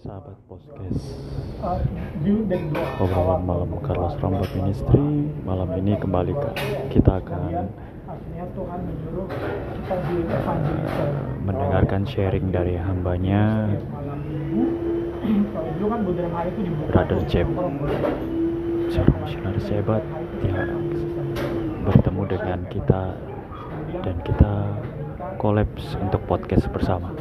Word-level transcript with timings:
sahabat 0.00 0.32
podcast. 0.48 1.12
Uh, 1.60 1.76
obrolan 3.04 3.44
malam 3.44 3.68
Carlos 3.84 4.16
Rambut 4.16 4.48
Ministry 4.56 5.28
malam 5.44 5.68
ini 5.76 5.92
kembali 6.00 6.32
ke 6.32 6.50
kita 6.88 7.20
akan 7.20 7.68
evangelism 10.32 11.08
mendengarkan 11.44 12.08
sharing 12.08 12.48
dari 12.48 12.80
hambanya. 12.80 13.68
Kan 15.80 16.00
Brother 16.88 17.20
Jeb. 17.28 17.48
seorang 18.90 19.22
misionaris 19.22 19.68
hebat 19.70 20.02
ya 20.42 20.66
bertemu 21.86 22.22
dengan 22.26 22.60
kita 22.72 23.02
dan 24.00 24.16
kita 24.24 24.52
kolaps 25.36 25.94
untuk 26.00 26.24
podcast 26.24 26.66
bersama. 26.72 27.12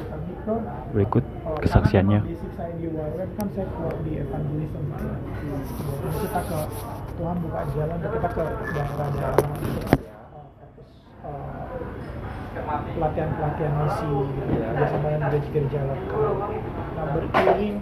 Berikut 0.95 1.21
kesaksiannya 1.61 2.48
Di 2.77 2.87
Warweb 2.93 3.31
kan 3.33 3.47
saya 3.57 3.65
kuat 3.73 3.97
di 4.05 4.21
evangelism. 4.21 4.83
Terus 4.93 6.15
kita 6.21 6.41
ke 6.45 6.59
Tuhan 7.17 7.35
buka 7.41 7.61
jalan, 7.73 7.97
kita 7.97 8.29
ke 8.29 8.43
daerah-daerah 8.77 9.49
fokus 10.61 10.89
pelatihan-pelatihan 12.69 13.73
misi 13.73 14.11
bersama 14.77 15.07
dengan 15.09 15.29
gereja-gereja 15.33 15.79
lokal. 15.89 16.33
Nah 16.93 17.05
beriring 17.17 17.75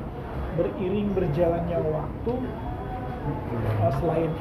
beriring 0.57 1.07
berjalannya 1.13 1.77
waktu 1.85 2.33
uh, 3.83 3.91
selain 4.01 4.31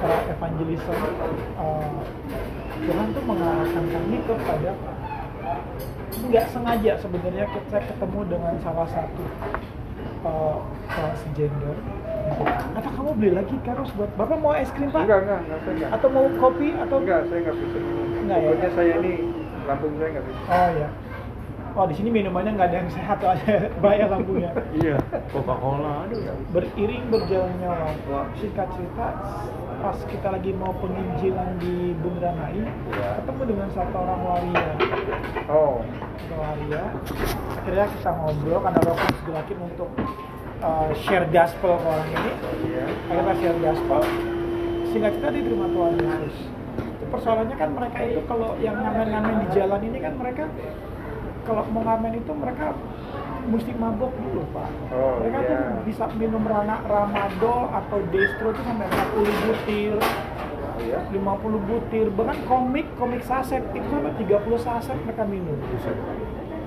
uh, 0.00 0.20
evangelism 0.32 0.98
uh, 1.60 2.00
Tuhan 2.78 3.06
tuh 3.12 3.24
mengarahkan 3.26 3.84
kami 3.84 4.18
kepada 4.24 4.70
nggak 6.18 6.46
sengaja 6.50 6.92
sebenarnya 6.98 7.44
saya 7.70 7.82
ketemu 7.84 8.20
dengan 8.26 8.54
salah 8.64 8.88
satu 8.90 9.22
uh, 10.24 10.58
transgender 10.88 11.76
apa 12.76 12.88
kamu 12.92 13.10
beli 13.16 13.30
lagi 13.32 13.56
Karos 13.64 13.88
buat 13.96 14.10
bapak 14.20 14.36
mau 14.38 14.52
es 14.52 14.68
krim 14.76 14.92
pak 14.92 15.08
Enggak, 15.08 15.20
enggak, 15.24 15.40
enggak, 15.48 15.58
saya 15.64 15.74
enggak. 15.74 15.90
atau 15.96 16.08
mau 16.12 16.26
kopi 16.36 16.68
atau 16.76 16.96
Enggak, 17.00 17.20
saya 17.32 17.38
enggak 17.40 17.56
bisa. 17.56 17.78
Enggak 18.20 18.38
ya? 18.38 18.48
Pokoknya 18.48 18.70
saya 18.76 18.92
ini 19.00 19.12
lambung 19.64 19.92
saya 19.96 20.08
enggak 20.12 20.24
bisa. 20.28 20.40
oh 20.48 20.68
ya 20.76 20.88
oh 21.78 21.86
di 21.86 21.94
sini 21.94 22.10
minumannya 22.10 22.58
nggak 22.58 22.68
ada 22.74 22.76
yang 22.82 22.90
sehat 22.90 23.16
soalnya 23.22 23.70
bahaya 23.82 24.10
lambungnya 24.10 24.50
iya 24.82 24.98
Coca 25.30 25.54
Cola 25.54 26.10
aduh. 26.10 26.34
Beriring 26.50 27.06
berjalannya 27.06 27.68
waktu 27.70 28.14
singkat 28.42 28.66
cerita 28.74 29.06
pas 29.78 29.98
kita 30.10 30.28
lagi 30.34 30.50
mau 30.58 30.74
penginjilan 30.82 31.54
di 31.62 31.94
Bundaran 32.02 32.34
Ya. 32.58 33.22
ketemu 33.22 33.42
dengan 33.46 33.68
satu 33.70 33.94
orang 33.94 34.20
waria. 34.26 34.66
Oh, 35.46 35.78
Satu 36.18 36.34
waria. 36.34 36.82
Akhirnya 37.54 37.86
kita 37.94 38.10
ngobrol 38.10 38.58
karena 38.58 38.80
Kudus 38.82 39.20
gerakin 39.22 39.58
untuk 39.62 39.90
uh, 40.66 40.90
share 41.06 41.30
gospel 41.30 41.78
ke 41.78 41.86
orang 41.86 42.08
ini. 42.10 42.32
Iya. 42.74 42.84
akhirnya 43.06 43.34
share 43.38 43.58
gospel. 43.62 44.00
Singkat 44.90 45.10
cerita 45.14 45.28
dia 45.30 45.42
terima 45.46 45.66
Tuhan 45.70 45.94
Yesus. 45.94 46.36
Persoalannya 47.08 47.56
kan 47.56 47.70
mereka 47.70 47.98
itu 48.02 48.20
kalau 48.26 48.50
yang 48.58 48.76
ngamen-ngamen 48.82 49.34
di 49.46 49.48
jalan 49.54 49.80
ini 49.86 49.98
kan 50.02 50.12
mereka 50.18 50.44
kalau 51.48 51.64
mau 51.72 51.80
ngamen 51.80 52.20
itu 52.20 52.32
mereka 52.36 52.76
mesti 53.48 53.72
mabok 53.72 54.12
dulu 54.12 54.44
pak 54.52 54.68
Oh, 54.92 55.16
mereka 55.24 55.38
iya. 55.40 55.48
tuh 55.48 55.58
bisa 55.88 56.04
minum 56.20 56.44
rana 56.44 56.84
ramadol 56.84 57.72
atau 57.72 57.98
destro 58.12 58.52
itu 58.52 58.60
sampai 58.60 58.84
40 58.84 59.44
butir 59.48 59.94
iya. 60.84 60.98
50 61.08 61.68
butir 61.68 62.06
bahkan 62.12 62.36
komik 62.44 62.84
komik 63.00 63.24
saset 63.24 63.64
itu 63.72 63.88
sampai 63.88 64.12
30 64.20 64.44
saset 64.60 64.96
mereka 65.00 65.24
minum 65.24 65.56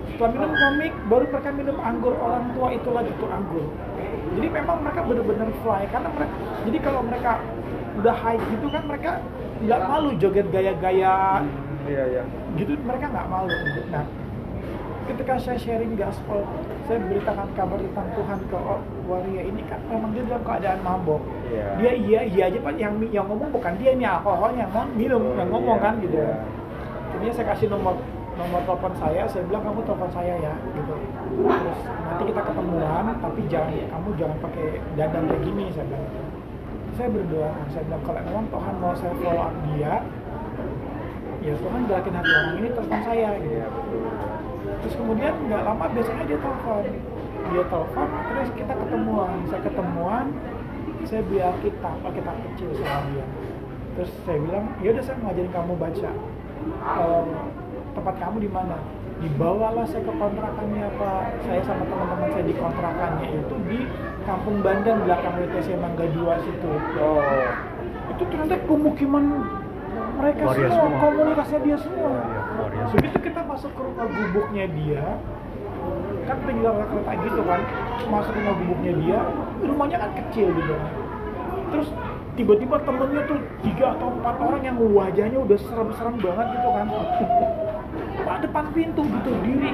setelah 0.10 0.32
minum 0.34 0.52
komik 0.52 0.94
baru 1.06 1.26
mereka 1.30 1.50
minum 1.54 1.78
anggur 1.78 2.14
orang 2.18 2.46
tua 2.58 2.68
itu 2.74 2.90
lagi 2.90 3.12
tuh 3.22 3.30
anggur 3.30 3.66
jadi 4.34 4.48
memang 4.50 4.78
mereka 4.82 5.02
benar-benar 5.06 5.50
fly 5.62 5.84
karena 5.86 6.10
mereka 6.10 6.34
jadi 6.66 6.78
kalau 6.82 7.02
mereka 7.06 7.32
udah 8.02 8.16
high 8.16 8.42
gitu 8.50 8.66
kan 8.72 8.84
mereka 8.90 9.12
nggak 9.62 9.82
malu 9.86 10.10
joget 10.18 10.48
gaya-gaya 10.50 11.46
Iya, 11.82 12.04
iya. 12.08 12.24
gitu 12.56 12.78
mereka 12.86 13.10
nggak 13.10 13.26
malu 13.26 13.50
gitu. 13.50 13.82
Nah, 13.90 14.06
ketika 15.10 15.34
saya 15.42 15.58
sharing 15.58 15.94
gospel, 15.98 16.46
saya 16.86 17.00
beritakan 17.02 17.48
kabar 17.58 17.78
tentang 17.82 18.08
Tuhan 18.14 18.40
ke 18.50 18.58
waria 19.10 19.42
ini 19.48 19.62
kan 19.66 19.80
memang 19.90 20.12
dia 20.14 20.24
dalam 20.28 20.44
keadaan 20.46 20.80
mabok. 20.86 21.22
Iya. 21.50 21.68
Dia 21.80 21.92
iya 21.98 22.20
iya 22.28 22.44
aja 22.52 22.60
pak, 22.62 22.74
yang 22.78 22.94
yang 23.10 23.26
ngomong 23.26 23.50
bukan 23.50 23.74
dia 23.82 23.92
ini 23.98 24.06
alkohol 24.06 24.52
yang 24.54 24.70
mau 24.70 24.86
minum, 24.94 25.22
Oh, 25.22 25.36
yang 25.38 25.50
ngomong 25.50 25.78
iya, 25.82 25.86
kan 25.86 25.94
gitu. 26.04 26.18
iya. 26.18 26.36
Jadinya 27.12 27.34
saya 27.34 27.48
kasih 27.54 27.68
nomor 27.72 27.96
nomor 28.32 28.62
telepon 28.64 28.94
saya, 28.96 29.22
saya 29.28 29.44
bilang 29.46 29.64
kamu 29.68 29.82
telepon 29.84 30.12
saya 30.16 30.34
ya 30.40 30.54
gitu. 30.74 30.96
Terus 31.42 31.80
nanti 31.86 32.24
kita 32.32 32.42
ketemuan, 32.48 33.06
tapi 33.20 33.42
jangan 33.52 33.74
kamu 33.76 34.10
jangan 34.18 34.38
pakai 34.40 34.68
dandan 34.96 35.24
kayak 35.28 35.42
gini 35.44 35.66
saya 35.76 35.86
bilang. 35.90 36.06
Saya 36.92 37.08
berdoa, 37.08 37.52
saya 37.72 37.84
bilang 37.88 38.04
kalau 38.04 38.22
memang 38.28 38.46
Tuhan 38.52 38.76
mau 38.84 38.94
saya 39.00 39.14
follow 39.24 39.44
up 39.48 39.56
dia, 39.72 39.94
ya 41.40 41.54
Tuhan 41.56 41.80
gerakin 41.88 42.14
hati 42.20 42.32
orang 42.36 42.56
ini 42.60 42.70
telepon 42.76 43.00
saya 43.02 43.30
gitu. 43.40 43.56
Iya, 43.56 43.68
betul. 43.72 44.04
Terus 44.82 44.96
kemudian 44.96 45.34
nggak 45.52 45.62
lama 45.68 45.86
biasanya 45.92 46.24
dia 46.26 46.40
telepon, 46.40 46.84
dia 47.52 47.64
telepon, 47.68 48.08
terus 48.32 48.50
kita 48.56 48.74
ketemuan, 48.74 49.32
saya 49.52 49.62
ketemuan, 49.68 50.26
saya 51.04 51.22
bilang 51.28 51.56
kita, 51.60 51.92
kita 52.00 52.32
kecil 52.50 52.70
sama 52.80 53.00
dia. 53.12 53.26
Terus 53.92 54.12
saya 54.24 54.38
bilang, 54.40 54.66
ya 54.80 54.90
udah 54.96 55.04
saya 55.04 55.18
ngajarin 55.20 55.52
kamu 55.52 55.74
baca. 55.76 56.12
Ehm, 56.72 57.28
tempat 57.92 58.16
kamu 58.22 58.38
di 58.40 58.50
mana? 58.50 58.78
Dibawalah 59.22 59.86
saya 59.86 60.02
ke 60.02 60.14
kontrakannya 60.18 60.88
Pak. 60.98 61.24
Saya 61.46 61.62
sama 61.62 61.84
teman-teman 61.86 62.30
saya 62.34 62.46
di 62.48 62.56
kontrakannya 62.58 63.28
itu 63.38 63.56
di 63.70 63.80
Kampung 64.26 64.58
Bandan 64.66 64.98
belakang 65.06 65.34
WTC 65.38 65.78
Mangga 65.78 66.06
2 66.10 66.46
situ 66.46 66.72
Oh, 66.98 67.22
itu 68.10 68.24
ternyata 68.26 68.58
pemukiman 68.66 69.26
mereka 70.18 70.42
semua, 70.54 70.74
semua. 70.74 71.00
komunitasnya 71.06 71.60
dia 71.62 71.78
semua. 71.78 72.14
Iya. 72.82 72.94
Begitu 72.98 73.18
kita 73.30 73.42
masuk 73.46 73.72
ke 73.78 73.82
rumah 73.86 74.08
gubuknya 74.10 74.66
dia, 74.74 75.06
kan 76.26 76.38
tinggal 76.46 76.74
kereta 76.82 77.14
gitu 77.22 77.42
kan, 77.46 77.62
masuk 78.10 78.32
ke 78.34 78.40
rumah 78.42 78.56
gubuknya 78.58 78.94
dia, 78.98 79.20
rumahnya 79.62 79.98
kan 80.02 80.12
kecil 80.18 80.48
gitu. 80.58 80.76
Terus 81.72 81.88
tiba-tiba 82.34 82.76
temennya 82.82 83.22
tuh 83.30 83.40
tiga 83.62 83.86
atau 83.96 84.08
empat 84.12 84.36
orang 84.42 84.62
yang 84.66 84.78
wajahnya 84.82 85.40
udah 85.40 85.58
serem-serem 85.62 86.16
banget 86.18 86.48
gitu 86.58 86.70
kan. 86.74 86.88
Pak 88.26 88.38
depan 88.46 88.66
pintu 88.74 89.02
gitu 89.06 89.32
diri. 89.46 89.72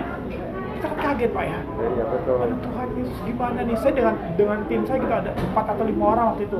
Kita 0.78 0.94
kan 0.94 1.00
kaget 1.09 1.34
pak 1.34 1.41
ya. 1.41 1.57
iya, 1.57 1.88
iya, 1.90 2.06
betul. 2.06 2.38
Aduh 2.38 2.59
Tuhan 2.62 2.88
Yesus 3.01 3.19
gimana 3.25 3.66
nih? 3.66 3.75
Saya 3.81 3.94
dengan 3.97 4.16
dengan 4.38 4.59
tim 4.69 4.85
saya 4.85 5.01
kita 5.01 5.16
ada 5.25 5.31
empat 5.34 5.66
atau 5.73 5.84
lima 5.90 6.06
orang 6.13 6.25
waktu 6.38 6.44
itu. 6.46 6.59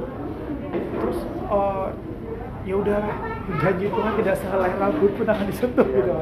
Terus 0.74 1.20
eh, 1.54 1.88
ya 2.66 2.76
udah 2.82 3.02
janji 3.48 3.88
Tuhan 3.88 4.14
tidak 4.20 4.36
sehelai 4.38 4.72
rambut 4.76 5.12
pun 5.16 5.28
akan 5.28 5.46
disentuh 5.48 5.88
Iya, 5.88 5.96
gitu. 6.04 6.14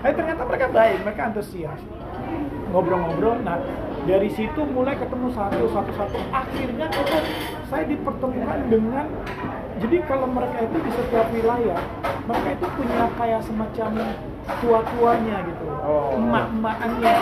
Tapi 0.00 0.12
ternyata 0.14 0.42
mereka 0.46 0.66
baik, 0.70 0.96
mereka 1.02 1.20
antusias. 1.32 1.80
Ngobrol-ngobrol, 2.70 3.36
nah 3.42 3.58
dari 4.04 4.28
situ 4.30 4.60
mulai 4.66 4.94
ketemu 4.94 5.30
satu 5.34 5.64
satu 5.70 5.92
satu. 5.94 6.18
Akhirnya 6.30 6.86
itu 6.90 7.18
saya 7.66 7.84
dipertemukan 7.86 8.58
dengan 8.66 9.06
jadi 9.74 9.96
kalau 10.06 10.26
mereka 10.30 10.58
itu 10.62 10.78
di 10.78 10.90
setiap 10.94 11.26
wilayah, 11.34 11.80
mereka 12.26 12.48
itu 12.54 12.66
punya 12.78 13.04
kayak 13.18 13.42
semacam 13.42 13.90
tua-tuanya 14.62 15.36
gitu, 15.50 15.66
Oh. 15.82 16.14
emak-emaknya. 16.14 17.14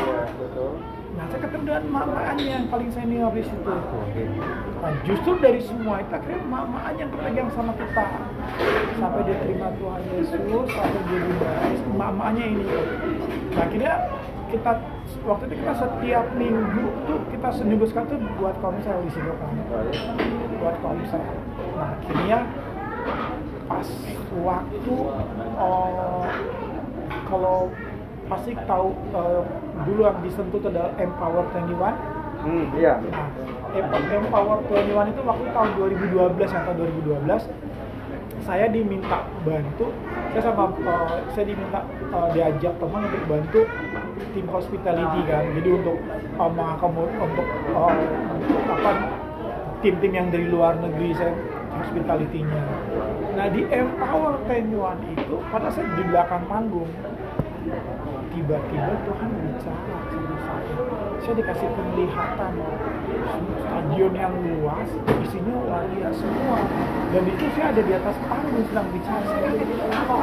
Ketemu 1.32 1.64
dengan 1.64 1.82
emak-emaknya 1.88 2.44
yang 2.44 2.66
paling 2.70 2.90
senior 2.92 3.32
di 3.34 3.42
situ. 3.42 3.74
Nah, 4.82 4.92
justru 5.02 5.30
dari 5.40 5.60
semua 5.64 5.98
itu 6.04 6.12
akhirnya 6.12 6.40
emak-emaknya 6.44 6.98
yang 7.02 7.10
berpegang 7.10 7.48
sama 7.56 7.72
kita. 7.74 8.06
Sampai 9.00 9.20
dia 9.26 9.36
terima 9.42 9.68
Tuhan 9.80 10.00
Yesus, 10.12 10.66
sampai 10.70 11.00
dia 11.08 11.20
dibaptis, 11.24 11.80
emak-emaknya 11.88 12.44
ini. 12.46 12.64
Nah, 13.52 13.62
akhirnya 13.64 13.94
kita 14.52 14.72
waktu 15.24 15.44
itu 15.48 15.54
kita 15.64 15.74
setiap 15.80 16.26
minggu 16.36 16.84
tuh 17.08 17.18
kita 17.32 17.48
seminggu 17.56 17.84
sekali 17.88 18.06
tuh 18.12 18.20
buat 18.36 18.56
konser 18.60 18.94
di 19.02 19.10
sini 19.10 19.32
kan. 19.34 19.52
Buat 20.60 20.76
konser. 20.84 21.22
Nah, 21.74 21.88
akhirnya 21.98 22.38
pas 23.66 23.88
waktu 24.44 24.94
oh, 25.56 26.24
kalau 27.26 27.72
pasti 28.28 28.52
tahu 28.68 28.88
eh, 29.16 29.42
dulu 29.72 30.00
yang 30.04 30.18
disentuh 30.20 30.58
itu 30.60 30.68
adalah 30.68 30.92
Empower 31.00 31.44
21 31.54 32.22
Hmm, 32.42 32.74
iya. 32.74 32.98
Nah, 32.98 33.30
Em- 33.70 34.26
Empower 34.26 34.58
21 34.66 35.14
itu 35.14 35.22
waktu 35.22 35.46
tahun 35.54 35.70
2012 35.78 36.50
atau 36.50 36.72
2012 36.74 37.46
saya 38.42 38.66
diminta 38.66 39.22
bantu 39.46 39.94
saya 40.34 40.42
sama 40.50 40.74
eh, 40.74 41.22
saya 41.30 41.46
diminta 41.46 41.86
eh, 41.86 42.28
diajak 42.34 42.74
teman 42.82 43.06
untuk 43.06 43.22
bantu 43.30 43.60
tim 44.34 44.46
hospitality 44.50 45.20
kan. 45.28 45.44
Jadi 45.54 45.68
untuk 45.70 45.96
uh, 46.40 46.50
mengakomod 46.50 47.10
untuk 47.20 47.46
apa 48.66 48.90
tim-tim 49.84 50.12
yang 50.14 50.28
dari 50.30 50.46
luar 50.50 50.78
negeri 50.82 51.14
saya 51.14 51.34
hospitality-nya. 51.78 52.62
Nah 53.38 53.46
di 53.54 53.66
Empower 53.70 54.40
21 54.50 55.14
itu 55.14 55.36
pada 55.46 55.68
saya 55.70 55.86
di 55.94 56.02
belakang 56.10 56.44
panggung 56.50 56.90
tiba-tiba 58.32 58.92
Tuhan 59.06 59.30
bicara 59.62 59.94
sama 60.10 60.36
saya 60.42 60.74
saya 61.22 61.34
dikasih 61.38 61.68
penglihatan 61.78 62.52
stadion 63.62 64.12
yang 64.18 64.34
luas 64.42 64.90
isinya 65.22 65.56
waria 65.70 66.10
semua. 66.10 66.58
Dan 67.14 67.22
itu 67.30 67.46
saya 67.54 67.70
ada 67.70 67.82
di 67.86 67.92
atas 67.94 68.16
panggung 68.26 68.66
sedang 68.66 68.88
bicara. 68.90 69.22
Saya 69.22 69.54
bilang, 69.54 69.90
apa 69.94 70.14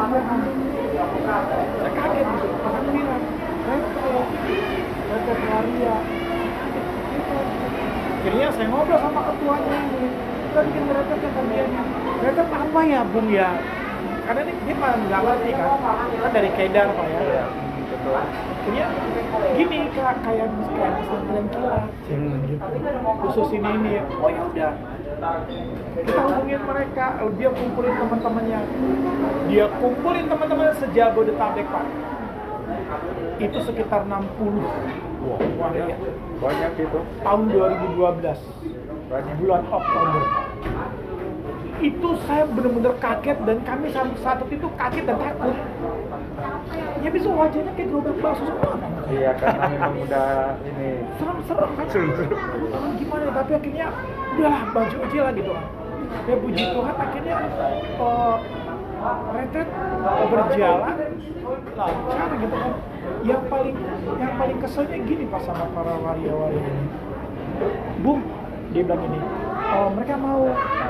saya 1.79 1.91
kaget. 1.95 2.25
Gitu 2.27 2.47
Tuhan 2.51 2.83
bilang 2.91 3.23
retret 5.09 5.41
waria 5.47 5.95
akhirnya 8.19 8.47
saya 8.51 8.67
ngobrol 8.67 8.99
sama 8.99 9.21
ketuanya. 9.31 9.77
Ini 9.79 10.09
kita 10.51 10.59
bikin 10.67 10.83
yang 10.91 11.31
bagiannya 11.31 11.83
retret 12.27 12.49
apa 12.51 12.79
ya 12.83 12.99
bung 13.07 13.29
ya? 13.31 13.49
Karena 14.27 14.39
ini 14.43 14.53
dia 14.67 14.75
nggak 14.75 15.21
ngerti 15.23 15.51
kan? 15.55 15.79
Kan 16.27 16.31
dari 16.35 16.49
Kedar 16.59 16.87
pak 16.91 17.07
ya 17.07 17.47
Betul. 17.99 18.15
akhirnya 18.15 18.85
gini 19.53 19.77
kak 19.91 20.15
kayak 20.23 20.47
kayak 20.47 20.91
pesantren 20.95 21.45
kilat 21.49 21.83
Hmm. 22.07 22.37
gitu 22.47 22.63
khusus 23.19 23.49
ini 23.53 23.69
ini 23.69 23.91
oh 23.99 24.29
ya 24.29 24.41
udah. 24.45 24.71
Kita 25.99 26.21
hubungin 26.23 26.61
mereka. 26.63 27.05
Dia 27.35 27.49
kumpulin 27.51 27.93
teman-temannya. 27.93 28.59
Dia 29.45 29.65
kumpulin 29.75 30.25
teman-temannya 30.25 30.75
sejabodetabek 30.79 31.67
pak. 31.67 31.85
Itu 33.37 33.57
sekitar 33.61 34.07
60 34.07 34.63
Wow, 35.19 35.35
waria 35.59 35.99
banyak 36.39 36.71
itu. 36.79 36.99
tahun 37.19 37.43
2012 37.51 38.39
Banyak. 39.11 39.33
bulan 39.35 39.61
Oktober. 39.67 40.23
Itu 41.79 42.09
saya 42.23 42.43
benar-benar 42.45 42.95
kaget 42.97 43.37
dan 43.43 43.57
kami 43.61 43.91
saat 43.91 44.39
itu 44.45 44.67
kaget 44.73 45.03
dan 45.03 45.17
takut 45.17 45.55
ya 46.99 47.09
bisa 47.09 47.27
wajahnya 47.29 47.71
kayak 47.73 47.87
gerobak 47.87 48.15
bakso 48.19 48.43
semua 48.45 48.75
Iya, 49.09 49.31
karena 49.35 49.65
memang 49.73 49.93
udah 50.05 50.29
ini. 50.61 50.89
serem-serem 51.17 51.69
kan 51.73 51.85
Serem-serem. 51.89 52.37
Ah, 52.69 52.91
gimana 52.93 53.23
ya? 53.25 53.31
tapi 53.33 53.51
akhirnya 53.57 53.87
udahlah 54.37 54.61
baju 54.69 54.97
aja 55.01 55.19
lah 55.19 55.31
gitu 55.33 55.51
kan 55.51 55.65
ya 56.25 56.35
puji 56.35 56.63
Tuhan 56.67 56.95
akhirnya 56.95 57.35
uh, 57.97 58.35
retret 59.31 59.67
berjalan 60.29 60.95
lancar 61.73 62.29
gitu 62.35 62.55
kan 62.55 62.73
yang 63.21 63.43
paling 63.45 63.75
yang 64.17 64.33
paling 64.35 64.57
keselnya 64.59 64.97
gini 65.01 65.25
pas 65.25 65.41
sama 65.41 65.65
para 65.69 65.93
waria-waria 65.97 66.61
ini 66.61 66.85
Bung 67.99 68.21
dia 68.69 68.81
bilang 68.85 69.01
ini 69.05 69.19
oh, 69.69 69.89
mereka 69.93 70.13
mau 70.17 70.49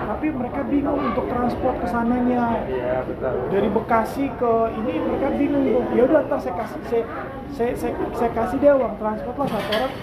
tapi 0.09 0.27
mereka 0.35 0.59
bingung 0.67 0.99
untuk 0.99 1.25
transport 1.31 1.75
ke 1.79 1.87
sananya. 1.87 2.65
Iya, 2.65 3.05
betul. 3.07 3.35
dari 3.53 3.69
Bekasi 3.71 4.25
ke 4.35 4.53
ini 4.75 4.93
mereka 4.99 5.27
bingung 5.37 5.63
ya 5.95 6.01
udah 6.09 6.21
ntar 6.27 6.39
saya 6.43 6.55
kasih 6.59 6.81
saya, 6.89 7.03
saya, 7.55 7.71
saya, 7.77 7.93
saya 8.17 8.31
kasih 8.35 8.57
dia 8.59 8.73
uang 8.75 8.99
transport 8.99 9.35
lah 9.37 9.47
satu 9.47 9.69
orang. 9.79 9.93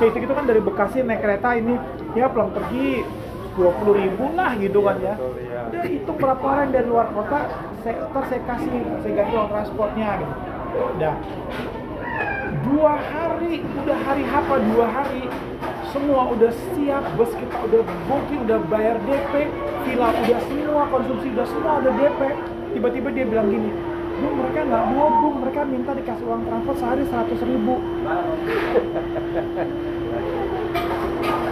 Saya 0.00 0.08
itu 0.16 0.32
kan 0.32 0.44
dari 0.48 0.60
Bekasi 0.64 0.96
naik 1.04 1.20
kereta 1.20 1.48
ini 1.58 1.74
ya 2.16 2.30
pulang 2.32 2.54
pergi 2.56 3.04
dua 3.56 3.70
puluh 3.80 3.94
ribu 4.00 4.24
lah 4.36 4.52
gitu 4.56 4.78
kan 4.84 4.96
ya. 5.00 5.14
Betul, 5.16 5.34
iya. 5.44 5.60
udah 6.06 6.16
berapa 6.16 6.44
orang 6.44 6.68
dari 6.72 6.86
luar 6.88 7.08
kota 7.12 7.38
saya 7.84 7.94
ntar 8.06 8.24
saya 8.32 8.40
kasih 8.48 8.80
saya 9.02 9.12
ganti 9.12 9.32
uang 9.34 9.50
transportnya 9.50 10.08
gitu. 10.24 10.34
Udah 10.96 11.14
dua 12.64 12.92
hari 12.96 13.64
udah 13.64 13.98
hari 14.08 14.24
apa? 14.24 14.54
Dua 14.72 14.86
hari 14.88 15.22
semua 15.88 16.22
udah 16.28 16.52
siap 16.72 17.04
bus 17.14 17.30
kita 17.32 17.56
udah 17.62 17.80
booking 18.06 18.40
udah 18.42 18.58
bayar 18.66 18.96
DP 19.02 19.32
villa 19.82 20.08
udah 20.10 20.40
semua 20.44 20.82
konsumsi 20.88 21.26
udah 21.30 21.46
semua 21.46 21.72
udah 21.80 21.92
DP 21.94 22.20
tiba-tiba 22.72 23.08
dia 23.10 23.24
bilang 23.24 23.48
gini 23.48 23.70
Bu 24.16 24.32
mereka 24.32 24.64
nggak 24.64 24.84
mau 24.90 25.08
Bu 25.14 25.28
mereka 25.36 25.60
minta 25.62 25.92
dikasih 25.92 26.24
uang 26.24 26.42
transport 26.44 26.76
sehari 26.76 27.02
seratus 27.04 27.40
ribu 27.42 27.74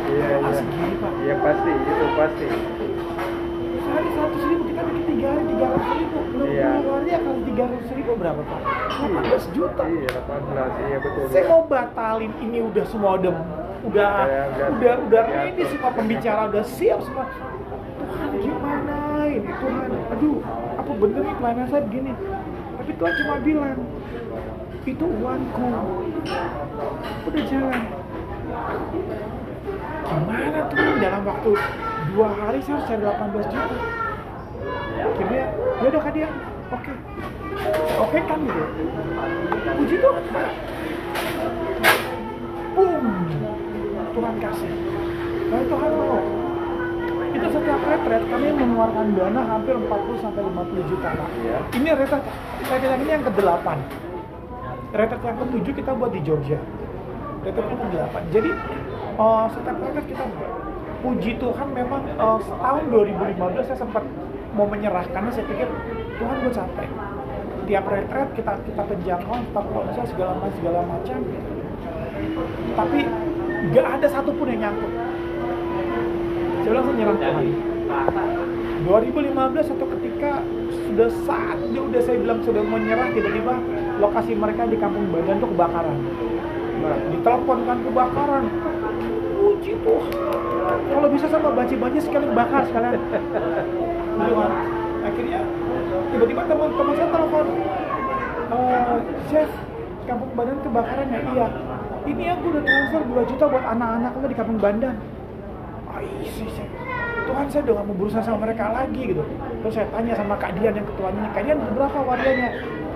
Iya, 0.05 0.27
iya. 0.39 0.61
Iya 1.25 1.35
pasti, 1.41 1.71
itu 1.73 2.07
pasti. 2.15 2.47
sehari 3.85 4.09
seratus 4.11 4.43
ribu 4.45 4.63
kita 4.65 4.81
bikin 4.83 5.03
tiga 5.09 5.27
hari 5.29 5.43
tiga 5.47 5.67
ratus 5.67 5.91
ribu 5.95 6.19
belum 6.27 6.47
Iya. 6.47 6.69
hari 6.85 7.11
akan 7.13 7.35
tiga 7.45 7.65
ratus 7.67 7.91
ribu 7.93 8.13
berapa 8.15 8.41
pak 8.43 8.61
18 8.97 9.45
juta 9.53 9.83
Iya, 9.85 10.09
18. 10.15 10.71
Iya, 10.81 10.99
betul. 10.99 11.25
saya 11.31 11.45
mau 11.47 11.63
batalin 11.65 12.33
ini 12.41 12.59
udah 12.63 12.85
semua 12.87 13.11
udah 13.19 13.33
udah 13.85 14.15
Ya, 14.25 14.43
udah- 14.49 14.71
udah 14.73 14.95
udah 15.05 15.25
ini 15.47 15.63
semua 15.69 15.91
pembicara 15.93 16.49
udah 16.49 16.65
siap 16.65 17.01
semua. 17.01 17.27
Tuhan 17.95 18.31
gimana 18.37 18.97
ini? 19.27 19.51
Tuhan 19.51 19.89
aduh 20.11 20.39
apa 20.75 20.91
bener 20.95 21.21
nih 21.23 21.35
pelayanan 21.37 21.67
saya 21.69 21.83
begini? 21.85 22.13
Tapi 22.75 22.91
Tuhan 22.95 23.13
cuma 23.21 23.35
bilang 23.41 23.77
itu 24.85 25.07
uangku. 25.07 25.69
Udah 27.25 27.43
jalan. 27.49 27.83
Gimana 30.05 30.61
tuh? 30.69 30.77
Dalam 31.01 31.23
waktu 31.25 31.51
dua 32.11 32.29
hari 32.31 32.59
saya 32.61 32.75
harus 32.77 32.87
cari 32.87 33.03
18 33.03 33.47
juta. 33.49 33.77
Akhirnya 34.95 35.45
ya 35.81 35.87
udah 35.89 36.01
kak 36.01 36.13
dia 36.13 36.29
oke. 36.71 36.93
Oke 38.01 38.19
kan 38.25 38.39
gitu 38.41 38.65
puji 39.75 39.97
Pak. 39.99 40.49
boom 42.75 43.07
Tuhan 44.15 44.35
kasih 44.39 44.73
dan 45.51 45.63
Tuhan 45.69 45.91
mau 45.99 46.19
itu 47.35 47.47
setiap 47.51 47.81
retret 47.83 48.23
kami 48.31 48.49
mengeluarkan 48.55 49.07
dana 49.19 49.43
hampir 49.43 49.75
40 49.75 50.23
sampai 50.23 50.43
50 50.47 50.91
juta 50.91 51.09
Pak. 51.19 51.29
Iya. 51.43 51.59
Ini 51.75 51.89
retret 51.99 52.25
retret 52.63 52.81
yang 52.87 53.01
ini 53.03 53.11
yang 53.11 53.25
ke-8. 53.27 53.67
Retret 54.95 55.23
yang 55.27 55.37
ke-7 55.43 55.67
kita 55.75 55.91
buat 55.99 56.11
di 56.15 56.21
Georgia. 56.23 56.59
Retret 57.43 57.67
yang 57.67 57.81
ke-8. 57.91 58.17
Jadi 58.31 58.51
eh, 59.19 59.45
setiap 59.51 59.77
retret 59.83 60.07
kita 60.07 60.25
buat. 60.31 60.51
Puji 61.05 61.31
Tuhan 61.37 61.69
memang 61.75 62.03
eh, 62.07 62.39
tahun 62.47 62.85
2015 62.89 63.67
saya 63.67 63.79
sempat 63.83 64.05
mau 64.55 64.71
menyerah 64.71 65.05
karena 65.11 65.31
saya 65.35 65.45
pikir 65.51 65.67
Tuhan 66.23 66.35
gue 66.39 66.53
capek. 66.55 66.91
Tiap 67.65 67.85
retret 67.91 68.29
kita 68.39 68.53
kita 68.63 68.83
penjangkau, 68.87 69.37
tetap 69.43 69.67
konser 69.75 70.05
segala 70.07 70.33
macam 70.39 70.55
segala 70.55 70.81
macam. 70.87 71.19
Tapi 72.79 73.01
nggak 73.73 73.87
ada 74.01 74.07
satupun 74.11 74.47
yang 74.53 74.69
nyangkut. 74.69 74.93
Saya 76.65 76.73
langsung 76.81 76.97
nyerah 76.97 77.17
Tuhan. 77.17 77.47
2015 78.85 79.65
satu 79.65 79.85
ketika 79.97 80.45
sudah 80.89 81.09
saat 81.25 81.57
dia 81.73 81.81
udah 81.81 82.01
saya 82.05 82.17
bilang 82.21 82.41
sudah 82.45 82.61
mau 82.61 82.77
nyerah 82.77 83.09
tiba-tiba 83.17 83.57
lokasi 83.97 84.37
mereka 84.37 84.69
di 84.69 84.77
kampung 84.77 85.09
Badan 85.09 85.41
tuh 85.41 85.49
kebakaran. 85.57 85.97
Nah, 86.85 86.99
ditelepon 87.09 87.59
kan 87.65 87.79
kebakaran. 87.81 88.45
Puji 89.41 89.73
Tuhan. 89.81 90.13
Kalau 90.65 91.09
bisa 91.09 91.27
sama 91.33 91.49
banci-banci 91.53 92.01
sekali 92.05 92.27
bakar 92.33 92.69
sekalian. 92.69 93.01
Kan. 93.13 93.23
akhirnya 95.05 95.41
tiba-tiba 96.13 96.43
teman-teman 96.49 96.95
saya 96.97 97.09
telepon 97.13 97.47
"Eh, 98.55 98.97
chef 99.29 99.51
kampung 100.09 100.33
Bandan 100.33 100.59
kebakaran 100.65 101.07
ya? 101.13 101.21
Iya 101.35 101.49
ini 102.05 102.25
aku 102.29 102.45
udah 102.53 102.63
transfer 102.63 103.01
2 103.01 103.31
juta 103.33 103.45
buat 103.49 103.65
anak-anak 103.65 104.13
lo 104.21 104.27
di 104.29 104.37
kampung 104.37 104.59
Bandan. 104.61 104.97
Ah 105.89 106.01
isi 106.21 106.45
Tuhan 107.25 107.47
saya 107.49 107.61
udah 107.65 107.75
gak 107.81 107.87
mau 107.89 107.97
berusaha 107.97 108.23
sama 108.23 108.39
mereka 108.45 108.69
lagi 108.69 109.03
gitu. 109.17 109.25
Terus 109.65 109.73
saya 109.73 109.87
tanya 109.89 110.13
sama 110.13 110.35
Kak 110.37 110.53
Dian 110.61 110.75
yang 110.77 110.87
ketuanya 110.87 111.25
Kak 111.33 111.43
Dian 111.49 111.59
berapa 111.73 111.99
warianya 112.05 112.49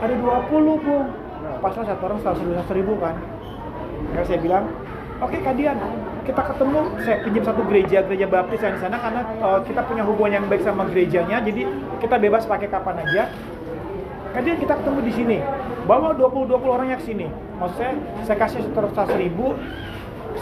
ada 0.05 0.15
20 0.15 0.85
bung. 0.85 1.07
Pas 1.59 1.73
lah 1.75 1.85
satu 1.89 2.03
orang 2.07 2.19
seratus 2.21 2.71
ribu 2.77 2.95
kan. 3.01 3.17
Karena 4.13 4.25
saya 4.29 4.39
bilang 4.45 4.65
oke 5.25 5.37
Kak 5.41 5.55
Dian 5.57 5.79
kita 6.29 6.43
ketemu. 6.45 6.81
Saya 7.01 7.17
pinjam 7.25 7.45
satu 7.49 7.63
gereja 7.65 7.99
gereja 8.05 8.27
baptis 8.29 8.61
yang 8.61 8.77
di 8.77 8.81
sana 8.85 8.97
karena 9.01 9.21
uh, 9.41 9.59
kita 9.65 9.81
punya 9.89 10.03
hubungan 10.05 10.33
yang 10.37 10.45
baik 10.53 10.61
sama 10.61 10.85
gerejanya. 10.93 11.41
Jadi 11.41 11.65
kita 12.05 12.21
bebas 12.21 12.45
pakai 12.45 12.69
kapan 12.69 13.01
aja. 13.09 13.33
Kemudian 14.37 14.61
kita 14.61 14.77
ketemu 14.77 15.01
di 15.09 15.13
sini. 15.17 15.39
Bawa 15.89 16.13
20-20 16.21 16.69
orangnya 16.69 17.01
ke 17.01 17.05
sini. 17.09 17.33
Maksud 17.57 17.81
saya, 17.81 18.37
kasih 18.37 18.61
sekitar 18.61 18.93
100 18.93 19.25
ribu, 19.25 19.57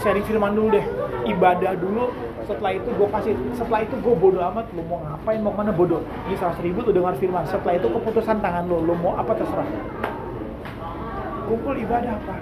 sharing 0.03 0.27
firman 0.27 0.51
dulu 0.51 0.75
deh. 0.75 0.83
Ibadah 1.23 1.79
dulu, 1.79 2.11
setelah 2.43 2.75
itu 2.75 2.91
gue 2.91 3.07
kasih, 3.15 3.31
setelah 3.55 3.79
itu 3.87 3.95
gue 3.95 4.11
bodoh 4.11 4.43
amat, 4.51 4.67
lu 4.75 4.83
mau 4.91 4.99
ngapain, 5.07 5.39
mau 5.39 5.55
ke 5.55 5.59
mana 5.63 5.71
bodoh. 5.71 6.03
Ini 6.27 6.35
100 6.35 6.59
ribu 6.67 6.83
tuh 6.83 6.91
dengar 6.91 7.15
firman, 7.15 7.47
setelah 7.47 7.79
itu 7.79 7.87
keputusan 7.87 8.43
tangan 8.43 8.67
lo, 8.67 8.83
lu 8.83 8.91
mau 8.99 9.15
apa 9.15 9.31
terserah. 9.39 9.67
Kumpul 11.47 11.79
ibadah 11.79 12.11
apa? 12.19 12.35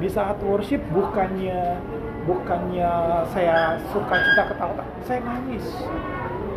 Di 0.00 0.08
saat 0.08 0.40
worship 0.40 0.80
bukannya 0.92 1.80
bukannya 2.24 2.90
saya 3.32 3.76
suka 3.92 4.16
cita 4.24 4.42
ketawa, 4.56 4.84
saya 5.04 5.20
nangis 5.20 5.64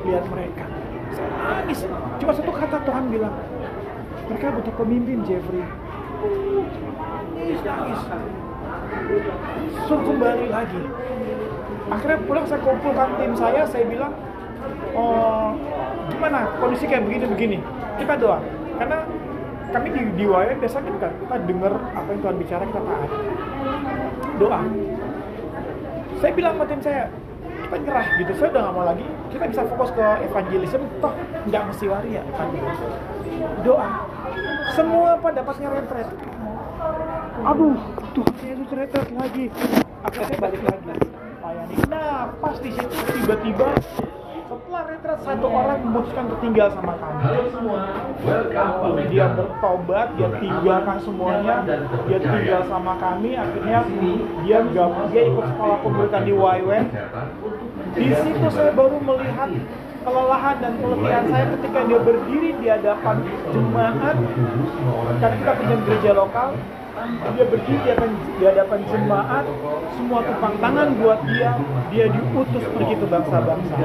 lihat 0.08 0.24
mereka. 0.32 0.64
Saya 1.12 1.30
nangis. 1.36 1.84
Cuma 2.20 2.32
satu 2.32 2.52
kata 2.52 2.80
Tuhan 2.84 3.04
bilang, 3.12 3.36
mereka 4.30 4.54
butuh 4.54 4.74
pemimpin 4.78 5.26
Jeffrey. 5.26 5.66
Nangis 7.34 7.60
nangis 7.66 8.02
suruh 9.90 10.04
kembali 10.06 10.48
lagi. 10.54 10.82
Akhirnya 11.90 12.20
pulang 12.30 12.46
saya 12.46 12.62
kumpulkan 12.62 13.10
tim 13.18 13.34
saya 13.34 13.66
saya 13.66 13.86
bilang 13.90 14.14
oh 14.94 15.58
gimana? 16.14 16.46
Kondisi 16.62 16.86
kayak 16.86 17.10
begini 17.10 17.26
begini. 17.26 17.58
Kita 17.98 18.14
doa. 18.22 18.38
Karena 18.78 19.02
kami 19.70 19.88
di 19.94 20.02
di 20.18 20.26
WYM 20.30 20.58
biasanya 20.62 20.94
kan 20.98 21.14
kita 21.14 21.36
dengar 21.46 21.74
apa 21.94 22.10
yang 22.14 22.20
Tuhan 22.22 22.38
bicara 22.38 22.64
kita 22.70 22.82
taat. 22.86 23.12
Doa. 24.38 24.62
Saya 26.22 26.32
bilang 26.38 26.54
sama 26.54 26.66
tim 26.70 26.82
saya 26.86 27.02
kita 27.66 27.76
nyerah 27.82 28.06
gitu. 28.22 28.32
Saya 28.38 28.50
udah 28.54 28.62
gak 28.62 28.76
mau 28.78 28.86
lagi. 28.86 29.06
Kita 29.34 29.46
bisa 29.50 29.62
fokus 29.74 29.90
ke 29.98 30.06
evangelism 30.30 30.82
toh 31.02 31.14
nggak 31.50 31.64
mesti 31.72 31.86
waria 31.90 32.22
kan 32.36 32.48
doa 33.64 34.09
semua 34.76 35.18
apa 35.18 35.28
dapatnya 35.34 35.68
retret 35.74 36.10
aduh. 37.40 37.78
Tuhan 38.16 38.36
Yesus 38.44 38.70
retret 38.74 39.08
lagi. 39.16 39.46
Akhirnya 40.04 40.38
balik 40.40 40.62
lagi. 40.64 40.92
Nah 41.88 42.36
pas 42.40 42.56
di 42.60 42.72
situ 42.76 42.96
tiba-tiba 43.16 43.68
setelah 44.50 44.84
retret 44.90 45.20
satu 45.24 45.48
orang 45.48 45.78
memutuskan 45.86 46.24
untuk 46.28 46.40
tinggal 46.42 46.68
sama 46.74 46.94
kami. 47.00 47.24
Dia 49.14 49.26
bertobat 49.34 50.08
dia 50.18 50.30
tinggalkan 50.42 50.98
semuanya. 51.06 51.56
Dia 52.10 52.20
tinggal 52.20 52.62
sama 52.68 52.94
kami 53.00 53.40
akhirnya 53.40 53.80
dia 54.44 54.60
gabung 54.74 55.08
dia 55.14 55.24
ikut 55.30 55.46
sekolah 55.56 55.78
pemuritan 55.86 56.22
di 56.28 56.34
YWN 56.34 56.86
di 57.96 58.14
situ 58.14 58.48
saya 58.54 58.72
baru 58.74 58.98
melihat 59.02 59.50
kelelahan 60.00 60.56
dan 60.64 60.74
keletihan 60.80 61.24
saya 61.28 61.46
ketika 61.58 61.80
dia 61.86 62.00
berdiri 62.00 62.50
di 62.58 62.68
hadapan 62.72 63.16
jemaat 63.52 64.18
kan 65.20 65.32
kita 65.36 65.52
punya 65.58 65.76
gereja 65.86 66.12
lokal 66.16 66.50
dia 67.36 67.46
berdiri 67.48 67.80
di 67.80 67.90
hadapan, 67.90 68.12
di 68.36 68.44
hadapan 68.44 68.80
jemaat 68.92 69.46
semua 69.96 70.20
tumpang 70.26 70.56
tangan 70.60 70.88
buat 71.00 71.20
dia 71.24 71.52
dia 71.94 72.06
diutus 72.12 72.64
pergi 72.76 72.96
ke 72.98 73.06
bangsa-bangsa. 73.08 73.76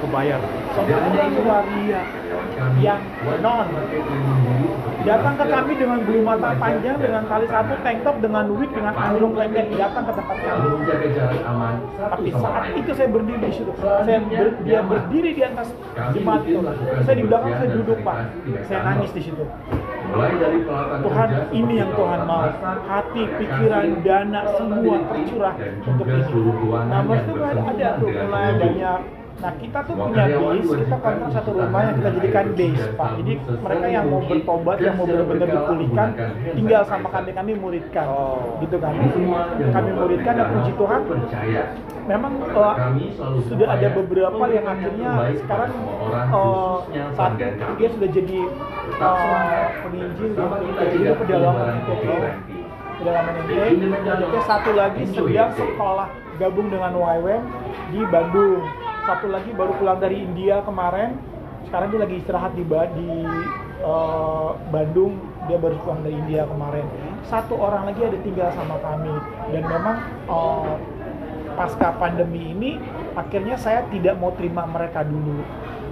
Kebayar. 0.00 0.40
Saudaranya 0.74 1.22
itu 1.28 1.40
waria 1.44 2.00
yang 2.80 3.00
non 3.40 3.66
datang 5.00 5.34
ke 5.40 5.44
kami 5.48 5.72
dengan 5.80 5.98
bulu 6.04 6.20
mata 6.20 6.52
panjang 6.60 6.96
dengan 7.00 7.24
tali 7.24 7.46
satu 7.48 7.72
tank 7.80 7.98
top 8.04 8.16
dengan 8.20 8.44
wig 8.52 8.68
dengan 8.68 8.92
anjlok 8.92 9.32
lengket 9.32 9.66
datang 9.80 10.04
ke 10.04 10.12
tempat 10.12 10.36
kami. 10.44 10.68
Tapi 11.96 12.28
saat 12.36 12.64
itu 12.76 12.90
saya 12.92 13.08
berdiri 13.08 13.38
di 13.40 13.52
situ. 13.54 13.72
Saya 13.80 14.18
ber- 14.20 14.58
dia 14.66 14.80
berdiri 14.84 15.30
di 15.32 15.42
atas 15.44 15.68
jemaat 16.12 16.42
itu. 16.44 16.60
Saya 17.06 17.16
di 17.16 17.24
belakang 17.24 17.52
saya 17.56 17.70
duduk 17.72 17.98
pak. 18.04 18.16
Saya 18.68 18.80
nangis 18.84 19.10
di 19.16 19.22
situ 19.24 19.44
Tuhan 20.10 21.30
ini 21.54 21.72
yang 21.78 21.90
Tuhan 21.94 22.20
mau. 22.26 22.42
hati 22.90 23.22
pikiran 23.38 24.02
dana 24.02 24.42
semua 24.58 24.96
tercurah 25.06 25.54
untuk 25.86 26.06
ini. 26.06 26.82
nah 26.90 27.00
itu 27.06 27.32
ada 27.38 27.88
tuh 28.02 28.10
mulai 28.10 28.50
banyak 28.58 29.19
nah 29.40 29.52
kita 29.56 29.78
tuh 29.88 29.94
punya 29.96 30.24
base 30.28 30.72
kita 30.84 30.96
kontrak 31.00 31.30
satu 31.32 31.50
rumah 31.56 31.80
yang 31.88 31.94
kita 31.96 32.10
jadikan 32.20 32.46
base 32.52 32.84
pak. 32.92 33.10
Jadi 33.20 33.32
mereka 33.40 33.86
yang 33.88 34.04
mau 34.12 34.20
bertobat 34.20 34.76
yang 34.84 34.94
mau 35.00 35.06
benar-benar 35.08 35.48
dipulihkan 35.48 36.08
tinggal 36.52 36.82
sama 36.84 37.08
kami 37.08 37.30
kami 37.32 37.52
muridkan. 37.56 38.04
Oh. 38.04 38.60
gitu 38.60 38.76
kan. 38.76 38.92
Kami 39.72 39.90
muridkan 39.96 40.32
dan 40.36 40.46
puji 40.52 40.72
Tuhan. 40.76 41.00
Memang 42.08 42.32
uh, 42.52 42.74
sudah 43.46 43.68
ada 43.70 43.88
beberapa 43.94 44.44
yang 44.50 44.66
akhirnya 44.66 45.10
sekarang 45.40 45.70
uh, 46.32 46.82
kami. 47.14 47.48
dia 47.78 47.88
sudah 47.96 48.08
jadi 48.10 48.38
uh, 48.98 49.64
penginjil 49.86 50.28
Bersama 50.34 50.56
di 50.60 50.64
kita 50.68 50.82
di 50.84 50.96
juga 51.00 51.12
pedalaman 51.16 51.76
COVID-19. 51.86 52.10
pedalaman 53.00 53.34
Kemudian 53.40 54.42
satu 54.44 54.70
lagi 54.76 55.02
sedang 55.08 55.52
sekolah 55.56 56.08
gabung 56.40 56.68
dengan 56.72 56.92
YWM 56.96 57.44
di 57.92 58.00
Bandung 58.08 58.64
satu 59.10 59.26
lagi 59.26 59.50
baru 59.50 59.74
pulang 59.74 59.98
dari 59.98 60.22
India 60.22 60.62
kemarin. 60.62 61.18
Sekarang 61.66 61.90
dia 61.90 61.98
lagi 62.06 62.22
istirahat 62.22 62.54
di 62.54 62.62
di 62.94 63.10
uh, 63.82 64.54
Bandung. 64.70 65.18
Dia 65.50 65.58
baru 65.58 65.74
pulang 65.82 66.06
dari 66.06 66.14
India 66.14 66.46
kemarin. 66.46 66.86
Satu 67.26 67.58
orang 67.58 67.90
lagi 67.90 68.06
ada 68.06 68.14
tinggal 68.22 68.54
sama 68.54 68.78
kami. 68.78 69.10
Dan 69.50 69.66
memang 69.66 69.96
uh, 70.30 70.78
pasca 71.58 71.90
pandemi 71.98 72.54
ini 72.54 72.70
akhirnya 73.18 73.58
saya 73.58 73.82
tidak 73.90 74.14
mau 74.22 74.30
terima 74.38 74.62
mereka 74.70 75.02
dulu. 75.02 75.42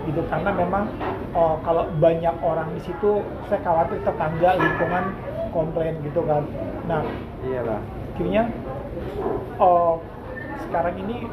Gitu 0.06 0.22
karena 0.30 0.54
memang 0.54 0.86
uh, 1.34 1.58
kalau 1.66 1.90
banyak 1.98 2.38
orang 2.38 2.70
di 2.78 2.86
situ 2.86 3.26
saya 3.50 3.58
khawatir 3.66 3.98
tetangga 4.06 4.62
lingkungan 4.62 5.04
komplain 5.50 5.98
gitu 6.06 6.22
kan. 6.22 6.46
Nah 6.86 7.02
iyalah. 7.42 7.82
akhirnya 8.14 8.46
uh, 9.58 9.98
sekarang 10.70 10.94
ini 11.02 11.26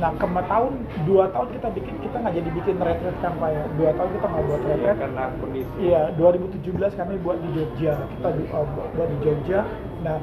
nah 0.00 0.10
kema 0.16 0.42
tahun 0.48 0.72
dua 1.04 1.28
tahun 1.30 1.48
kita 1.54 1.68
bikin 1.76 1.94
kita 2.02 2.16
nggak 2.18 2.34
jadi 2.34 2.50
bikin 2.56 2.76
retret 2.80 3.16
kan 3.20 3.32
ya 3.46 3.64
dua 3.76 3.90
tahun 3.94 4.10
kita 4.16 4.26
nggak 4.26 4.44
buat 4.48 4.60
Iya, 4.60 4.72
retret 4.74 4.96
karena 4.98 5.24
kondisi 5.38 5.72
Iya, 5.78 6.02
2017 6.16 6.98
kami 6.98 7.14
buat 7.20 7.38
di 7.42 7.48
Jogja. 7.52 7.94
Kita 8.16 8.28
uh, 8.32 8.66
buat 8.94 9.08
di 9.10 9.18
Jogja. 9.20 9.60
Nah, 10.00 10.18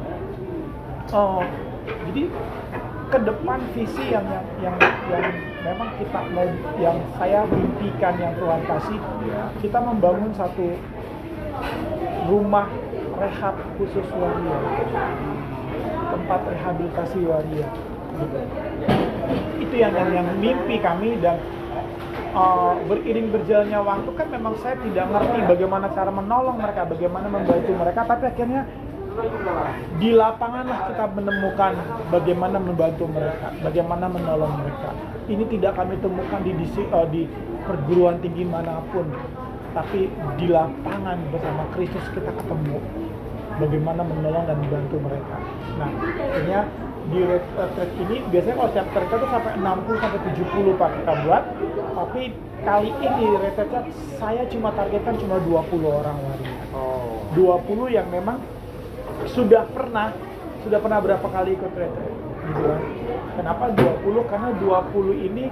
uh, 1.14 1.44
jadi 2.10 2.24
ke 3.12 3.18
depan 3.28 3.60
visi 3.76 4.06
yang 4.08 4.24
yang 4.24 4.46
yang 4.64 4.76
yang 5.12 5.26
memang 5.68 5.90
kita 6.00 6.20
mau 6.32 6.48
yang 6.80 6.98
saya 7.20 7.44
mimpikan 7.52 8.16
yang 8.16 8.34
Tuhan 8.40 8.62
kasih, 8.64 9.00
kita 9.60 9.78
membangun 9.84 10.32
satu 10.32 10.80
rumah 12.32 12.72
rehab 13.20 13.56
khusus 13.76 14.08
waria, 14.16 14.58
tempat 16.16 16.40
rehabilitasi 16.48 17.20
waria. 17.28 17.68
Gitu. 18.12 18.40
Itu 19.62 19.76
yang 19.78 19.94
yang, 19.94 20.10
yang 20.12 20.28
mimpi 20.40 20.82
kami 20.82 21.20
dan 21.22 21.40
uh, 22.36 22.76
beriring 22.88 23.32
berjalannya 23.32 23.80
waktu 23.80 24.10
kan 24.16 24.28
memang 24.32 24.54
saya 24.60 24.76
tidak 24.80 25.06
ngerti 25.12 25.40
bagaimana 25.48 25.86
cara 25.92 26.12
menolong 26.12 26.58
mereka, 26.60 26.82
bagaimana 26.88 27.28
membantu 27.28 27.72
mereka, 27.76 28.00
tapi 28.08 28.24
akhirnya 28.28 28.62
di 30.00 30.16
lapangan 30.16 30.66
lah 30.72 30.80
kita 30.88 31.06
menemukan 31.12 31.74
bagaimana 32.08 32.58
membantu 32.64 33.06
mereka, 33.12 33.48
bagaimana 33.60 34.06
menolong 34.08 34.54
mereka. 34.56 34.90
Ini 35.28 35.44
tidak 35.52 35.76
kami 35.76 36.00
temukan 36.00 36.40
di 36.44 36.52
disi, 36.56 36.82
uh, 36.92 37.08
di 37.08 37.28
perguruan 37.68 38.20
tinggi 38.24 38.48
mana 38.48 38.80
pun, 38.92 39.06
tapi 39.76 40.08
di 40.40 40.48
lapangan 40.48 41.20
bersama 41.32 41.64
Kristus 41.76 42.04
kita 42.16 42.32
ketemu 42.36 42.80
bagaimana 43.60 44.02
menolong 44.02 44.48
dan 44.48 44.58
membantu 44.58 44.98
mereka. 45.04 45.36
Nah, 45.78 45.90
akhirnya 45.92 46.60
di 47.10 47.20
retreat 47.26 47.92
ini 47.98 48.16
biasanya 48.30 48.56
kalau 48.62 48.70
setiap 48.70 48.88
retreat 48.94 49.20
itu 49.22 49.28
sampai 49.34 49.52
60 49.58 50.04
sampai 50.04 50.20
70 50.30 50.80
Pak 50.80 50.90
kita 51.02 51.14
buat, 51.26 51.44
tapi 51.98 52.22
kali 52.62 52.92
ini 53.02 53.26
retreatnya 53.42 53.82
saya 54.22 54.44
cuma 54.52 54.70
targetkan 54.78 55.16
cuma 55.18 55.42
20 55.42 55.82
orang 55.90 56.18
waria. 56.22 56.54
oh 56.78 57.26
20 57.34 57.96
yang 57.96 58.08
memang 58.12 58.38
sudah 59.32 59.66
pernah 59.72 60.14
sudah 60.62 60.78
pernah 60.78 61.00
berapa 61.02 61.26
kali 61.26 61.58
ikut 61.58 61.74
retreat 61.74 62.16
gitu 62.42 62.62
kan. 62.68 62.82
Kenapa 63.32 63.72
20? 63.74 64.30
Karena 64.30 64.50
20 64.60 65.28
ini 65.32 65.46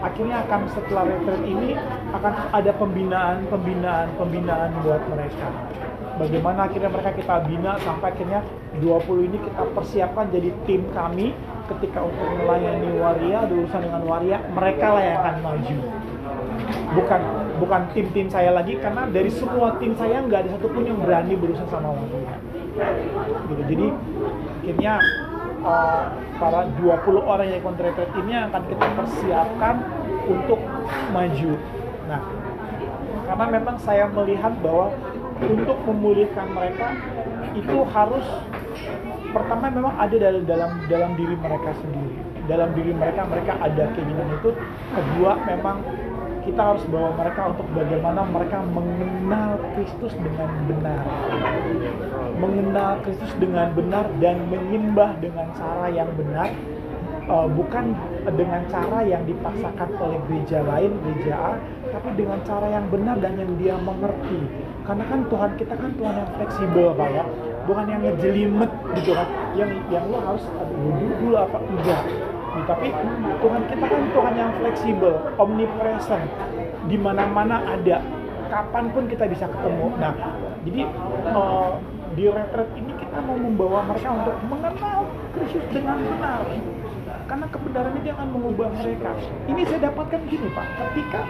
akhirnya 0.00 0.36
akan 0.46 0.60
setelah 0.72 1.04
retreat 1.06 1.42
ini 1.44 1.68
akan 2.14 2.32
ada 2.50 2.72
pembinaan, 2.74 3.44
pembinaan, 3.50 4.08
pembinaan 4.16 4.70
buat 4.82 5.02
mereka. 5.10 5.48
Bagaimana 6.16 6.64
akhirnya 6.64 6.88
mereka 6.88 7.12
kita 7.12 7.44
bina 7.44 7.76
sampai 7.84 8.08
akhirnya 8.16 8.40
20 8.80 9.28
ini 9.28 9.36
kita 9.36 9.62
persiapkan 9.76 10.32
jadi 10.32 10.48
tim 10.64 10.88
kami 10.96 11.36
ketika 11.68 12.00
untuk 12.00 12.24
melayani 12.40 12.90
waria, 12.96 13.44
ada 13.44 13.80
dengan 13.84 14.02
waria, 14.08 14.38
mereka 14.48 14.86
lah 14.96 15.02
yang 15.04 15.18
akan 15.20 15.36
maju. 15.44 15.76
Bukan 16.96 17.20
bukan 17.60 17.80
tim-tim 17.92 18.26
saya 18.32 18.56
lagi 18.56 18.80
karena 18.80 19.04
dari 19.12 19.28
semua 19.28 19.76
tim 19.76 19.92
saya 19.92 20.24
nggak 20.24 20.40
ada 20.46 20.50
satupun 20.56 20.88
yang 20.88 20.98
berani 21.04 21.36
berusaha 21.36 21.68
sama 21.68 21.92
waria. 21.92 22.36
Gitu 23.52 23.62
jadi 23.76 23.86
akhirnya 24.64 24.94
uh, 25.64 26.04
para 26.40 26.60
20 26.80 27.28
orang 27.28 27.48
yang 27.52 27.60
retreat 27.60 28.12
ini 28.24 28.32
akan 28.40 28.62
kita 28.72 28.86
persiapkan 28.96 29.74
untuk 30.24 30.60
maju. 31.12 31.52
Nah 32.08 32.20
karena 33.26 33.44
memang 33.58 33.76
saya 33.82 34.06
melihat 34.06 34.54
bahwa 34.62 34.94
untuk 35.42 35.78
memulihkan 35.84 36.48
mereka 36.52 36.96
itu 37.52 37.76
harus 37.92 38.24
pertama 39.32 39.68
memang 39.68 39.94
ada 40.00 40.16
dalam 40.16 40.42
dalam 40.48 40.70
dalam 40.88 41.10
diri 41.16 41.36
mereka 41.36 41.70
sendiri. 41.80 42.16
Dalam 42.46 42.70
diri 42.78 42.92
mereka 42.94 43.26
mereka 43.26 43.52
ada 43.58 43.84
keinginan 43.92 44.28
itu. 44.38 44.50
Kedua 44.94 45.32
memang 45.44 45.82
kita 46.46 46.62
harus 46.62 46.84
bawa 46.86 47.10
mereka 47.18 47.50
untuk 47.50 47.66
bagaimana 47.74 48.22
mereka 48.22 48.62
mengenal 48.70 49.58
Kristus 49.74 50.14
dengan 50.14 50.50
benar. 50.70 51.02
Mengenal 52.38 52.92
Kristus 53.02 53.32
dengan 53.42 53.74
benar 53.74 54.06
dan 54.22 54.46
menyembah 54.46 55.18
dengan 55.18 55.50
cara 55.58 55.90
yang 55.90 56.06
benar 56.14 56.48
uh, 57.26 57.48
bukan 57.50 57.94
dengan 58.34 58.62
cara 58.70 59.02
yang 59.06 59.22
dipaksakan 59.26 59.88
oleh 59.98 60.18
gereja 60.30 60.62
lain, 60.66 60.90
gereja 61.02 61.34
A, 61.34 61.52
tapi 61.90 62.08
dengan 62.18 62.38
cara 62.42 62.66
yang 62.70 62.86
benar 62.90 63.16
dan 63.22 63.38
yang 63.38 63.52
dia 63.58 63.74
mengerti. 63.78 64.40
Karena 64.86 65.04
kan 65.10 65.20
Tuhan 65.26 65.50
kita 65.58 65.74
kan 65.74 65.90
Tuhan 65.98 66.14
yang 66.14 66.30
fleksibel, 66.38 66.86
Pak 66.94 67.08
ya. 67.10 67.24
Bukan 67.66 67.84
yang 67.90 68.02
ngejelimet 68.06 68.70
gitu 69.02 69.10
kan. 69.14 69.28
Yang 69.58 69.70
yang 69.90 70.04
lo 70.10 70.18
harus 70.22 70.44
wudhu 70.54 71.10
dulu 71.18 71.36
apa 71.38 71.58
enggak. 71.58 72.02
Nih, 72.56 72.64
tapi 72.64 72.86
Tuhan 73.42 73.62
kita 73.68 73.84
kan 73.84 74.02
Tuhan 74.14 74.34
yang 74.38 74.50
fleksibel, 74.62 75.12
omnipresent. 75.36 76.24
Di 76.86 76.96
mana-mana 76.96 77.58
ada 77.66 77.98
kapan 78.46 78.84
pun 78.94 79.04
kita 79.10 79.26
bisa 79.26 79.50
ketemu. 79.50 79.86
Nah, 79.98 80.14
Jadi 80.66 80.82
eh, 81.30 81.70
di 82.18 82.24
retret 82.26 82.70
ini 82.74 82.90
kita 82.98 83.18
mau 83.22 83.38
membawa 83.38 83.86
mereka 83.86 84.08
untuk 84.14 84.36
mengenal 84.50 84.98
Kristus 85.34 85.62
dengan 85.70 85.98
benar. 86.00 86.42
Karena 87.26 87.46
kebenaran 87.50 87.92
itu 87.98 88.08
akan 88.14 88.28
mengubah 88.30 88.70
mereka. 88.70 89.10
Ini 89.50 89.62
saya 89.66 89.90
dapatkan 89.90 90.20
gini 90.30 90.46
Pak, 90.54 90.66
ketika 90.78 91.22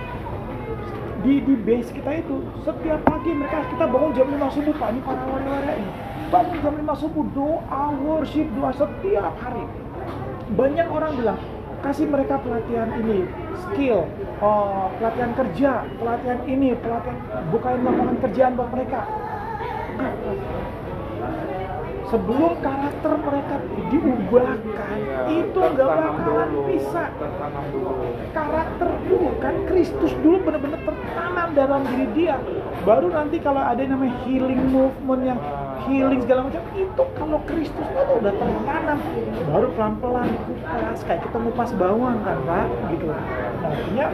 di 1.24 1.40
di 1.42 1.54
base 1.56 1.90
kita 1.90 2.20
itu 2.20 2.44
setiap 2.62 3.00
pagi 3.08 3.32
mereka 3.32 3.64
kita 3.72 3.84
bangun 3.88 4.12
jam 4.12 4.28
5 4.28 4.56
subuh 4.60 4.74
Pak, 4.76 4.88
ini 4.92 5.00
para 5.00 5.22
wali-wali 5.24 5.74
ini. 5.80 5.92
Bangun 6.28 6.56
jam 6.60 6.74
5 6.84 7.02
subuh 7.02 7.24
doa, 7.32 7.82
worship, 8.04 8.46
doa 8.54 8.70
setiap 8.76 9.34
hari. 9.40 9.64
Banyak 10.52 10.86
orang 10.92 11.12
bilang 11.16 11.40
kasih 11.80 12.06
mereka 12.08 12.38
pelatihan 12.44 12.92
ini, 13.00 13.24
skill, 13.66 14.04
oh, 14.44 14.92
pelatihan 15.00 15.32
kerja, 15.32 15.72
pelatihan 15.96 16.40
ini, 16.44 16.76
pelatihan 16.76 17.18
bukain 17.48 17.80
lapangan 17.80 18.16
kerjaan 18.20 18.52
buat 18.52 18.70
mereka. 18.74 19.00
Sebelum 22.06 22.52
karakter 22.62 23.12
mereka 23.18 23.54
diubahkan, 23.90 24.58
Iya, 24.94 25.18
itu 25.42 25.58
nggak 25.58 25.88
bakalan 25.90 26.48
dulu, 26.54 26.62
bisa. 26.70 27.02
tertanam 27.18 27.64
dulu. 27.74 27.90
Karakter 28.30 28.88
dulu 29.10 29.28
kan 29.42 29.54
Kristus 29.66 30.12
dulu 30.22 30.36
benar-benar 30.46 30.80
tertanam 30.86 31.48
dalam 31.58 31.80
diri 31.90 32.06
dia. 32.14 32.36
Baru 32.86 33.10
nanti 33.10 33.42
kalau 33.42 33.58
ada 33.58 33.82
yang 33.82 33.98
namanya 33.98 34.14
healing 34.22 34.62
movement 34.70 35.22
yang 35.26 35.40
healing 35.86 36.22
segala 36.22 36.46
macam 36.46 36.62
itu 36.78 37.02
kalau 37.18 37.38
Kristus 37.42 37.86
itu 37.90 38.12
udah 38.22 38.34
tertanam. 38.38 38.98
Baru 39.50 39.66
pelan-pelan 39.74 40.26
dikupas 40.30 40.98
kayak 41.10 41.20
kita 41.26 41.36
ngupas 41.42 41.70
bawang 41.74 42.18
kan 42.22 42.38
pak? 42.46 42.66
Gitu. 42.94 43.06
Nah 43.10 43.66
artinya 43.66 44.06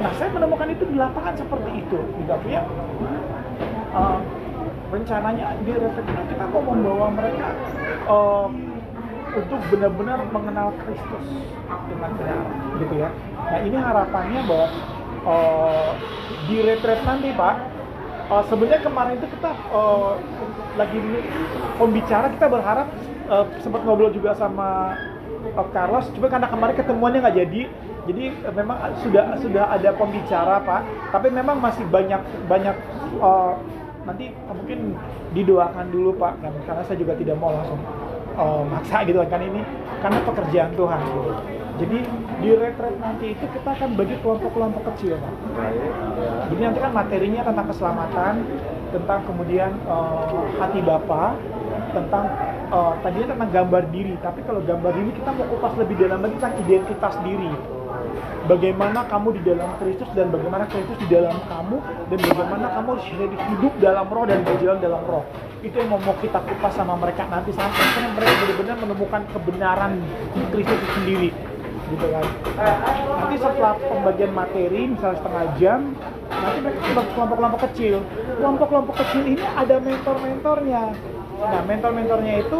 nah 0.00 0.12
saya 0.16 0.30
menemukan 0.32 0.68
itu 0.72 0.84
di 0.88 0.96
lapangan 0.96 1.34
seperti 1.36 1.70
itu. 1.84 1.98
Tidak 2.00 2.38
punya 2.40 2.60
uh, 3.92 4.18
rencananya 4.90 5.54
di 5.62 5.70
itu 5.70 6.00
kita 6.02 6.44
mau 6.50 6.62
membawa 6.66 7.06
mereka 7.14 7.54
uh, 8.10 8.50
untuk 9.30 9.62
benar-benar 9.70 10.18
mengenal 10.34 10.74
Kristus 10.82 11.26
dengan 11.86 12.10
benar 12.18 12.44
gitu 12.82 12.94
ya. 12.98 13.08
Nah 13.38 13.60
ini 13.62 13.76
harapannya 13.78 14.40
bahwa 14.42 14.66
uh, 15.22 15.90
di 16.50 16.66
retret 16.66 17.00
nanti 17.06 17.30
Pak, 17.30 17.54
uh, 18.34 18.42
sebenarnya 18.50 18.82
kemarin 18.82 19.14
itu 19.22 19.30
kita 19.38 19.50
uh, 19.70 20.18
lagi 20.74 20.98
pembicara 21.78 22.26
kita 22.34 22.46
berharap 22.50 22.86
uh, 23.30 23.46
sempat 23.62 23.86
ngobrol 23.86 24.10
juga 24.10 24.34
sama 24.34 24.98
uh, 25.54 25.66
Carlos, 25.70 26.10
cuma 26.10 26.26
karena 26.26 26.50
kemarin 26.50 26.74
ketemuannya 26.74 27.20
nggak 27.22 27.38
jadi, 27.46 27.62
jadi 28.10 28.24
uh, 28.50 28.54
memang 28.58 28.76
sudah 29.06 29.38
sudah 29.38 29.64
ada 29.70 29.94
pembicara 29.94 30.58
Pak, 30.66 30.82
tapi 31.14 31.30
memang 31.30 31.62
masih 31.62 31.86
banyak 31.86 32.18
banyak 32.50 32.74
uh, 33.22 33.54
nanti 34.04 34.32
mungkin 34.48 34.96
didoakan 35.36 35.86
dulu 35.92 36.16
Pak, 36.16 36.40
kan? 36.40 36.52
karena 36.64 36.82
saya 36.86 36.96
juga 36.96 37.12
tidak 37.16 37.36
mau 37.36 37.52
langsung 37.52 37.80
uh, 38.36 38.62
maksa 38.66 39.04
gitu 39.04 39.20
kan 39.28 39.40
ini 39.42 39.60
karena 40.00 40.18
pekerjaan 40.24 40.70
Tuhan 40.74 40.98
gitu. 41.04 41.22
Jadi 41.80 41.98
di 42.44 42.50
retret 42.52 42.96
nanti 43.00 43.32
itu 43.32 43.44
kita 43.56 43.68
akan 43.72 43.96
bagi 43.96 44.14
kelompok-kelompok 44.20 44.82
kecil, 44.92 45.16
Pak. 45.16 45.32
Jadi 46.52 46.60
nanti 46.60 46.78
kan 46.80 46.92
materinya 46.92 47.40
tentang 47.40 47.66
keselamatan, 47.72 48.34
tentang 48.92 49.20
kemudian 49.24 49.70
uh, 49.88 50.44
hati 50.60 50.80
Bapa, 50.84 51.40
tentang 51.96 52.24
uh, 52.68 52.92
tadinya 53.00 53.32
tentang 53.32 53.50
gambar 53.50 53.82
diri, 53.88 54.14
tapi 54.20 54.44
kalau 54.44 54.60
gambar 54.60 54.92
diri 54.92 55.10
kita 55.16 55.30
mau 55.32 55.46
kupas 55.56 55.72
lebih 55.80 55.96
dalam 56.04 56.20
lagi 56.20 56.34
tentang 56.36 56.56
identitas 56.60 57.14
diri. 57.24 57.79
Bagaimana 58.48 59.06
kamu 59.06 59.38
di 59.38 59.42
dalam 59.46 59.70
Kristus 59.78 60.10
dan 60.16 60.32
bagaimana 60.34 60.66
Kristus 60.66 60.98
di 60.98 61.08
dalam 61.12 61.38
kamu 61.46 61.76
dan 62.10 62.18
bagaimana 62.18 62.66
kamu 62.74 62.90
hidup 63.30 63.72
dalam 63.78 64.06
roh 64.10 64.24
dan 64.26 64.42
berjalan 64.42 64.78
dalam 64.82 65.02
roh. 65.06 65.24
Itu 65.60 65.76
yang 65.78 65.92
mau 65.92 66.16
kita 66.18 66.40
kupas 66.42 66.72
sama 66.74 66.98
mereka 66.98 67.28
nanti 67.30 67.54
sampai 67.54 68.10
mereka 68.16 68.32
benar-benar 68.42 68.76
menemukan 68.82 69.22
kebenaran 69.30 69.92
Kristus 70.50 70.74
itu 70.74 70.88
sendiri 70.98 71.30
gitu 71.90 72.06
kan. 72.06 72.26
Nanti 73.18 73.36
setelah 73.38 73.74
pembagian 73.78 74.30
materi 74.30 74.80
misalnya 74.94 75.18
setengah 75.18 75.44
jam, 75.58 75.80
nanti 76.30 76.58
mereka 76.62 76.78
ke 76.86 77.12
kelompok-kelompok 77.14 77.60
kecil. 77.70 77.94
Kelompok-kelompok 78.38 78.94
kecil 78.94 79.22
ini 79.26 79.42
ada 79.42 79.76
mentor-mentornya. 79.82 80.82
Nah, 81.40 81.62
mentor-mentornya 81.66 82.34
itu 82.46 82.58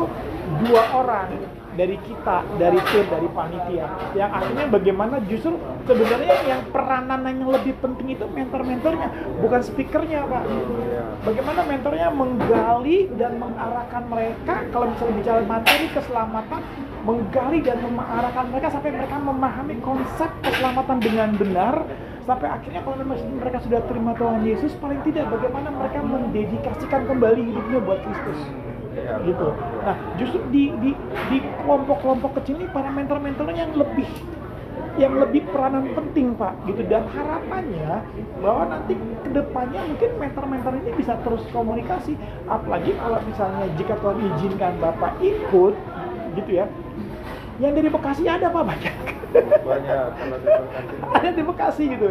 dua 0.67 0.83
orang 0.97 1.29
dari 1.75 1.97
kita, 2.03 2.43
dari 2.59 2.79
tim, 2.91 3.07
dari 3.07 3.29
panitia. 3.31 3.87
Yang 4.19 4.31
akhirnya 4.43 4.67
bagaimana 4.71 5.17
justru 5.27 5.55
sebenarnya 5.87 6.37
yang 6.47 6.63
peranan 6.71 7.21
yang 7.27 7.47
lebih 7.47 7.75
penting 7.79 8.15
itu 8.19 8.25
mentor-mentornya, 8.27 9.09
bukan 9.39 9.61
speakernya, 9.63 10.27
Pak. 10.27 10.45
Bagaimana 11.27 11.61
mentornya 11.67 12.09
menggali 12.11 12.99
dan 13.15 13.39
mengarahkan 13.39 14.03
mereka 14.09 14.55
kalau 14.75 14.87
misalnya 14.91 15.15
bicara 15.21 15.41
materi 15.47 15.87
keselamatan, 15.93 16.61
menggali 17.05 17.59
dan 17.65 17.77
mengarahkan 17.81 18.45
mereka 18.53 18.69
sampai 18.73 18.91
mereka 18.93 19.17
memahami 19.17 19.77
konsep 19.81 20.31
keselamatan 20.45 20.99
dengan 21.01 21.29
benar 21.37 21.75
sampai 22.29 22.47
akhirnya 22.53 22.85
kalau 22.85 22.97
memang 23.01 23.19
mereka 23.41 23.59
sudah 23.65 23.81
terima 23.89 24.13
Tuhan 24.15 24.45
Yesus 24.45 24.77
paling 24.79 25.01
tidak 25.03 25.33
bagaimana 25.33 25.73
mereka 25.73 25.99
mendedikasikan 26.05 27.09
kembali 27.09 27.41
hidupnya 27.43 27.81
buat 27.81 27.99
Kristus 28.05 28.70
gitu. 28.99 29.49
Nah, 29.87 29.97
justru 30.19 30.39
di 30.51 30.75
di 30.83 30.91
di 31.31 31.39
kelompok-kelompok 31.63 32.43
kecil 32.43 32.59
ini 32.59 32.67
para 32.71 32.91
mentor-mentornya 32.91 33.71
yang 33.71 33.75
lebih 33.79 34.09
yang 34.99 35.15
lebih 35.17 35.47
peranan 35.49 35.95
penting 35.95 36.35
pak 36.35 36.53
gitu. 36.67 36.83
Dan 36.91 37.07
harapannya 37.09 38.03
bahwa 38.43 38.63
nanti 38.75 38.99
ke 38.99 39.31
depannya 39.31 39.81
mungkin 39.87 40.11
mentor-mentor 40.19 40.73
ini 40.83 40.91
bisa 40.99 41.15
terus 41.23 41.43
komunikasi. 41.55 42.19
Apalagi 42.51 42.99
kalau 42.99 43.19
misalnya 43.23 43.65
jika 43.79 43.95
Tuhan 44.03 44.19
izinkan 44.35 44.75
bapak 44.83 45.13
ikut 45.23 45.75
gitu 46.37 46.51
ya. 46.51 46.67
Yang 47.61 47.73
dari 47.77 47.89
Bekasi 47.93 48.23
ada 48.27 48.47
pak 48.51 48.65
banyak. 48.67 48.95
Banyak 49.63 50.07
ada 51.17 51.29
di 51.31 51.43
Bekasi 51.45 51.85
gitu. 51.95 52.09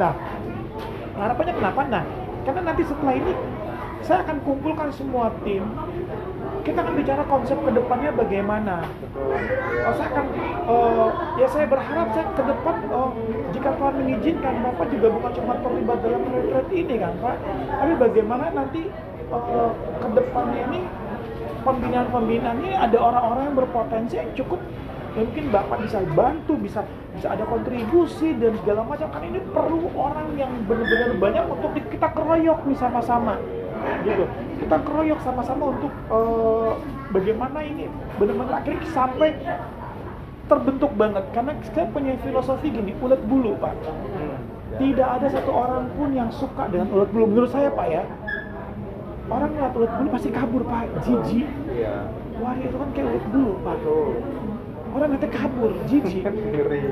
Nah 0.00 0.12
harapannya 1.16 1.54
kenapa? 1.54 1.80
Nah 1.86 2.02
karena 2.42 2.60
nanti 2.72 2.82
setelah 2.86 3.14
ini 3.14 3.32
saya 4.04 4.20
akan 4.26 4.36
kumpulkan 4.44 4.88
semua 4.92 5.32
tim. 5.46 5.64
Kita 6.66 6.82
akan 6.82 6.94
bicara 6.98 7.22
konsep 7.30 7.54
ke 7.62 7.70
depannya 7.70 8.10
bagaimana. 8.10 8.82
Oh, 9.86 9.92
saya 9.94 10.08
akan 10.10 10.26
eh, 10.66 11.08
ya 11.38 11.46
saya 11.46 11.66
berharap 11.70 12.10
saya 12.10 12.26
ke 12.34 12.42
depan 12.42 12.76
oh, 12.90 13.14
jika 13.54 13.70
Tuhan 13.78 13.94
mengizinkan 14.02 14.54
Bapak 14.66 14.86
juga 14.90 15.08
bukan 15.14 15.30
cuma 15.38 15.54
terlibat 15.62 15.98
dalam 16.02 16.22
retret 16.26 16.68
ini 16.74 16.94
kan 16.98 17.14
Pak? 17.22 17.36
Tapi 17.70 17.92
bagaimana 18.02 18.44
nanti 18.50 18.82
eh, 19.30 19.70
ke 20.02 20.08
depannya 20.10 20.60
ini 20.74 20.80
pembinaan-pembinaan 21.62 22.56
ini 22.62 22.72
ada 22.74 22.98
orang-orang 22.98 23.42
yang 23.50 23.56
berpotensi 23.58 24.14
yang 24.18 24.30
cukup 24.34 24.58
ya 25.14 25.22
mungkin 25.22 25.44
Bapak 25.48 25.86
bisa 25.86 26.02
bantu 26.12 26.58
bisa 26.60 26.82
bisa 27.14 27.32
ada 27.32 27.46
kontribusi 27.46 28.34
dan 28.42 28.58
segala 28.60 28.82
macam. 28.84 29.06
Kan 29.08 29.22
ini 29.22 29.38
perlu 29.54 29.86
orang 29.94 30.34
yang 30.34 30.50
benar-benar 30.66 31.14
banyak 31.14 31.44
untuk 31.46 31.70
kita 31.78 32.10
keroyok 32.10 32.58
nih 32.66 32.76
sama-sama 32.76 33.38
gitu. 34.04 34.24
Kita 34.62 34.76
keroyok 34.82 35.20
sama-sama 35.22 35.64
untuk 35.74 35.92
eh, 35.92 36.72
bagaimana 37.12 37.58
ini 37.62 37.84
benar-benar 38.16 38.62
akhirnya 38.62 38.86
sampai 38.90 39.30
terbentuk 40.46 40.92
banget. 40.94 41.24
Karena 41.34 41.52
saya 41.74 41.86
punya 41.90 42.12
filosofi 42.22 42.70
gini 42.70 42.92
ulet 43.02 43.20
bulu 43.26 43.58
pak. 43.58 43.74
Hmm, 43.82 44.38
tidak 44.78 45.08
ada 45.20 45.26
satu 45.30 45.50
orang 45.50 45.84
pun 45.94 46.10
yang 46.14 46.30
suka 46.30 46.70
dengan 46.70 46.88
ulet 46.94 47.10
bulu. 47.10 47.24
Menurut 47.30 47.50
saya 47.50 47.68
pak 47.70 47.86
ya 47.90 48.02
orang 49.26 49.50
ngeliat 49.54 49.74
ulet 49.74 49.92
bulu 49.98 50.08
pasti 50.14 50.30
kabur 50.30 50.62
pak. 50.64 50.86
Jijik. 51.02 51.48
Iya. 51.70 51.94
Waria 52.36 52.64
itu 52.68 52.76
kan 52.78 52.88
kayak 52.94 53.06
ulet 53.10 53.26
bulu 53.34 53.52
pak. 53.62 53.76
Orang 54.96 55.08
nanti 55.12 55.28
kabur 55.28 55.70
jijik. 55.90 56.24
Ngeri. 56.54 56.82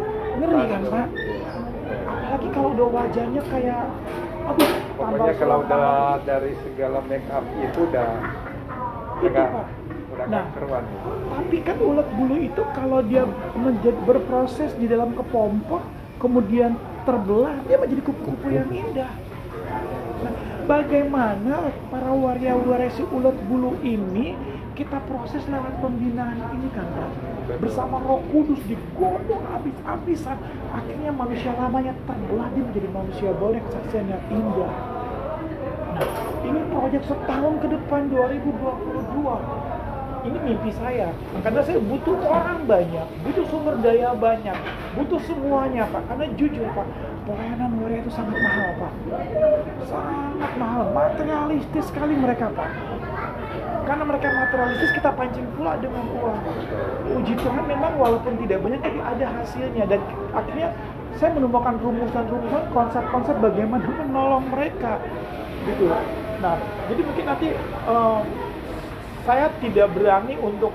Ngeri 0.42 0.62
kan 0.68 0.82
pak? 0.90 1.06
Apalagi 2.04 2.48
kalau 2.50 2.68
udah 2.74 2.88
wajahnya 2.90 3.42
kayak 3.46 3.84
aduh 4.44 4.72
pokoknya 4.94 5.32
kalau 5.36 5.56
udah 5.66 6.22
dari 6.22 6.52
segala 6.62 6.98
make 7.10 7.26
up 7.30 7.44
itu 7.58 7.78
udah 7.90 8.10
itu 9.22 9.28
agak 9.30 9.48
udah 10.14 10.26
Nah. 10.30 10.46
keruan 10.54 10.86
Tapi 11.34 11.56
kan 11.66 11.76
ulat 11.82 12.08
bulu 12.14 12.38
itu 12.38 12.62
kalau 12.70 13.02
dia 13.02 13.26
menjadi 13.58 13.98
berproses 14.06 14.70
di 14.78 14.86
dalam 14.86 15.10
kepompong, 15.18 15.82
kemudian 16.22 16.78
terbelah, 17.02 17.58
dia 17.66 17.76
menjadi 17.82 18.02
kupu-kupu 18.06 18.46
yang 18.54 18.70
indah. 18.70 19.10
Nah, 20.22 20.32
bagaimana 20.70 21.74
para 21.90 22.14
waria-waria 22.14 22.94
si 22.94 23.02
ulat 23.10 23.34
bulu 23.50 23.74
ini 23.82 24.38
kita 24.74 24.98
proses 25.06 25.46
lewat 25.46 25.78
pembinaan 25.78 26.34
ini 26.58 26.68
kan 26.74 26.86
Pak? 26.90 27.10
Bersama 27.62 28.02
roh 28.02 28.20
kudus 28.34 28.58
digodok 28.66 29.42
habis-habisan. 29.54 30.36
Akhirnya 30.74 31.14
manusia 31.14 31.54
lamanya 31.54 31.94
terbelah, 32.04 32.50
menjadi 32.50 32.90
manusia 32.90 33.30
baru 33.38 33.54
yang 33.54 33.66
kesaksiannya 33.70 34.18
indah. 34.34 34.72
Nah, 35.94 36.10
ini 36.42 36.60
proyek 36.74 37.02
setahun 37.06 37.54
ke 37.62 37.66
depan 37.70 38.00
2022 38.10 39.74
ini 40.24 40.38
mimpi 40.40 40.72
saya 40.72 41.12
karena 41.44 41.60
saya 41.60 41.78
butuh 41.84 42.16
orang 42.24 42.64
banyak 42.64 43.06
butuh 43.28 43.44
sumber 43.52 43.76
daya 43.84 44.16
banyak 44.16 44.56
butuh 44.96 45.20
semuanya 45.20 45.84
pak 45.92 46.00
karena 46.08 46.24
jujur 46.32 46.64
pak 46.72 46.86
pelayanan 47.28 47.70
waria 47.76 48.00
itu 48.00 48.08
sangat 48.08 48.36
mahal 48.40 48.70
pak 48.80 48.92
sangat 49.84 50.52
mahal 50.56 50.84
materialistis 50.96 51.84
sekali 51.92 52.16
mereka 52.16 52.48
pak 52.56 52.72
karena 53.84 54.04
mereka 54.04 54.26
materialistis 54.32 54.92
kita 54.96 55.10
pancing 55.12 55.46
pula 55.54 55.76
dengan 55.76 56.04
uang. 56.08 56.38
Puji 57.04 57.34
Tuhan 57.36 57.64
memang 57.68 57.92
walaupun 58.00 58.32
tidak 58.40 58.58
banyak 58.64 58.80
tapi 58.80 59.00
ada 59.00 59.26
hasilnya. 59.40 59.84
Dan 59.84 60.00
akhirnya 60.32 60.68
saya 61.20 61.30
menemukan 61.36 61.76
rumusan-rumusan 61.78 62.64
konsep-konsep 62.72 63.36
bagaimana 63.38 63.84
menolong 63.84 64.44
mereka. 64.48 64.98
Gitu. 65.68 65.84
Nah 66.40 66.56
jadi 66.88 67.00
mungkin 67.04 67.24
nanti 67.28 67.48
eh, 67.60 68.20
saya 69.24 69.46
tidak 69.60 69.88
berani 69.96 70.34
untuk 70.40 70.72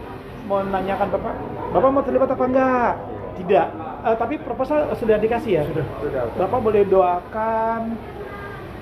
menanyakan 0.50 1.08
bapak 1.13 1.34
bapak 1.74 1.89
mau 1.89 2.04
terlibat 2.06 2.30
apa 2.34 2.45
enggak? 2.45 2.93
Tidak. 3.41 3.67
Eh, 4.06 4.15
tapi 4.15 4.34
proposal 4.39 4.93
sudah 4.95 5.17
dikasih 5.17 5.52
ya? 5.60 5.63
Sudah. 5.65 5.86
sudah. 6.02 6.24
bapak 6.38 6.60
boleh 6.62 6.86
doakan 6.86 7.98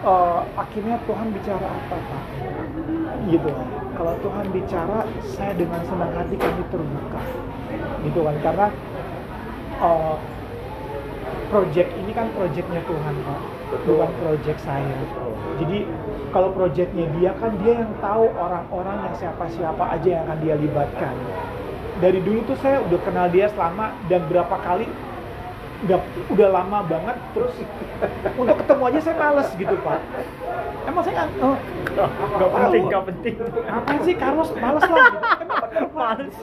eh, 0.03 0.39
akhirnya 0.59 0.99
Tuhan 1.07 1.27
bicara 1.31 1.67
apa 1.67 1.95
pak? 1.95 2.23
Gitu 3.31 3.51
kalau 3.97 4.13
Tuhan 4.21 4.45
bicara 4.53 5.03
saya 5.25 5.53
dengan 5.57 5.81
senang 5.89 6.13
hati 6.13 6.37
kami 6.37 6.63
terbuka. 6.69 7.21
Gitu 8.05 8.19
kan? 8.21 8.35
Karena 8.45 8.67
eh, 9.81 10.15
project 11.49 11.89
ini 11.97 12.11
kan 12.13 12.27
projectnya 12.37 12.81
Tuhan 12.85 13.15
pak. 13.25 13.41
Betul. 13.67 13.99
bukan 13.99 14.11
project 14.23 14.59
saya. 14.63 14.95
Jadi 15.59 15.83
kalau 16.31 16.55
projectnya 16.55 17.05
dia 17.19 17.31
kan 17.35 17.51
dia 17.59 17.83
yang 17.83 17.91
tahu 17.99 18.31
orang-orang 18.31 18.97
yang 19.09 19.15
siapa-siapa 19.19 19.83
aja 19.97 20.07
yang 20.07 20.23
akan 20.29 20.39
dia 20.39 20.55
libatkan. 20.55 21.15
Dari 21.97 22.21
dulu 22.21 22.45
tuh 22.45 22.57
saya 22.61 22.79
udah 22.85 22.99
kenal 23.01 23.27
dia 23.27 23.49
selama 23.51 23.91
dan 24.05 24.21
berapa 24.29 24.55
kali 24.61 24.85
udah 25.77 25.99
udah 26.33 26.47
lama 26.49 26.79
banget 26.89 27.17
terus 27.37 27.53
untuk 28.33 28.55
ketemu 28.65 28.83
aja 28.89 28.99
saya 29.05 29.15
males 29.21 29.49
gitu 29.53 29.75
pak. 29.85 29.99
Emang 30.89 31.03
saya 31.05 31.13
nggak 31.13 31.29
oh, 31.45 31.57
Gak 32.37 32.49
penting, 32.53 32.83
gak 32.89 33.03
penting. 33.09 33.35
apa 33.69 33.91
sih 34.01 34.15
Carlos? 34.17 34.49
Males 34.57 34.83
lah 34.85 35.05
gitu. 35.05 35.19
Males. 35.97 36.37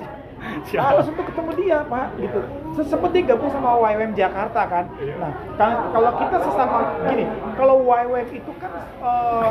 males 0.71 1.07
untuk 1.09 1.25
ketemu 1.27 1.51
dia 1.59 1.79
pak 1.83 2.07
gitu. 2.21 2.41
Se- 2.79 2.89
seperti 2.91 3.19
gabung 3.27 3.51
sama 3.51 3.75
YWM 3.81 4.13
Jakarta 4.15 4.61
kan? 4.71 4.85
Nah 5.19 5.33
kan- 5.59 5.91
kalau 5.91 6.11
kita 6.21 6.37
sesama 6.39 6.77
gini 7.11 7.25
kalau 7.59 7.75
YWM 7.83 8.29
itu 8.31 8.53
kan 8.63 8.73
eh, 9.03 9.51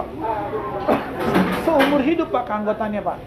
seumur 1.68 2.00
hidup 2.00 2.32
pak 2.32 2.44
keanggotannya 2.48 3.02
pak. 3.04 3.18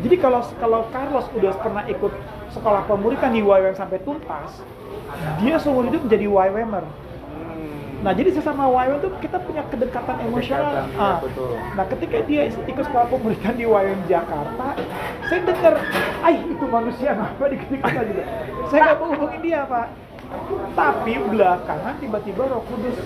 Jadi 0.00 0.16
kalau 0.18 0.40
kalau 0.58 0.80
Carlos 0.90 1.26
udah 1.36 1.52
pernah 1.60 1.84
ikut 1.86 2.12
sekolah 2.50 2.82
pemurikan 2.90 3.30
di 3.30 3.44
YWM 3.44 3.76
sampai 3.78 4.02
tuntas 4.02 4.64
dia 5.40 5.54
seumur 5.58 5.84
hidup 5.88 6.02
menjadi 6.06 6.26
YWMer 6.26 6.84
Nah, 8.00 8.16
jadi 8.16 8.32
sesama 8.32 8.64
YWM 8.64 8.96
itu 8.96 9.08
kita 9.28 9.36
punya 9.44 9.60
kedekatan 9.68 10.16
emosional. 10.24 10.72
Kedekatan, 10.72 10.96
ya, 10.96 11.04
Ah. 11.04 11.18
betul. 11.20 11.52
Nah, 11.76 11.84
ketika 11.84 12.16
dia 12.24 12.42
ikut 12.48 12.84
sekolah 12.88 13.06
pemurikan 13.12 13.54
di 13.60 13.64
YWM 13.68 14.00
Jakarta, 14.08 14.66
saya 15.28 15.40
dengar, 15.44 15.74
"Ay, 16.24 16.40
itu 16.48 16.64
manusia 16.64 17.12
apa 17.12 17.44
di 17.52 17.56
ketika 17.60 18.00
gitu." 18.08 18.22
Saya 18.72 18.80
nggak 18.88 18.98
mau 19.04 19.08
hubungin 19.12 19.40
dia, 19.44 19.68
Pak. 19.68 19.86
Tapi 20.72 21.12
belakangan 21.28 21.94
tiba-tiba 22.00 22.42
Roh 22.48 22.62
Kudus 22.72 22.96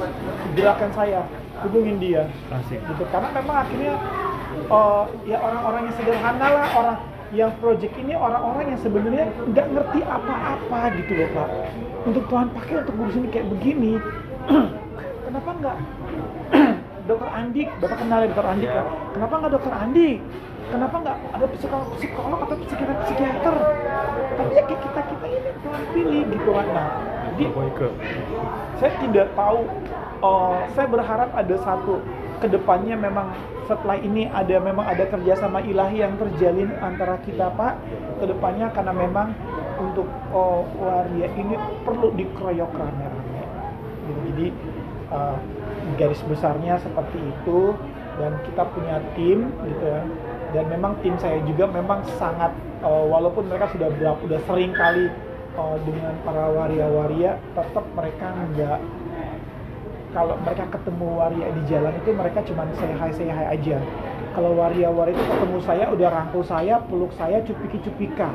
gerakan 0.55 0.91
saya 0.95 1.21
hubungin 1.67 1.97
dia. 1.99 2.31
Asik. 2.55 2.79
Gitu. 2.79 3.03
Karena 3.11 3.29
memang 3.35 3.57
akhirnya 3.67 3.99
eh, 4.55 5.05
ya 5.27 5.37
orang-orang 5.43 5.91
yang 5.91 5.95
sederhana 5.99 6.47
lah, 6.55 6.69
orang 6.79 6.97
yang 7.35 7.51
project 7.59 7.95
ini 7.99 8.15
orang-orang 8.15 8.73
yang 8.73 8.81
sebenarnya 8.81 9.27
nggak 9.51 9.67
ngerti 9.75 10.01
apa-apa 10.07 10.81
gitu 11.03 11.13
loh 11.19 11.29
Pak. 11.35 11.49
Untuk 12.07 12.25
Tuhan 12.31 12.47
pakai 12.55 12.75
untuk 12.87 12.95
ngurusin 12.95 13.25
kayak 13.35 13.47
begini. 13.59 13.93
Kenapa 15.27 15.51
nggak 15.59 15.77
Dokter 17.11 17.29
Andik, 17.37 17.69
Bapak 17.83 17.99
kenal 18.01 18.19
ya 18.25 18.29
Dokter 18.33 18.47
Andik 18.49 18.69
Ya. 18.71 18.75
kan? 18.81 18.87
Kenapa 19.13 19.35
nggak 19.37 19.53
Dokter 19.53 19.75
Andik? 19.75 20.17
Kenapa 20.65 20.97
nggak 20.97 21.17
ada 21.37 21.47
psikolog, 21.53 21.89
psikolog 22.01 22.39
atau 22.49 22.57
psikiater, 22.65 22.97
psikiater? 23.05 23.57
Tapi 24.35 24.53
ya 24.57 24.63
kayak 24.65 24.81
kita 24.81 25.01
kita 25.13 25.27
ini 25.29 25.51
Tuhan 25.61 25.83
pilih 25.93 26.23
gitu 26.33 26.51
kan. 26.57 26.67
Nah, 26.73 26.89
jadi 27.37 27.45
saya 28.81 28.93
tidak 29.05 29.27
tahu 29.37 29.61
eh, 30.25 30.57
saya 30.73 30.87
berharap 30.89 31.31
ada 31.37 31.57
satu 31.61 32.01
ke 32.45 32.53
depannya 32.53 32.93
memang 32.93 33.33
setelah 33.65 33.97
ini 33.97 34.29
ada 34.29 34.61
memang 34.61 34.85
ada 34.85 35.09
kerjasama 35.09 35.65
ilahi 35.65 36.05
yang 36.05 36.13
terjalin 36.21 36.69
antara 36.85 37.17
kita 37.25 37.49
pak. 37.57 37.81
Ke 38.21 38.29
depannya 38.29 38.69
karena 38.77 38.93
memang 38.93 39.33
untuk 39.81 40.05
eh, 40.29 40.61
waria 40.77 41.29
ini 41.41 41.57
perlu 41.89 42.13
dikeroyok 42.13 42.69
rame-rame. 42.77 43.43
Jadi 44.29 44.47
eh, 45.09 45.37
garis 45.97 46.21
besarnya 46.29 46.77
seperti 46.85 47.17
itu 47.17 47.73
dan 48.21 48.37
kita 48.45 48.63
punya 48.77 49.01
tim 49.17 49.49
gitu 49.65 49.85
ya. 49.89 50.05
Dan 50.53 50.69
memang 50.69 51.01
tim 51.01 51.17
saya 51.17 51.41
juga 51.49 51.65
memang 51.73 52.05
sangat 52.21 52.53
eh, 52.85 53.05
walaupun 53.09 53.49
mereka 53.49 53.73
sudah 53.73 53.89
berapa 53.89 54.21
udah 54.21 54.41
sering 54.45 54.77
kali 54.77 55.09
eh, 55.57 55.77
dengan 55.89 56.13
para 56.29 56.45
waria-waria 56.53 57.41
tetap 57.57 57.89
mereka 57.97 58.37
nggak 58.53 58.79
kalau 60.15 60.39
mereka 60.47 60.65
ketemu 60.71 61.07
waria 61.19 61.49
di 61.51 61.63
jalan 61.67 61.93
itu 61.99 62.11
mereka 62.15 62.39
cuma 62.47 62.63
say 62.79 62.95
hi 62.95 63.11
say 63.11 63.27
hi 63.27 63.47
aja. 63.59 63.83
Kalau 64.35 64.55
waria-waria 64.55 65.15
itu 65.15 65.25
ketemu 65.27 65.59
saya 65.63 65.85
udah 65.91 66.09
rangkul 66.11 66.43
saya 66.47 66.79
peluk 66.87 67.11
saya 67.19 67.43
cupiki-cupika. 67.43 68.31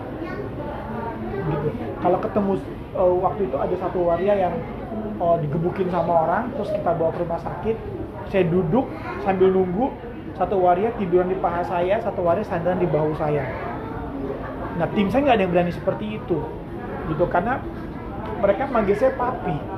Gitu. 1.49 1.69
Kalau 2.03 2.19
ketemu 2.19 2.51
eh, 2.99 3.15
waktu 3.23 3.41
itu 3.47 3.55
ada 3.55 3.75
satu 3.79 3.99
waria 4.03 4.35
yang 4.35 4.53
eh, 4.99 5.37
digebukin 5.47 5.87
sama 5.87 6.27
orang 6.27 6.51
terus 6.59 6.69
kita 6.75 6.91
bawa 6.91 7.15
ke 7.15 7.19
rumah 7.23 7.39
sakit 7.39 7.75
saya 8.29 8.43
duduk 8.45 8.85
sambil 9.23 9.49
nunggu 9.49 9.89
satu 10.37 10.59
waria 10.59 10.93
tiduran 10.99 11.31
di 11.31 11.37
paha 11.39 11.63
saya 11.63 11.97
satu 12.03 12.21
waria 12.27 12.43
sandaran 12.43 12.83
di 12.83 12.87
bahu 12.91 13.15
saya. 13.15 13.47
Nah 14.75 14.87
tim 14.91 15.07
saya 15.07 15.31
nggak 15.31 15.35
ada 15.39 15.43
yang 15.47 15.51
berani 15.55 15.71
seperti 15.71 16.19
itu. 16.19 16.43
Gitu 17.07 17.23
karena 17.31 17.63
mereka 18.39 18.67
manggil 18.67 18.95
saya 18.95 19.15
papi 19.15 19.68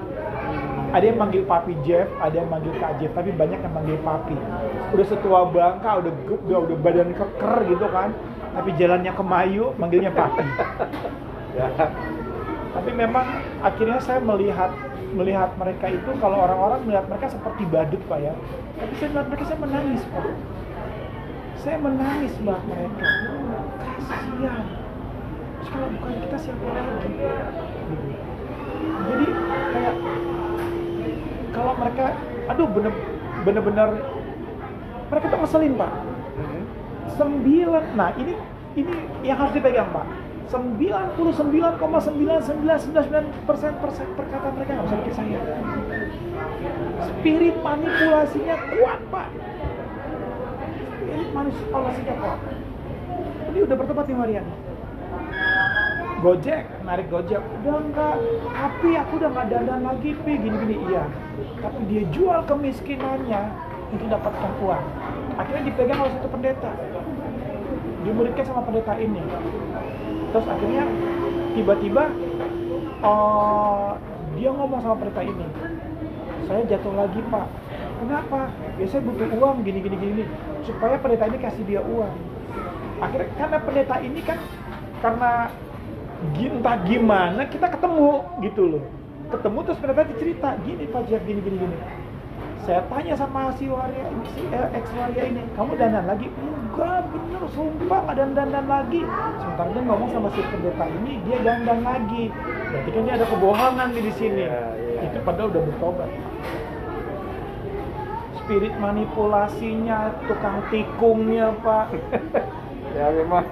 ada 0.92 1.06
yang 1.08 1.18
manggil 1.20 1.44
papi 1.48 1.74
Jeff, 1.88 2.08
ada 2.20 2.36
yang 2.36 2.52
manggil 2.52 2.76
Kak 2.78 3.00
Jeff, 3.00 3.12
tapi 3.16 3.32
banyak 3.32 3.60
yang 3.64 3.74
manggil 3.74 3.98
papi. 4.04 4.36
Udah 4.92 5.06
setua 5.08 5.48
bangka, 5.48 6.04
udah 6.04 6.12
ge- 6.28 6.42
udah, 6.48 6.60
udah 6.68 6.78
badan 6.84 7.16
keker 7.16 7.56
gitu 7.72 7.88
kan, 7.88 8.12
tapi 8.52 8.70
jalannya 8.76 9.12
kemayu, 9.16 9.72
manggilnya 9.80 10.12
papi. 10.12 10.44
Ya. 11.56 11.68
Tapi 12.72 12.90
memang 12.96 13.28
akhirnya 13.60 14.00
saya 14.00 14.24
melihat 14.24 14.72
melihat 15.12 15.52
mereka 15.60 15.92
itu 15.92 16.08
kalau 16.24 16.40
orang-orang 16.40 16.88
melihat 16.88 17.04
mereka 17.12 17.28
seperti 17.28 17.68
badut 17.68 18.00
pak 18.08 18.20
ya. 18.24 18.34
Tapi 18.80 18.94
saya 18.96 19.10
melihat 19.12 19.28
mereka 19.28 19.44
saya 19.44 19.60
menangis 19.60 20.02
pak. 20.08 20.26
Saya 21.62 21.78
menangis 21.78 22.34
mbak 22.42 22.60
mereka. 22.66 23.06
Kasihan. 24.08 24.66
Kalau 25.62 25.88
bukan 25.94 26.14
kita 26.26 26.38
siapa 26.42 26.68
lagi? 26.74 27.12
Jadi 28.82 29.26
kayak 29.72 29.96
kalau 31.52 31.76
mereka, 31.76 32.16
aduh 32.48 32.68
bener 32.68 32.94
bener-bener 33.44 33.90
mereka 35.12 35.26
tuh 35.28 35.40
ngeselin 35.44 35.76
pak. 35.76 35.92
Mhm. 36.40 36.62
Sembilan, 37.20 37.84
nah 38.00 38.16
ini 38.16 38.34
ini 38.80 38.94
yang 39.28 39.38
harus 39.40 39.52
dipegang 39.52 39.92
pak. 39.92 40.08
99,9999 40.52 43.48
persen 43.48 43.72
persen 43.80 44.08
perkataan 44.20 44.52
mereka 44.60 44.76
nggak 44.76 44.86
bisa 44.92 45.00
bikin 45.00 45.16
saya. 45.16 45.40
Spirit 47.08 47.56
manipulasinya 47.64 48.56
kuat 48.76 49.00
pak. 49.08 49.32
Spirit 51.00 51.30
manipulasinya 51.32 52.16
kuat. 52.20 52.40
Ini 53.52 53.60
udah 53.64 53.76
bertobat 53.80 54.06
nih 54.12 54.18
Marian. 54.20 54.44
Gojek, 56.22 56.70
narik 56.86 57.10
Gojek, 57.10 57.42
udah 57.42 57.82
enggak, 57.82 58.16
tapi 58.54 58.94
aku 58.94 59.18
udah 59.18 59.30
nggak 59.34 59.48
dandan 59.50 59.82
lagi, 59.82 60.14
pi 60.22 60.38
gini-gini 60.38 60.78
iya. 60.86 61.10
Tapi 61.58 61.82
dia 61.90 62.06
jual 62.14 62.46
kemiskinannya 62.46 63.42
untuk 63.90 64.06
dapatkan 64.06 64.52
uang. 64.62 64.86
Akhirnya 65.42 65.64
dipegang 65.66 65.98
oleh 65.98 66.14
satu 66.14 66.30
pendeta, 66.30 66.72
dimuridkan 68.06 68.46
sama 68.46 68.62
pendeta 68.62 68.94
ini. 69.02 69.22
Terus 70.30 70.46
akhirnya 70.46 70.84
tiba-tiba 71.58 72.04
eh, 73.02 73.90
dia 74.38 74.50
ngomong 74.54 74.80
sama 74.86 74.96
pendeta 75.02 75.22
ini, 75.26 75.48
saya 76.46 76.62
jatuh 76.70 76.94
lagi 76.94 77.20
pak. 77.34 77.48
Kenapa? 78.02 78.50
Ya 78.78 78.86
saya 78.86 79.02
butuh 79.06 79.30
uang 79.42 79.66
gini 79.66 79.82
gini 79.82 80.26
supaya 80.70 81.02
pendeta 81.02 81.26
ini 81.26 81.38
kasih 81.42 81.66
dia 81.66 81.82
uang. 81.82 82.14
Akhirnya 83.02 83.34
karena 83.42 83.58
pendeta 83.58 83.96
ini 84.06 84.22
kan 84.22 84.38
karena 85.02 85.50
entah 86.38 86.78
gimana 86.86 87.42
kita 87.50 87.68
ketemu 87.70 88.22
gitu 88.46 88.62
loh. 88.78 88.84
Ketemu 89.32 89.58
terus 89.66 89.80
pendeta 89.82 90.04
cerita 90.20 90.50
gini 90.62 90.84
Pak 90.86 91.02
Jeff 91.10 91.22
gini 91.26 91.42
gini 91.42 91.58
gini. 91.58 91.78
Saya 92.62 92.86
tanya 92.94 93.18
sama 93.18 93.50
si 93.58 93.66
waria 93.66 94.06
ini, 94.06 94.26
si 94.38 94.46
eh, 94.54 94.70
ex 94.78 94.86
waria 94.94 95.26
ini, 95.26 95.42
kamu 95.58 95.74
dandan 95.82 96.06
lagi? 96.06 96.30
Enggak, 96.30 97.10
bener, 97.10 97.42
sumpah 97.58 98.00
nggak 98.06 98.16
dandan 98.22 98.66
lagi. 98.70 99.02
Sementara 99.42 99.70
dia 99.74 99.82
ngomong 99.82 100.10
sama 100.14 100.30
si 100.30 100.46
pendeta 100.46 100.86
ini, 100.86 101.18
dia 101.26 101.38
dandan 101.42 101.82
lagi. 101.82 102.30
Berarti 102.70 102.90
kan 102.94 103.02
dia 103.02 103.14
ada 103.18 103.26
kebohongan 103.26 103.88
di 103.98 104.14
sini. 104.14 104.46
Iya, 104.46 104.62
iya. 104.78 105.00
itu 105.10 105.18
padahal 105.26 105.50
udah 105.50 105.62
bertobat 105.74 106.10
spirit 108.52 108.76
manipulasinya 108.84 110.12
tukang 110.28 110.60
tikungnya 110.68 111.56
pak 111.64 111.88
ya 113.00 113.08
memang 113.16 113.48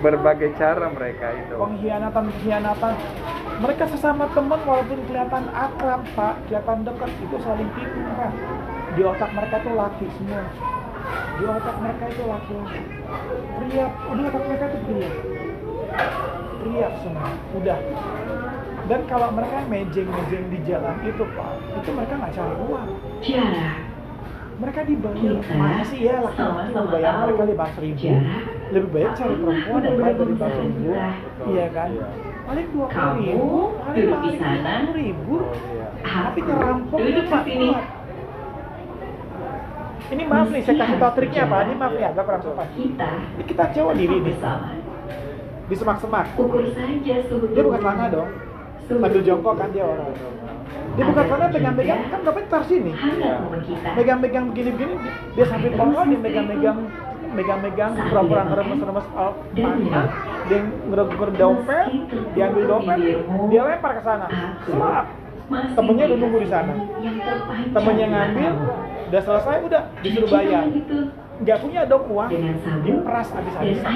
berbagai 0.00 0.56
cara 0.56 0.88
mereka 0.88 1.32
itu. 1.36 1.54
Pengkhianatan 1.54 2.24
pengkhianatan. 2.32 2.94
Mereka 3.60 3.84
sesama 3.92 4.24
teman 4.32 4.60
walaupun 4.64 5.04
kelihatan 5.04 5.44
akrab 5.52 6.00
pak 6.16 6.40
kelihatan 6.48 6.80
dekat 6.88 7.10
itu 7.20 7.36
saling 7.44 7.68
tikung 7.76 8.08
pak. 8.16 8.32
Di 8.96 9.02
otak 9.04 9.30
mereka 9.36 9.56
tuh 9.60 9.74
laki 9.76 10.06
semua. 10.16 10.44
Di 11.36 11.44
otak 11.44 11.76
mereka 11.80 12.04
itu 12.08 12.22
laki-laki 12.24 12.80
pria 13.60 13.86
udah 14.08 14.24
otak 14.32 14.42
mereka 14.48 14.64
tuh 14.72 14.80
pria. 14.88 15.10
Pria 16.60 16.88
semua 17.04 17.30
udah. 17.56 17.78
Dan 18.88 19.00
kalau 19.06 19.28
mereka 19.30 19.62
mejeng-mejeng 19.70 20.44
di 20.50 20.58
jalan 20.66 20.96
itu 21.04 21.22
pak 21.36 21.52
itu 21.78 21.90
mereka 21.92 22.12
nggak 22.16 22.32
cari 22.32 22.54
uang. 22.64 22.88
Mereka 24.60 24.80
dibayar 24.84 25.40
Kita 25.40 25.54
masa 25.56 25.84
sih 25.88 26.00
ya 26.04 26.20
laki-laki 26.20 26.72
mau 26.76 26.84
bayar 26.92 27.12
mereka 27.24 27.44
lima 27.48 27.66
ribu. 27.80 27.96
jarak 27.96 28.59
lebih 28.70 28.90
baik 28.90 29.10
cari 29.12 29.34
perempuan 29.34 29.80
Ada 29.80 29.86
daripada 29.90 30.12
dari 30.14 30.34
berapa 30.38 30.60
ribu. 30.62 30.78
Murah. 30.80 31.14
iya 31.44 31.66
kan? 31.70 31.90
Paling 32.40 32.66
dua 32.70 32.86
puluh 32.86 32.90
Kamu 32.90 33.18
ribu 33.20 33.50
paling 33.76 33.94
duduk 33.94 34.10
di 34.10 34.14
paling 34.14 34.38
sana. 34.38 34.70
sepuluh 34.80 34.94
ribu. 34.94 35.34
Oh, 35.36 35.50
iya. 35.50 35.86
tapi 36.00 36.40
duduk 36.40 37.24
di 37.24 37.30
pak 37.30 37.42
sini. 37.44 37.68
kuat. 37.70 37.86
Ini 40.10 40.22
maaf 40.26 40.48
nih 40.50 40.62
saya 40.66 40.74
kasih 40.74 40.96
tau 40.98 41.12
triknya 41.14 41.42
apa? 41.46 41.56
Ini 41.62 41.74
maaf 41.78 41.94
ya 41.94 42.06
agak 42.10 42.24
kurang 42.26 42.42
sopan 42.42 42.66
Kita 42.74 43.10
ini 43.38 43.42
kita 43.46 43.64
coba 43.70 43.90
diri 43.94 44.16
nih. 44.18 44.34
Bersama 44.34 44.68
di 45.70 45.74
semak-semak 45.78 46.26
Ukur 46.34 46.66
saja 46.74 47.14
suhu 47.30 47.46
dia 47.54 47.62
buka 47.62 47.78
tubuh. 47.78 47.94
celana 47.94 48.06
dong 48.10 48.30
sambil 48.90 49.22
jongkok 49.22 49.54
kan 49.54 49.68
dia 49.70 49.84
orang. 49.86 50.10
Dia 50.98 51.04
buka 51.06 51.22
celana 51.30 51.44
Ada 51.46 51.54
pegang-pegang 51.54 52.00
kan 52.10 52.20
bapak 52.26 52.44
tar 52.50 52.62
sini. 52.66 52.90
Megang-megang 53.94 54.44
begini-begini 54.50 54.94
dia 55.38 55.44
sambil 55.46 55.72
pohon 55.78 56.06
dia 56.10 56.18
megang-megang 56.18 56.78
megang-megang 57.40 57.92
pura-pura 57.96 58.42
ngeremes-remes 58.52 59.06
oh, 59.16 59.32
pantat 59.56 60.08
dia 60.44 60.60
ngeremes 60.60 61.32
dompet 61.40 61.86
diambil 62.36 62.62
dompet 62.68 62.98
dia 63.48 63.60
lempar 63.64 63.92
ke 63.96 64.02
sana. 64.04 64.26
Masih 65.50 65.74
temennya 65.74 66.04
udah 66.06 66.18
nunggu 66.20 66.38
di 66.46 66.48
sana. 66.52 66.72
Temennya 67.74 68.06
ngambil 68.06 68.52
udah 69.10 69.22
selesai 69.24 69.56
udah 69.66 69.82
disuruh 70.04 70.30
bayar. 70.30 70.64
Nggak 71.40 71.58
punya 71.64 71.80
dong 71.88 72.04
uang. 72.12 72.30
Diperas 72.84 73.28
habis-habisan 73.32 73.92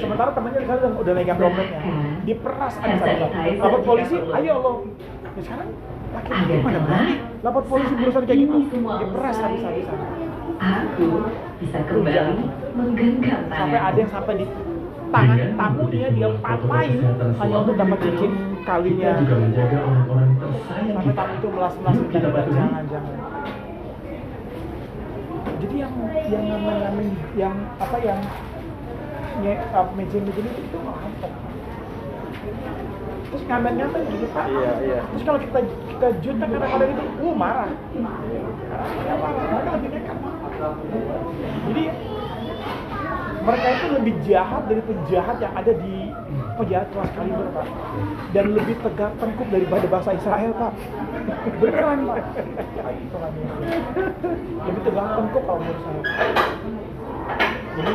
sementara 0.00 0.30
temennya 0.32 0.60
di 0.64 0.68
sana 0.72 0.88
udah, 0.96 1.12
megang 1.12 1.38
dompetnya. 1.38 1.80
Diperas 2.24 2.74
habis-habisan 2.80 3.60
lapor 3.60 3.80
polisi 3.84 4.16
ayo 4.16 4.54
lo. 4.64 4.72
Ya 5.36 5.40
sekarang 5.44 5.68
laki-laki 6.08 6.54
mana 6.64 6.80
berani 6.82 7.14
lapor 7.44 7.62
polisi 7.68 7.92
berusaha 7.94 8.24
kayak 8.24 8.40
gitu. 8.48 8.58
diperas 8.74 9.36
habis-habisan 9.38 9.98
Aku 10.58 11.06
bisa 11.62 11.78
kembali 11.86 12.34
menggenggam 12.74 13.40
tangan. 13.46 13.58
sampai 13.62 13.78
ada 13.78 13.98
yang 13.98 14.10
sampai 14.10 14.34
di 14.38 14.46
tangan 15.08 15.50
tamu 15.54 15.82
dia 15.88 16.08
dia 16.10 16.28
patahin 16.38 17.00
hanya 17.38 17.56
untuk 17.62 17.74
dapat 17.78 17.98
cincin 18.02 18.32
kalinya 18.62 19.08
Kita 19.08 19.22
juga 19.22 19.36
menjaga 19.38 19.78
orang-orang 19.80 20.30
tersayang 20.36 20.94
sampai 20.98 21.06
kita. 21.08 21.18
tamu 21.18 21.32
itu 21.38 21.48
melas-melas 21.48 21.94
Yuk 21.94 22.06
kita 22.10 22.18
jangan 22.18 22.34
patuhi. 22.34 22.56
jangan 22.58 22.84
jangan 22.90 23.14
jadi 25.58 25.74
yang 25.74 25.94
yang 26.30 26.44
namanya 26.46 26.90
yang 27.34 27.54
apa 27.78 27.96
yang 27.98 28.20
nye, 29.38 29.54
uh, 29.70 29.86
meja-meja 29.94 30.40
itu 30.42 30.60
itu 30.60 30.78
ngerampok 30.78 31.32
terus 33.28 33.42
ngamen-ngamen 33.44 34.02
gitu 34.08 34.26
pak 34.32 34.46
Iya, 34.48 34.72
iya. 34.80 34.98
terus 35.12 35.22
kalau 35.28 35.38
kita 35.40 35.58
kita 35.92 36.06
jutek 36.24 36.48
kadang-kadang 36.48 36.90
itu 36.96 37.04
uh 37.04 37.34
marah. 37.36 37.70
Ya 39.04 39.14
marah 39.20 39.40
mereka 39.52 39.70
lebih 39.76 39.90
nekat 39.92 40.18
jadi 41.68 41.84
mereka 43.38 43.68
itu 43.70 43.86
lebih 43.96 44.14
jahat 44.28 44.62
dari 44.68 44.82
penjahat 44.84 45.36
yang 45.40 45.54
ada 45.56 45.72
di 45.72 45.94
penjahat 46.58 46.86
kelas 46.92 47.10
kaliber 47.16 47.48
pak. 47.54 47.66
Dan 48.34 48.44
lebih 48.52 48.74
tegak 48.82 49.12
tengkuk 49.22 49.48
daripada 49.48 49.86
bahasa 49.88 50.10
Israel 50.18 50.50
pak. 50.58 50.72
Beneran 51.62 51.98
pak. 52.04 52.18
Lebih 54.66 54.82
tegak 54.84 55.06
tengkuk 55.16 55.42
kalau 55.46 55.60
menurut 55.62 55.80
saya. 55.80 56.02
Jadi 57.78 57.92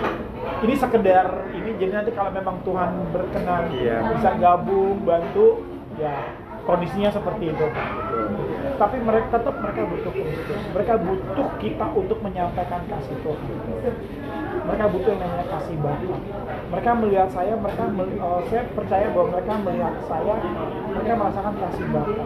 ini 0.63 0.73
sekedar 0.73 1.27
ini 1.51 1.69
jadi 1.75 1.91
nanti 1.93 2.11
kalau 2.11 2.31
memang 2.31 2.57
Tuhan 2.63 2.89
berkenan 3.11 3.63
Iya. 3.69 3.97
bisa 4.11 4.31
gabung 4.35 5.03
bantu 5.03 5.61
ya 5.95 6.15
kondisinya 6.63 7.11
seperti 7.11 7.51
itu. 7.51 7.65
Pak. 7.67 7.87
tapi 8.73 8.97
mereka 8.97 9.37
tetap 9.37 9.53
mereka 9.53 9.85
butuh 9.85 10.11
Kristus. 10.11 10.59
Mereka 10.73 10.93
butuh 10.97 11.47
kita 11.61 11.85
untuk 11.93 12.17
menyampaikan 12.19 12.81
kasih 12.89 13.15
Tuhan. 13.21 13.53
Mereka 14.63 14.85
butuh 14.89 15.09
yang 15.13 15.21
namanya 15.21 15.45
kasih 15.51 15.75
Bapa. 15.77 16.15
Mereka 16.73 16.91
melihat 16.97 17.29
saya 17.29 17.53
mereka 17.53 17.83
mel- 17.85 18.17
eh, 18.17 18.41
saya 18.49 18.63
percaya 18.73 19.05
bahwa 19.13 19.27
mereka 19.29 19.53
melihat 19.61 19.93
saya 20.03 20.33
mereka 20.89 21.13
merasakan 21.13 21.53
kasih 21.59 21.85
Bapa. 21.85 22.23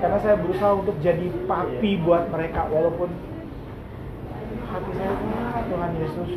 Karena 0.00 0.18
saya 0.18 0.34
berusaha 0.34 0.72
untuk 0.74 0.96
jadi 0.98 1.26
papi 1.46 1.90
buat 2.02 2.26
mereka 2.26 2.66
walaupun 2.66 3.08
hati 4.70 4.90
saya 4.94 5.12
"Ah, 5.50 5.62
Tuhan 5.66 5.92
Yesus. 5.98 6.30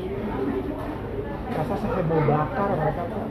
Rasa 1.53 1.75
mau 2.09 2.21
bakar 2.25 2.69
mereka 2.73 3.03
Pak. 3.05 3.25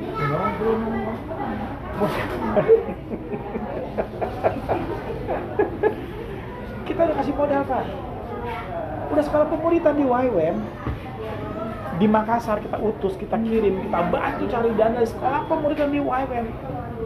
belum 0.63 0.79
mau 0.87 2.07
kita 6.87 7.01
udah 7.09 7.17
kasih 7.19 7.35
modal 7.35 7.63
kan 7.67 7.87
udah 9.13 9.25
sekolah 9.29 9.47
pemuritan 9.53 9.95
di 9.95 10.05
YWM 10.09 10.57
di 12.01 12.07
Makassar 12.09 12.59
kita 12.59 12.81
utus, 12.83 13.15
kita 13.15 13.39
kirim, 13.39 13.87
kita 13.87 13.99
bantu 14.11 14.45
cari 14.51 14.71
dana 14.75 15.01
sekolah 15.05 15.47
pemuritan 15.47 15.93
di 15.93 16.01
YWM 16.01 16.47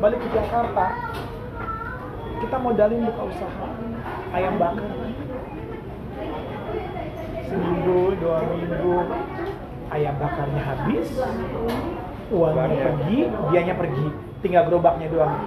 balik 0.01 0.21
ke 0.23 0.29
Jakarta 0.33 0.87
kita 2.41 2.57
modalin 2.61 3.05
buka 3.09 3.23
usaha 3.27 3.67
ayam 4.33 4.55
bakar 4.57 5.06
seminggu 7.47 7.99
dua 8.19 8.39
minggu. 8.45 8.97
Ayam 9.87 10.15
bakarnya 10.19 10.63
habis. 10.63 11.07
Uangnya 12.27 12.59
Uangnya. 12.59 12.83
pergi 12.83 13.19
dianya 13.51 13.75
pergi. 13.79 14.07
Tinggal 14.43 14.63
gerobaknya 14.67 15.07
doang. 15.09 15.39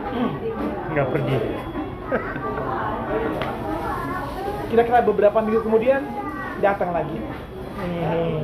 Nggak 0.92 1.08
pergi. 1.12 1.38
Kira-kira 4.70 5.00
beberapa 5.02 5.38
minggu 5.42 5.62
kemudian 5.62 6.02
datang 6.60 6.96
lagi. 6.96 7.18
Nih 7.80 8.44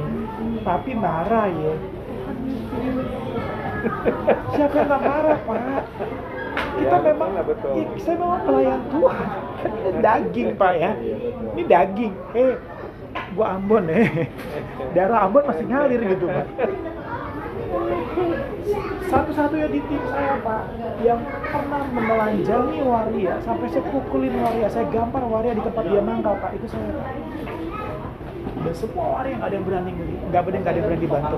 papi 0.64 0.92
marah 0.96 1.48
ya. 1.48 1.74
Siapa 4.52 4.76
yang 4.82 4.90
marah 4.90 5.38
pak? 5.38 5.84
Kita 6.76 6.98
Ya, 6.98 7.08
memang 7.08 7.30
betul. 7.48 7.72
ya, 7.78 7.88
saya 8.04 8.16
memang 8.20 8.42
pelayan 8.44 8.82
Tuhan. 8.92 9.28
Daging 10.04 10.50
pak 10.60 10.74
ya. 10.76 10.92
Ini 11.56 11.64
daging. 11.64 12.14
Eh 12.36 12.52
gua 13.36 13.60
Ambon 13.60 13.86
eh. 13.92 14.32
Darah 14.96 15.28
Ambon 15.28 15.44
masih 15.44 15.66
ngalir 15.68 16.00
gitu 16.00 16.26
pak. 16.32 16.48
Satu-satunya 19.06 19.68
di 19.70 19.80
tim 19.86 20.02
saya 20.10 20.40
pak 20.40 20.64
yang 21.04 21.20
pernah 21.52 21.84
menelanjangi 21.92 22.80
waria 22.82 23.36
sampai 23.44 23.68
saya 23.70 23.84
pukulin 23.92 24.34
waria 24.40 24.68
saya 24.72 24.88
gampar 24.90 25.22
waria 25.28 25.54
di 25.54 25.62
tempat 25.62 25.84
dia 25.86 26.02
mangkal 26.02 26.40
pak. 26.40 26.56
Itu 26.56 26.66
saya 26.72 26.88
pak. 26.96 27.08
Dan 28.66 28.74
semua 28.74 29.06
waria 29.20 29.36
nggak 29.38 29.50
ada 29.52 29.56
yang 29.60 29.66
berani 29.68 29.92
nggak 30.32 30.42
ada 30.42 30.50
yang 30.56 30.86
berani 30.88 31.08
bantu 31.12 31.38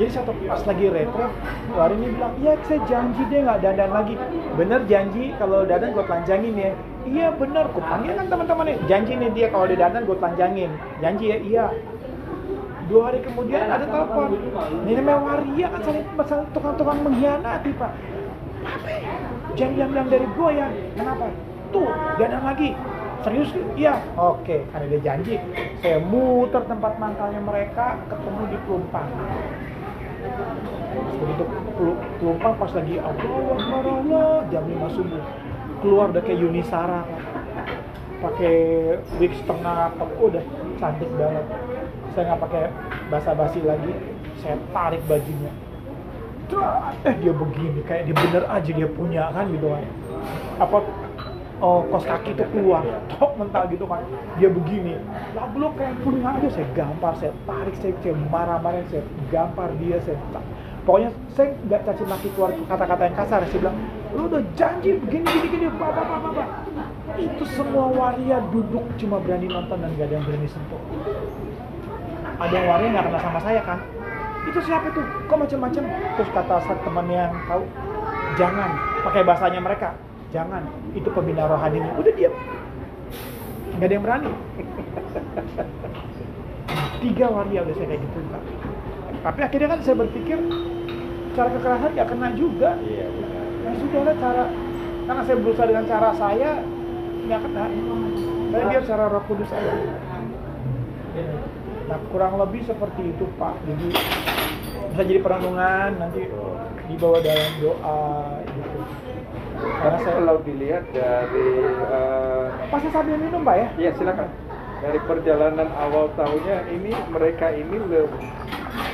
jadi 0.00 0.16
satu 0.16 0.32
pas 0.48 0.64
lagi 0.64 0.88
retro 0.88 1.28
waria 1.76 1.92
ini 2.00 2.08
bilang 2.16 2.32
iya 2.40 2.56
saya 2.64 2.80
janji 2.88 3.20
deh 3.28 3.44
nggak 3.44 3.60
dandan 3.60 3.92
lagi. 3.92 4.16
Bener 4.56 4.80
janji 4.88 5.36
kalau 5.36 5.68
dandan 5.68 5.92
gue 5.92 6.04
telanjangin 6.08 6.54
ya. 6.56 6.72
Iya 7.04 7.26
bener 7.36 7.68
gue 7.68 7.84
panggil 7.84 8.16
kan 8.16 8.26
teman-teman 8.32 8.64
nih. 8.72 8.76
Janji 8.88 9.12
nih 9.20 9.30
dia 9.36 9.46
kalau 9.52 9.68
di 9.68 9.76
dandan 9.76 10.08
gue 10.08 10.16
telanjangin. 10.16 10.72
Janji 11.04 11.24
ya 11.28 11.36
iya. 11.44 11.66
Dua 12.88 13.12
hari 13.12 13.20
kemudian 13.20 13.68
ada 13.68 13.84
telepon. 13.84 14.40
ini 14.88 14.92
namanya 14.96 15.20
waria 15.20 15.66
kan 15.68 15.80
saling 15.84 16.04
saling 16.24 16.48
tukang-tukang 16.56 16.98
mengkhianati 17.04 17.70
pak. 17.76 17.92
Apa 18.64 18.88
ya? 18.88 19.14
jangan 19.52 19.88
bilang 19.92 20.08
dari 20.08 20.26
gua 20.32 20.48
ya. 20.48 20.66
Kenapa? 20.96 21.28
Tuh 21.76 21.92
dandan 22.16 22.40
lagi. 22.48 22.72
Serius? 23.20 23.52
Iya. 23.76 24.00
Oke 24.16 24.64
karena 24.72 24.96
dia 24.96 25.00
janji 25.12 25.36
saya 25.84 26.00
muter 26.00 26.64
tempat 26.64 26.96
mangkalnya 26.96 27.44
mereka 27.44 28.00
ketemu 28.08 28.42
di 28.48 28.56
pelumpang 28.64 29.08
begitu 31.20 31.44
pelumpang 32.20 32.54
pas 32.56 32.70
lagi 32.74 32.94
Allah 33.00 33.56
Akbar 33.56 33.84
Allah 33.86 34.30
jam 34.48 34.64
5 34.66 34.96
subuh. 34.96 35.22
Keluar 35.80 36.06
udah 36.12 36.22
kayak 36.22 36.38
Yunisara. 36.44 37.02
Pak. 37.08 37.28
pakai 38.20 38.56
wig 39.16 39.32
setengah 39.32 39.96
apa 39.96 40.04
udah 40.20 40.44
cantik 40.76 41.08
banget. 41.16 41.44
Saya 42.12 42.22
nggak 42.28 42.40
pakai 42.44 42.64
basa-basi 43.08 43.64
lagi. 43.64 43.92
Saya 44.44 44.60
tarik 44.76 45.00
bajunya. 45.08 45.48
"Dah, 46.52 46.92
eh 47.00 47.14
dia 47.16 47.32
begini 47.32 47.80
kayak 47.88 48.12
dia 48.12 48.16
bener 48.16 48.44
aja 48.44 48.70
dia 48.70 48.88
punya 48.92 49.32
kan 49.32 49.48
gitu 49.48 49.72
kan. 49.72 49.84
Apa 50.60 50.84
oh, 51.60 51.84
kos 51.92 52.04
kaki 52.08 52.32
itu 52.32 52.44
keluar 52.50 52.82
tok 53.12 53.36
mental 53.36 53.68
gitu 53.68 53.84
kan. 53.84 54.02
Dia 54.40 54.48
begini 54.48 54.96
lalu 55.36 55.56
lo 55.60 55.68
kayak 55.76 55.94
punya 56.02 56.28
aja 56.36 56.48
saya 56.50 56.66
gampar 56.74 57.12
saya 57.20 57.32
tarik 57.44 57.76
saya, 57.78 58.12
marah-marah 58.32 58.82
saya 58.90 59.04
gampar 59.28 59.68
dia 59.78 60.00
saya 60.02 60.16
pokoknya 60.84 61.10
saya 61.36 61.54
nggak 61.68 61.80
caci 61.86 62.04
maki 62.08 62.28
keluar 62.34 62.50
kata-kata 62.66 63.02
yang 63.06 63.16
kasar 63.16 63.40
saya 63.46 63.60
bilang 63.60 63.76
lu 64.16 64.26
udah 64.26 64.42
janji 64.58 64.96
begini 64.96 65.22
gini 65.28 65.46
gini 65.54 65.66
apa 65.70 65.86
apa 66.02 66.14
apa 66.18 66.44
itu 67.20 67.44
semua 67.52 67.90
waria 67.90 68.38
duduk 68.50 68.84
cuma 68.96 69.20
berani 69.20 69.46
nonton 69.50 69.76
dan 69.82 69.90
gak 69.98 70.06
ada 70.08 70.14
yang 70.18 70.24
berani 70.24 70.48
sentuh. 70.48 70.80
Ada 72.40 72.54
yang 72.54 72.66
waria 72.70 72.88
nggak 72.96 73.04
kenal 73.10 73.20
sama 73.20 73.40
saya 73.44 73.60
kan? 73.66 73.78
Itu 74.48 74.58
siapa 74.64 74.88
tuh? 74.96 75.04
Kok 75.28 75.36
macam-macam? 75.36 75.82
Terus 76.16 76.30
kata 76.32 76.54
satu 76.64 76.80
teman 76.86 77.06
yang 77.12 77.32
tahu 77.44 77.62
jangan 78.38 78.70
pakai 79.04 79.22
bahasanya 79.26 79.60
mereka 79.60 79.92
jangan 80.30 80.62
itu 80.94 81.08
pembina 81.10 81.46
rohaninya. 81.46 81.92
Udah 81.98 82.12
diam. 82.14 82.34
Nggak 83.78 83.86
ada 83.86 83.94
yang 83.94 84.04
berani. 84.04 84.30
Tiga 87.00 87.26
waria 87.32 87.60
udah 87.64 87.74
saya 87.74 87.86
kayak 87.88 88.02
gitu 88.04 88.18
Pak. 88.30 88.42
tapi 89.20 89.44
akhirnya 89.44 89.68
kan 89.68 89.80
saya 89.84 89.96
berpikir 90.00 90.38
cara 91.36 91.48
kekerasan 91.52 91.90
nggak 91.92 92.08
kena 92.08 92.28
juga. 92.38 92.70
Iya 92.80 93.06
benar. 93.12 93.44
ya 93.60 93.70
sudah 93.76 94.00
lah 94.00 94.14
cara 94.16 94.44
karena 95.04 95.22
saya 95.28 95.36
berusaha 95.44 95.66
dengan 95.68 95.84
cara 95.84 96.08
saya 96.16 96.50
nggak 97.28 97.40
kena. 97.44 97.64
Saya 98.50 98.64
biar 98.66 98.82
cara 98.88 99.04
roh 99.12 99.24
kudus 99.28 99.50
aja 99.52 99.72
nah 101.90 101.98
kurang 102.14 102.38
lebih 102.38 102.62
seperti 102.62 103.02
itu 103.10 103.26
pak. 103.34 103.58
Jadi 103.66 103.86
bisa 104.94 105.02
jadi 105.02 105.20
perenungan 105.22 105.98
nanti 105.98 106.30
dibawa 106.86 107.18
dalam 107.18 107.52
doa 107.58 107.98
karena 109.60 109.98
saya 110.00 110.14
kalau 110.18 110.36
dilihat 110.42 110.84
dari 110.92 111.50
eh, 111.68 112.44
pasti 112.68 112.88
sambil 112.90 113.16
minum 113.16 113.40
pak 113.42 113.56
ya 113.56 113.66
Iya 113.76 113.90
silakan. 113.96 114.28
Dari 114.80 114.96
perjalanan 115.04 115.68
awal 115.76 116.08
tahunnya 116.16 116.72
ini 116.72 116.92
mereka 117.12 117.52
ini 117.52 117.76
le- 117.84 118.08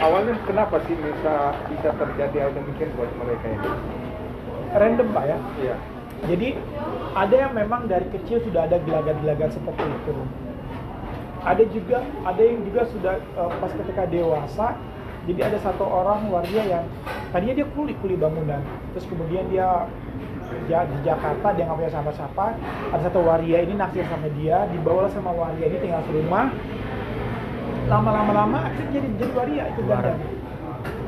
awalnya 0.03 0.35
kenapa 0.43 0.83
sih 0.91 0.99
bisa 0.99 1.55
bisa 1.71 1.89
terjadi 1.95 2.37
hal 2.43 2.51
demikian 2.53 2.91
buat 2.99 3.11
mereka 3.15 3.47
ini? 3.47 3.71
random 4.75 5.09
pak 5.15 5.25
ya 5.25 5.39
Iya. 5.63 5.77
Jadi 6.27 6.49
ada 7.15 7.37
yang 7.37 7.53
memang 7.55 7.87
dari 7.87 8.09
kecil 8.11 8.43
sudah 8.43 8.67
ada 8.67 8.81
gelagat-gelagat 8.83 9.55
seperti 9.55 9.85
itu. 9.85 10.17
Ada 11.47 11.63
juga 11.71 11.99
ada 12.27 12.43
yang 12.43 12.59
juga 12.67 12.83
sudah 12.91 13.15
eh, 13.23 13.51
pas 13.63 13.71
ketika 13.71 14.03
dewasa. 14.11 14.75
Jadi 15.27 15.41
ada 15.43 15.59
satu 15.59 15.83
orang 15.83 16.31
waria 16.31 16.63
yang 16.63 16.85
tadinya 17.35 17.59
dia 17.63 17.67
kuli 17.75 17.99
kuli 17.99 18.15
bangunan, 18.15 18.63
terus 18.95 19.11
kemudian 19.11 19.43
dia 19.51 19.91
ja- 20.67 20.87
di 20.87 20.99
Jakarta 21.03 21.47
dia 21.53 21.65
nggak 21.65 21.79
punya 21.79 21.93
siapa-siapa. 21.93 22.47
Ada 22.93 23.03
satu 23.07 23.21
waria 23.23 23.59
ini 23.61 23.75
naksir 23.75 24.05
sama 24.07 24.29
dia, 24.35 24.67
dibawa 24.69 25.07
sama 25.11 25.31
waria 25.31 25.67
ini 25.67 25.79
tinggal 25.81 26.03
serumah. 26.07 26.51
Lama-lama 27.87 28.33
lama 28.35 28.59
akhirnya 28.67 28.99
jadi 28.99 29.09
jadi 29.15 29.33
waria 29.33 29.65
itu 29.71 29.81
dandan. 29.85 30.19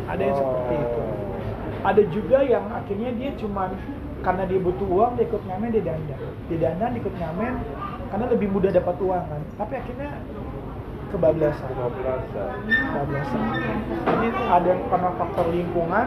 Ada 0.09 0.23
yang 0.23 0.37
seperti 0.37 0.75
itu 0.79 1.03
ada 1.79 2.03
juga 2.11 2.43
yang 2.43 2.65
akhirnya 2.75 3.11
dia 3.15 3.31
cuman 3.39 3.71
karena 4.27 4.43
dia 4.51 4.59
butuh 4.59 4.83
uang 4.83 5.15
dia 5.15 5.31
ikut 5.31 5.43
ngamen 5.47 5.71
dia 5.71 5.83
dandan 5.87 6.21
dia 6.51 6.59
dandan 6.59 6.91
ikut 6.99 7.15
ngamen 7.15 7.55
karena 8.11 8.27
lebih 8.35 8.49
mudah 8.51 8.75
dapat 8.75 8.99
uang 8.99 9.23
kan 9.23 9.41
tapi 9.55 9.79
akhirnya 9.79 10.11
kebablasan 11.09 11.71
Kebablasan. 11.71 12.51
kebablasan 12.67 13.41
ini 14.11 14.29
ada 14.51 14.67
yang 14.67 14.83
karena 14.91 15.11
faktor 15.15 15.47
lingkungan 15.55 16.07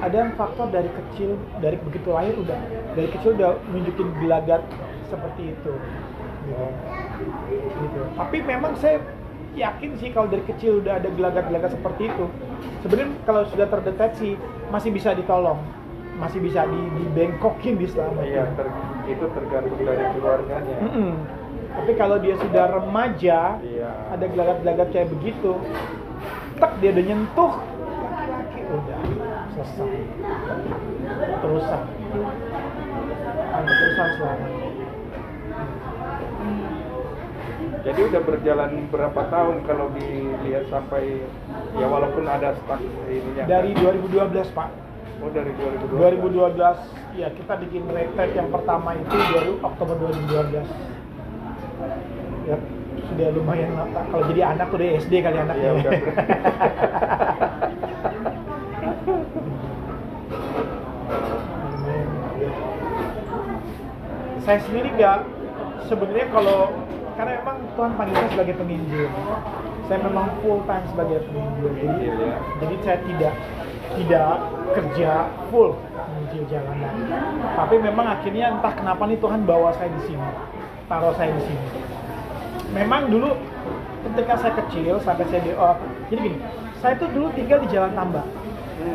ada 0.00 0.16
yang 0.16 0.32
faktor 0.34 0.66
dari 0.68 0.88
kecil 0.88 1.30
dari 1.58 1.76
begitu 1.78 2.08
lahir 2.08 2.34
udah 2.34 2.58
dari 2.92 3.08
kecil 3.08 3.30
udah 3.34 3.50
nunjukin 3.68 4.08
gelagat 4.18 4.62
seperti 5.06 5.52
itu 5.52 5.72
gitu. 6.42 6.66
Gitu. 7.76 8.00
tapi 8.16 8.36
memang 8.40 8.72
saya 8.74 8.98
yakin 9.52 9.98
sih 9.98 10.08
kalau 10.08 10.26
dari 10.26 10.46
kecil 10.46 10.80
udah 10.80 10.96
ada 10.96 11.10
gelagat-gelagat 11.10 11.74
seperti 11.74 12.08
itu 12.08 12.24
sebenarnya 12.80 13.10
kalau 13.22 13.42
sudah 13.44 13.66
terdeteksi 13.68 14.38
masih 14.68 14.90
bisa 14.90 15.12
ditolong 15.12 15.58
masih 16.16 16.38
bisa 16.38 16.64
di 16.64 16.80
dibengkokin 16.96 17.76
diselamatin 17.76 18.28
Iya, 18.30 18.44
ter- 18.52 18.72
itu 19.06 19.24
tergantung 19.26 19.80
dari 19.80 20.04
keluarganya. 20.12 20.76
Mm-mm. 20.80 21.12
tapi 21.72 21.92
kalau 21.94 22.16
dia 22.18 22.34
sudah 22.36 22.66
remaja 22.72 23.58
Iya. 23.58 23.90
ada 24.10 24.24
gelagat-gelagat 24.24 24.88
kayak 24.90 25.08
begitu 25.10 25.52
tak 26.56 26.72
dia 26.78 26.92
udah 26.92 27.04
nyentuh 27.04 27.52
selesai. 29.64 30.00
Terusan. 31.40 31.82
Terusan 33.50 34.08
selamanya 34.16 34.60
Jadi 37.80 38.00
udah 38.12 38.22
berjalan 38.24 38.70
berapa 38.92 39.22
tahun 39.32 39.56
kalau 39.64 39.88
dilihat 39.96 40.68
sampai 40.68 41.24
ya 41.80 41.86
walaupun 41.88 42.28
ada 42.28 42.52
stuck 42.60 42.80
ininya. 43.08 43.48
dari 43.48 43.72
2012 43.72 44.52
pak. 44.52 44.68
Oh 45.20 45.32
dari 45.32 45.52
2012. 45.56 46.60
2012 46.60 47.16
ya 47.16 47.28
kita 47.32 47.54
bikin 47.56 47.82
retret 47.88 48.32
yang 48.36 48.52
pertama 48.52 48.96
itu 48.96 49.16
2000 49.16 49.64
Oktober 49.64 49.96
2012 49.96 50.64
ya 52.48 52.56
sudah 53.10 53.28
lumayan 53.32 53.72
lama 53.76 54.00
kalau 54.12 54.24
jadi 54.28 54.42
anak 54.56 54.68
udah 54.72 54.88
SD 55.00 55.12
kali 55.24 55.36
anaknya. 55.40 55.60
Iya, 55.60 55.72
udah. 55.80 55.92
saya 64.44 64.58
sendiri 64.64 64.88
nggak 64.96 65.18
sebenarnya 65.88 66.26
kalau 66.32 66.72
karena 67.18 67.32
emang 67.44 67.56
Tuhan 67.76 67.92
panggil 68.00 68.14
saya 68.16 68.28
sebagai 68.32 68.54
penginjil. 68.56 69.08
Saya 69.90 69.98
memang 70.06 70.26
full 70.40 70.62
time 70.64 70.84
sebagai 70.88 71.18
penginjil. 71.28 71.68
Jadi 71.76 72.04
Iya. 72.08 72.36
jadi 72.62 72.74
saya 72.80 72.98
tidak 73.04 73.34
tidak 73.90 74.32
kerja 74.70 75.10
full 75.52 75.76
menginjil 75.92 76.44
jalanan. 76.48 76.94
Tapi 77.58 77.74
memang 77.82 78.06
akhirnya 78.08 78.46
entah 78.56 78.72
kenapa 78.72 79.02
nih 79.04 79.18
Tuhan 79.20 79.40
bawa 79.44 79.70
saya 79.76 79.90
di 79.92 80.02
sini 80.08 80.28
taruh 80.88 81.14
saya 81.14 81.30
di 81.36 81.42
sini. 81.44 81.66
Memang 82.72 83.10
dulu 83.10 83.36
ketika 84.08 84.34
saya 84.40 84.52
kecil 84.64 84.96
sampai 85.04 85.28
saya 85.28 85.42
di 85.44 85.52
oh, 85.52 85.76
jadi 86.08 86.20
gini 86.24 86.38
saya 86.80 86.96
tuh 86.96 87.10
dulu 87.12 87.28
tinggal 87.36 87.60
di 87.60 87.68
Jalan 87.68 87.92
Tambak. 87.92 88.24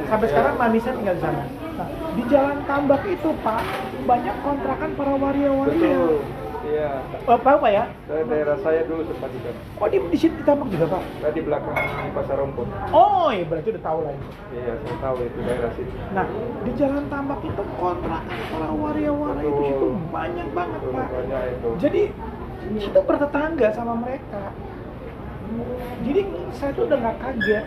Sampai 0.09 0.25
iya. 0.25 0.31
sekarang 0.33 0.53
mami 0.57 0.81
saya 0.81 0.97
tinggal 0.97 1.13
di 1.13 1.21
sana 1.21 1.64
nah 1.75 1.87
di 2.11 2.23
Jalan 2.25 2.59
Tambak 2.63 3.03
itu 3.05 3.29
pak 3.41 3.61
banyak 4.03 4.35
kontrakan 4.39 4.91
para 4.93 5.13
waria-waria 5.13 5.75
Betul. 5.75 6.19
Iya. 6.65 6.97
oh, 7.23 7.37
tahu 7.37 7.57
pak 7.61 7.71
ya 7.71 7.85
Saya 8.03 8.21
daerah 8.25 8.57
saya 8.57 8.81
dulu 8.83 9.05
sempat 9.05 9.29
sana. 9.29 9.53
oh 9.77 9.85
di 9.85 9.97
di 10.01 10.17
sini 10.17 10.41
Tambak 10.41 10.67
juga 10.67 10.85
pak 10.89 11.03
Saya 11.19 11.31
di 11.31 11.41
belakang 11.41 11.75
di 11.77 12.09
pasar 12.09 12.35
rumput. 12.37 12.67
oh 12.89 13.27
ya 13.29 13.43
berarti 13.45 13.67
udah 13.69 13.83
tahu 13.83 13.99
lah 14.01 14.11
ini 14.11 14.25
Iya, 14.55 14.73
saya 14.79 14.97
tahu 14.97 15.15
itu 15.21 15.39
daerah 15.41 15.71
situ. 15.75 15.93
Nah, 16.09 16.25
di 16.63 16.71
Jalan 16.73 17.05
Tambak 17.05 17.39
itu 17.43 17.61
kontrakan 17.75 18.23
para 18.49 18.67
waria-waria 18.71 19.43
itu 19.43 19.61
situ 19.61 19.87
banyak 20.09 20.47
banget, 20.49 20.79
Betul, 20.79 20.95
Pak. 20.95 21.07
banyak 21.11 21.41
itu. 21.51 21.69
Jadi, 21.77 22.01
kita 22.81 22.99
bertetangga 23.03 23.67
sama 23.69 23.93
mereka. 23.93 24.43
Jadi, 26.01 26.21
saya 26.51 26.71
tuh 26.71 26.83
udah 26.87 26.97
nggak 26.97 27.17
kaget. 27.19 27.65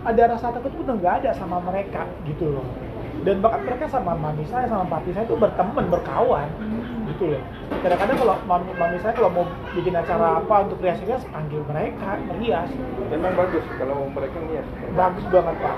Ada 0.00 0.22
rasa 0.26 0.46
takut 0.50 0.72
tuh 0.72 0.82
udah 0.82 0.96
nggak 0.96 1.14
ada 1.22 1.30
sama 1.36 1.60
mereka, 1.60 2.02
gitu 2.24 2.50
loh. 2.50 2.64
Dan 3.20 3.44
bahkan 3.44 3.60
mereka 3.68 3.84
sama 3.92 4.16
mami 4.16 4.48
saya, 4.48 4.64
sama 4.64 4.88
papi 4.88 5.12
saya 5.12 5.28
tuh 5.28 5.36
berteman, 5.36 5.92
berkawan, 5.92 6.48
gitu 7.12 7.36
loh. 7.36 7.42
Kadang-kadang 7.84 8.16
kalau 8.16 8.34
mami, 8.48 8.70
mami 8.80 8.96
saya 9.04 9.12
kalau 9.12 9.28
mau 9.28 9.44
bikin 9.76 9.92
acara 9.92 10.40
apa 10.40 10.54
untuk 10.64 10.80
rias-rias, 10.80 11.20
panggil 11.28 11.60
mereka, 11.68 12.16
merias. 12.32 12.72
Memang 13.12 13.36
bagus 13.36 13.64
kalau 13.76 14.08
mereka 14.08 14.40
niat. 14.48 14.66
Bagus 14.96 15.24
banget, 15.28 15.56
Pak. 15.60 15.76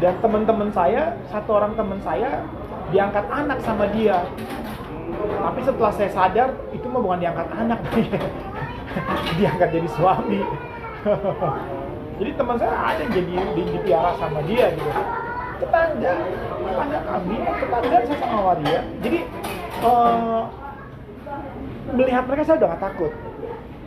Dan 0.00 0.14
teman-teman 0.20 0.68
saya 0.76 1.16
satu 1.32 1.50
orang 1.56 1.72
teman 1.72 2.00
saya 2.04 2.44
diangkat 2.92 3.24
anak 3.32 3.58
sama 3.64 3.88
dia. 3.88 4.20
Tapi 5.40 5.60
setelah 5.64 5.92
saya 5.96 6.10
sadar 6.12 6.48
itu 6.76 6.84
mah 6.84 7.00
bukan 7.00 7.20
diangkat 7.20 7.48
anak 7.56 7.80
diangkat 9.40 9.68
jadi 9.72 9.88
suami. 9.96 10.40
Jadi 12.20 12.36
teman 12.36 12.60
saya 12.60 12.76
ada 12.76 13.00
yang 13.00 13.12
jadi 13.16 13.32
di, 13.56 13.62
dipiara 13.72 14.12
sama 14.20 14.44
dia 14.44 14.68
gitu 14.76 14.92
tetangga 15.60 16.12
tetangga 16.64 16.98
kami 17.04 17.36
tetangga 17.44 17.96
saya 18.08 18.16
sama 18.18 18.38
waria 18.50 18.80
jadi 19.04 19.18
eh, 19.84 20.42
melihat 21.94 22.24
mereka 22.26 22.42
saya 22.46 22.56
udah 22.62 22.68
gak 22.76 22.82
takut. 22.90 23.12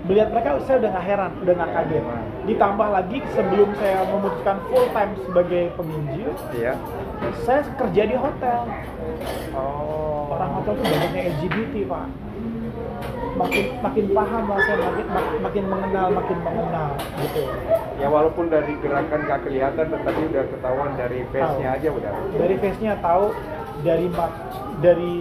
Melihat 0.03 0.36
mereka 0.36 0.59
saya 0.67 0.84
udah 0.84 0.91
gak 0.91 1.05
heran 1.07 1.32
udah 1.39 1.53
gak 1.55 1.71
kaget. 1.71 2.03
Ditambah 2.43 2.88
lagi 2.91 3.17
sebelum 3.32 3.69
saya 3.80 3.99
memutuskan 4.11 4.57
full 4.67 4.88
time 4.91 5.11
sebagai 5.24 5.63
penginjil 5.80 6.30
Iya. 6.51 6.74
saya 7.47 7.63
kerja 7.80 8.03
di 8.03 8.15
hotel. 8.19 8.59
Oh. 9.55 10.28
orang 10.34 10.49
hotel 10.59 10.74
tuh 10.82 10.86
banyaknya 10.89 11.21
LGBT 11.30 11.86
pak 11.86 12.05
makin 13.34 13.66
makin 13.82 14.06
paham 14.12 14.44
lah 14.46 14.60
saya 14.62 14.78
makin 14.84 15.06
mak- 15.08 15.39
makin 15.41 15.64
mengenal 15.66 16.08
makin 16.14 16.38
mengenal 16.39 16.89
gitu 17.20 17.41
Ya 17.94 18.08
walaupun 18.08 18.46
dari 18.48 18.74
gerakan 18.78 19.20
gak 19.24 19.41
kelihatan, 19.41 19.86
tetapi 19.88 20.22
udah 20.28 20.44
ketahuan 20.50 20.91
dari 20.94 21.24
face-nya 21.30 21.70
Tahu. 21.72 21.78
aja 21.78 21.89
udah. 21.89 22.12
dari 22.36 22.56
face-nya 22.58 22.94
tahu 23.00 23.26
dari 23.82 24.08
dari 24.80 25.12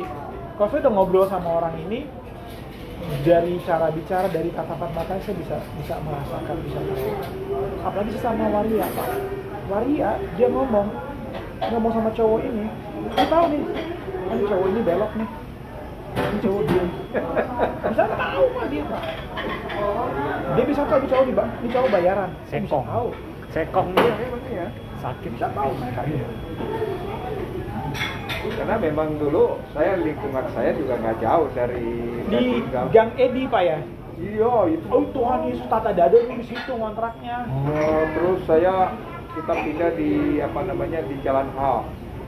kalau 0.55 0.69
saya 0.69 0.81
udah 0.81 0.93
ngobrol 0.93 1.27
sama 1.27 1.49
orang 1.55 1.75
ini 1.81 2.05
dari 3.21 3.59
cara 3.63 3.89
bicara 3.89 4.27
dari 4.27 4.51
tatapan 4.51 4.91
matanya 4.93 5.23
saya 5.23 5.37
bisa 5.37 5.57
bisa 5.75 5.95
merasakan 6.01 6.57
bisa 6.61 6.79
tahu 6.81 7.11
apalagi 7.83 8.11
sesama 8.13 8.47
waria 8.49 8.87
pak 8.89 9.09
waria 9.67 10.11
dia 10.33 10.49
ngomong 10.49 10.87
ngomong 11.65 11.93
sama 11.93 12.11
cowok 12.13 12.41
ini 12.43 12.67
dia 13.11 13.27
tahu 13.27 13.45
nih 13.49 13.63
"Ah, 14.23 14.33
ini 14.33 14.45
cowok 14.45 14.67
ini 14.69 14.81
belok 14.81 15.13
nih 15.17 15.29
dia 16.13 16.85
bisa 17.89 18.05
tahu 18.09 18.45
pak 18.53 18.67
dia 18.69 18.83
pak 18.87 19.03
dia 20.53 20.65
bisa 20.67 20.83
tahu 20.85 21.01
cowok 21.09 21.25
di 21.25 21.33
ini 21.33 21.69
cowok 21.71 21.89
bayaran 21.91 22.31
Dia 22.31 22.59
bisa 22.61 22.69
Sekong. 22.69 22.85
tahu 22.85 23.09
Sekong 23.53 23.87
Iya, 23.93 24.13
memang 24.17 24.43
ya. 24.49 24.67
sakit. 24.99 25.31
bisa 25.35 25.49
tahu 25.53 25.71
mereka 25.77 26.01
dia 26.09 26.27
Karena 28.43 28.75
memang 28.77 29.09
dulu 29.17 29.45
saya 29.71 29.95
lingkungan 29.97 30.45
saya 30.51 30.75
juga 30.75 30.99
nggak 30.99 31.17
jauh 31.23 31.47
dari 31.55 31.87
di. 32.27 32.89
Gang 32.91 33.13
Edi 33.15 33.47
pak 33.47 33.63
ya 33.63 33.79
Iya, 34.23 34.55
itu. 34.71 34.87
Oh 34.87 35.03
Tuhan 35.11 35.51
Yesus 35.51 35.67
Tata 35.67 35.91
nih 36.31 36.37
di 36.39 36.47
situ 36.47 36.73
kontraknya. 36.79 37.43
Oh, 37.67 38.03
terus 38.15 38.41
saya 38.47 38.95
kita 39.35 39.51
pindah 39.51 39.91
di 39.99 40.39
apa 40.39 40.61
namanya 40.63 41.03
di 41.03 41.17
Jalan 41.27 41.49
H. 41.59 41.61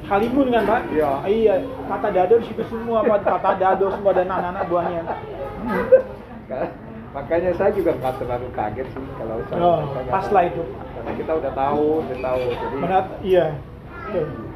Halimun 0.04 0.46
kan 0.52 0.62
pak? 0.68 0.80
Iya. 0.92 1.10
Iya. 1.24 1.54
Tata 1.88 2.08
Dado 2.12 2.34
di 2.40 2.46
situ 2.48 2.62
semua 2.68 3.00
pak. 3.04 3.24
Tata 3.24 3.50
Dado 3.56 3.86
semua 3.92 4.12
dan 4.12 4.28
anak-anak 4.28 4.64
buahnya. 4.68 5.02
Kan? 6.48 6.68
Makanya 7.14 7.50
saya 7.54 7.70
juga 7.70 7.94
nggak 7.94 8.14
terlalu 8.18 8.48
kaget 8.52 8.86
sih 8.90 9.04
kalau 9.16 9.38
saya. 9.46 9.60
Oh, 9.62 9.78
pas 10.10 10.26
lah 10.34 10.44
itu. 10.50 10.62
Karena 10.66 11.12
kita 11.14 11.32
udah 11.38 11.52
tahu, 11.54 11.86
udah 12.02 12.18
tahu. 12.18 12.42
Jadi 12.50 12.76
Mana? 12.82 12.98
Iya. 13.22 13.46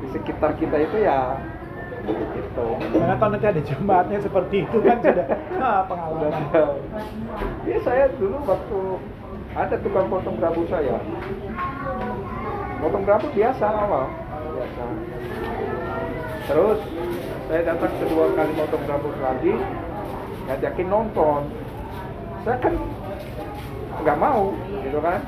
Di 0.03 0.07
sekitar 0.12 0.51
kita 0.59 0.76
itu 0.82 0.96
ya 1.07 1.38
gitu. 2.09 2.66
Mana 2.99 3.14
kalau 3.20 3.30
nanti 3.36 3.46
ada 3.46 3.62
jemaatnya 3.62 4.18
seperti 4.22 4.57
itu 4.64 4.76
kan 4.80 4.96
sudah 5.05 5.26
ah, 5.61 5.82
Udah 5.84 5.84
pengalaman. 5.84 6.80
Iya 7.68 7.78
saya 7.84 8.05
dulu 8.16 8.36
waktu 8.49 8.78
ada 9.57 9.76
tukang 9.80 10.07
potong 10.09 10.36
rambut 10.40 10.66
saya. 10.70 10.96
Potong 12.78 13.05
rambut 13.05 13.30
biasa 13.34 13.64
awal, 13.66 14.07
Terus 16.48 16.78
saya 17.48 17.61
datang 17.64 17.92
kedua 18.00 18.24
kali 18.32 18.52
potong 18.56 18.84
rambut 18.88 19.16
lagi, 19.20 19.54
ngajakin 20.48 20.88
nonton. 20.88 21.40
Saya 22.44 22.56
kan 22.61 22.74
nggak 24.00 24.18
mau, 24.18 24.56
gitu 24.84 24.98
kan. 25.04 25.20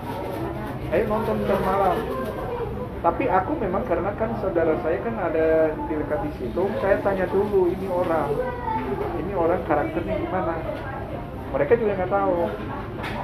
Ayo 0.90 1.04
nonton 1.06 1.36
ntar 1.44 1.60
malam. 1.62 1.96
Tapi 3.00 3.24
aku 3.32 3.56
memang 3.56 3.80
karena 3.88 4.12
kan 4.20 4.36
saudara 4.44 4.76
saya 4.84 5.00
kan 5.00 5.16
ada 5.16 5.72
di 5.88 5.94
dekat 5.96 6.20
di 6.28 6.30
situ, 6.36 6.68
saya 6.84 7.00
tanya 7.00 7.24
dulu 7.32 7.72
ini 7.72 7.88
orang, 7.88 8.28
ini 9.16 9.32
orang 9.32 9.60
karakternya 9.64 10.20
gimana. 10.20 10.60
Mereka 11.50 11.80
juga 11.80 11.96
nggak 11.96 12.12
tahu. 12.12 12.36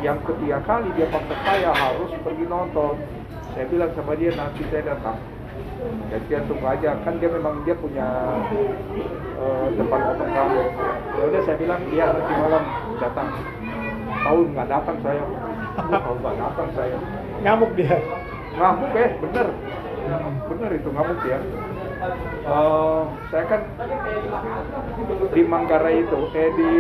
Yang 0.01 0.19
ketiga 0.25 0.59
kali 0.65 0.89
dia 0.97 1.09
paksa 1.13 1.37
saya 1.45 1.71
harus 1.77 2.11
pergi 2.25 2.45
nonton. 2.49 2.97
Saya 3.53 3.65
bilang 3.69 3.93
sama 3.93 4.13
dia 4.17 4.33
nanti 4.33 4.65
saya 4.73 4.83
datang. 4.97 5.21
Jadi 6.07 6.25
dia 6.31 6.41
tunggu 6.47 6.67
aja, 6.67 6.91
kan 7.03 7.15
dia 7.19 7.31
memang 7.31 7.63
dia 7.67 7.75
punya 7.77 8.07
eh, 9.37 9.67
tempat 9.77 10.01
potong 10.13 10.33
rambut. 10.33 10.69
Ya 11.17 11.23
udah 11.29 11.41
saya 11.45 11.57
bilang 11.59 11.81
dia 11.91 12.05
nanti 12.11 12.33
malam 12.35 12.65
datang. 12.99 13.29
Tahu 14.27 14.39
nggak 14.55 14.69
datang 14.71 14.97
saya. 15.05 15.23
Tahu 15.77 16.15
nggak 16.19 16.37
datang 16.41 16.69
saya 16.73 16.97
Ngamuk 17.45 17.71
dia. 17.77 17.97
ngamuk 18.57 18.89
ya 18.97 19.13
bener 19.21 19.47
bener 20.49 20.71
itu 20.73 20.89
ngamuk 20.89 21.21
ya 21.29 21.39
Eh, 22.47 23.03
saya 23.33 23.45
kan 23.51 23.61
di 25.33 25.43
Manggarai 25.45 26.05
itu 26.05 26.19
eh 26.33 26.49
di? 26.55 26.71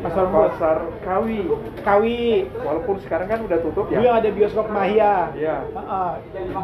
Pasar 0.00 0.26
pasar 0.32 0.76
Kawi. 1.04 1.44
Kawi. 1.84 2.48
walaupun 2.64 2.96
sekarang 3.04 3.28
kan 3.28 3.40
udah 3.44 3.58
tutup 3.60 3.86
ya. 3.92 4.00
Yang 4.00 4.14
ada 4.16 4.28
bioskop 4.32 4.66
Mahia. 4.72 5.14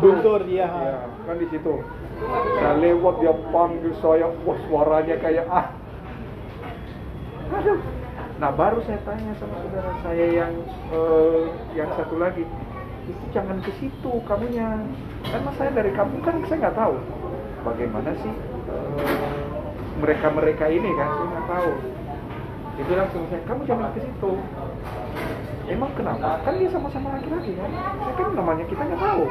Guntur 0.01 0.41
dia. 0.49 0.69
ya 0.69 0.99
kan 1.29 1.37
di 1.37 1.47
situ. 1.53 1.75
Saya 2.57 2.81
lewat 2.81 3.15
dia 3.21 3.35
panggil 3.53 3.93
saya 4.01 4.27
wah 4.49 4.59
suaranya 4.69 5.17
kayak 5.21 5.47
ah. 5.53 5.67
Aduh. 7.61 7.79
Nah 8.37 8.51
baru 8.53 8.81
saya 8.85 9.01
tanya 9.05 9.33
sama 9.41 9.57
saudara 9.65 9.93
saya 10.01 10.27
yang 10.33 10.53
eh, 10.93 11.41
yang 11.77 11.91
satu 11.93 12.17
lagi. 12.17 12.45
Itu 13.07 13.25
jangan 13.37 13.61
ke 13.61 13.71
situ 13.77 14.13
kamunya. 14.25 14.81
Karena 15.29 15.51
saya 15.61 15.71
dari 15.77 15.93
kampung 15.93 16.25
kan 16.25 16.41
saya 16.49 16.59
nggak 16.69 16.79
tahu. 16.79 16.97
Bagaimana 17.69 18.11
sih 18.25 18.33
mereka 20.01 20.27
mereka 20.33 20.65
ini 20.73 20.91
kan? 20.97 21.09
Saya 21.13 21.29
nggak 21.29 21.49
tahu 21.53 21.71
bilang 22.85 23.09
sama 23.09 23.27
saya 23.33 23.41
kamu 23.49 23.63
jangan 23.65 23.89
ke 23.97 24.01
situ. 24.05 24.31
Emang 25.67 25.91
kenapa? 25.97 26.45
Kan 26.45 26.61
dia 26.61 26.69
sama-sama 26.69 27.17
laki-laki 27.17 27.57
kan? 27.57 27.71
Saya 27.73 28.15
kan 28.21 28.29
namanya 28.37 28.65
kita 28.69 28.83
nggak 28.85 29.01
tahu. 29.01 29.25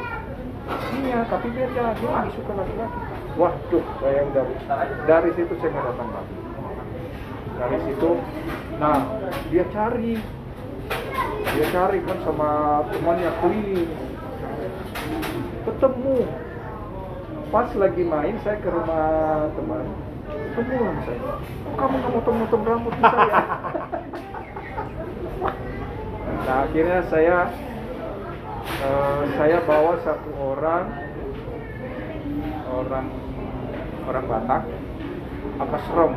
Iya 1.06 1.20
tapi 1.30 1.48
beda 1.54 1.93
dia 1.93 2.10
lebih 2.10 2.34
suka 2.34 2.52
laki-laki. 2.58 3.00
Waduh 3.38 3.86
saya 4.02 4.20
udah 4.34 4.46
dari 5.06 5.30
situ 5.38 5.54
saya 5.62 5.70
nggak 5.70 5.86
datang 5.93 6.10
lagi. 6.10 6.36
Dari 7.56 7.78
situ 7.86 8.10
nah 8.82 9.00
dia 9.54 9.64
cari. 9.70 10.14
Dia 11.56 11.66
cari 11.70 12.00
kan 12.02 12.18
sama 12.26 12.50
temannya 12.89 13.32
keliling 13.46 13.93
ketemu. 15.70 16.18
Pas 17.54 17.70
lagi 17.78 18.04
main 18.04 18.36
saya 18.41 18.58
ke 18.58 18.68
rumah 18.74 19.48
teman 19.54 19.86
sama 20.64 21.01
saya. 21.03 21.20
"Kok 21.20 21.76
kamu 21.76 21.95
nggak 21.99 22.12
motong-motong 22.16 22.64
rambut 22.64 22.93
saya. 23.03 23.39
Nah 26.45 26.58
akhirnya 26.70 26.99
saya 27.12 27.38
eh, 28.64 29.22
saya 29.36 29.58
bawa 29.68 29.99
satu 30.06 30.30
orang 30.56 30.86
orang 32.70 33.08
orang 34.06 34.26
Batak 34.30 34.64
apa 35.56 35.78
serem 35.89 36.14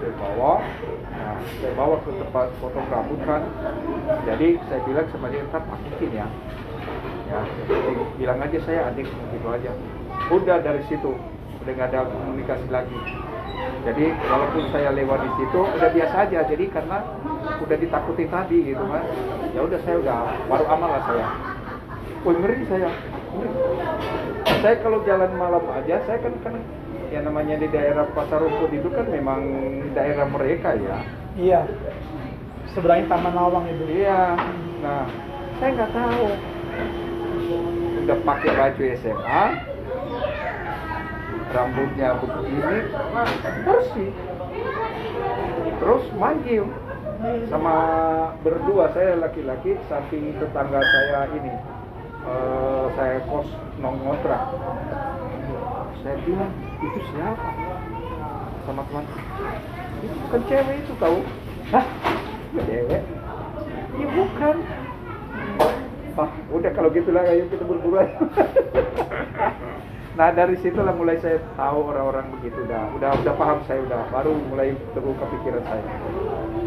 saya 0.00 0.12
bawa 0.16 0.52
nah, 1.12 1.36
saya 1.60 1.72
bawa 1.76 1.94
ke 2.02 2.10
tempat 2.10 2.46
potong 2.58 2.88
rambut 2.90 3.20
kan. 3.22 3.42
Jadi 4.26 4.48
saya 4.66 4.80
bilang 4.82 5.06
sama 5.14 5.26
dia 5.30 5.46
ntar 5.46 5.62
pakitin 5.62 6.10
ya. 6.24 6.26
Ya 7.30 7.40
jadi 7.70 7.92
bilang 8.18 8.38
aja 8.42 8.58
saya 8.66 8.80
adik 8.90 9.06
gitu 9.06 9.46
aja. 9.46 9.70
Udah 10.34 10.58
dari 10.58 10.82
situ 10.90 11.14
udah 11.60 11.72
nggak 11.76 11.88
ada 11.92 12.08
komunikasi 12.08 12.66
lagi 12.72 12.96
jadi 13.80 14.06
walaupun 14.28 14.64
saya 14.70 14.90
lewat 14.92 15.18
di 15.24 15.30
situ 15.40 15.60
udah 15.60 15.90
biasa 15.90 16.14
aja 16.28 16.38
jadi 16.44 16.64
karena 16.68 16.98
udah 17.60 17.76
ditakutin 17.76 18.28
tadi 18.28 18.58
gitu 18.72 18.84
kan 18.84 19.04
ya 19.56 19.60
udah 19.64 19.78
saya 19.84 19.96
udah 20.00 20.18
baru 20.48 20.64
amal 20.68 20.88
lah 20.90 21.02
saya 21.08 21.26
Wih 22.20 22.36
ngeri 22.36 22.68
saya 22.68 22.90
ngeri. 23.32 23.50
saya 24.60 24.74
kalau 24.84 25.00
jalan 25.08 25.32
malam 25.40 25.64
aja 25.72 25.96
saya 26.04 26.20
kan 26.20 26.34
kan 26.44 26.54
ya 27.08 27.24
namanya 27.24 27.56
di 27.56 27.68
daerah 27.72 28.04
pasar 28.12 28.44
rumput 28.44 28.70
itu 28.70 28.92
kan 28.92 29.08
memang 29.08 29.40
daerah 29.96 30.28
mereka 30.28 30.76
ya 30.76 31.00
Iya. 31.38 31.62
Seberangnya 32.74 33.10
Taman 33.10 33.34
Lawang 33.34 33.66
itu. 33.70 33.84
Iya. 34.02 34.34
Nah, 34.82 35.06
saya 35.58 35.70
nggak 35.78 35.92
tahu. 35.94 36.24
Udah 38.06 38.18
pakai 38.26 38.50
baju 38.56 38.82
SMA, 38.98 39.44
rambutnya 41.50 42.08
begini, 42.22 42.78
bersih. 43.66 44.10
Terus 45.80 46.04
manggil 46.16 46.64
sama 47.48 47.76
berdua 48.40 48.92
saya 48.96 49.18
laki-laki 49.20 49.76
samping 49.88 50.36
tetangga 50.38 50.80
saya 50.80 51.28
ini. 51.34 51.54
Eh, 52.20 52.86
saya 53.00 53.16
kos 53.24 53.48
nongontrak 53.80 54.52
saya 56.04 56.16
bilang 56.24 56.52
itu 56.80 57.00
siapa? 57.12 57.48
Sama 58.68 58.84
teman 58.88 59.04
itu 60.00 60.16
bukan 60.28 60.40
cewek 60.48 60.76
itu 60.84 60.92
tahu 61.00 61.18
hah? 61.72 61.84
Cewek? 62.56 63.02
Iya 63.96 64.06
bukan. 64.16 64.56
Ah 66.20 66.30
udah 66.52 66.70
kalau 66.76 66.92
gitu 66.92 67.08
lah 67.16 67.24
ayo 67.24 67.48
kita 67.48 67.64
berburu 67.64 68.00
nah 70.20 70.28
dari 70.36 70.52
situlah 70.60 70.92
mulai 70.92 71.16
saya 71.24 71.40
tahu 71.56 71.88
orang-orang 71.88 72.28
begitu. 72.36 72.60
Udah 72.68 72.92
udah 72.92 73.10
udah 73.24 73.34
paham 73.40 73.64
saya 73.64 73.80
udah 73.88 74.04
baru 74.12 74.36
mulai 74.52 74.76
terbuka 74.92 75.24
pikiran 75.32 75.64
saya. 75.64 75.80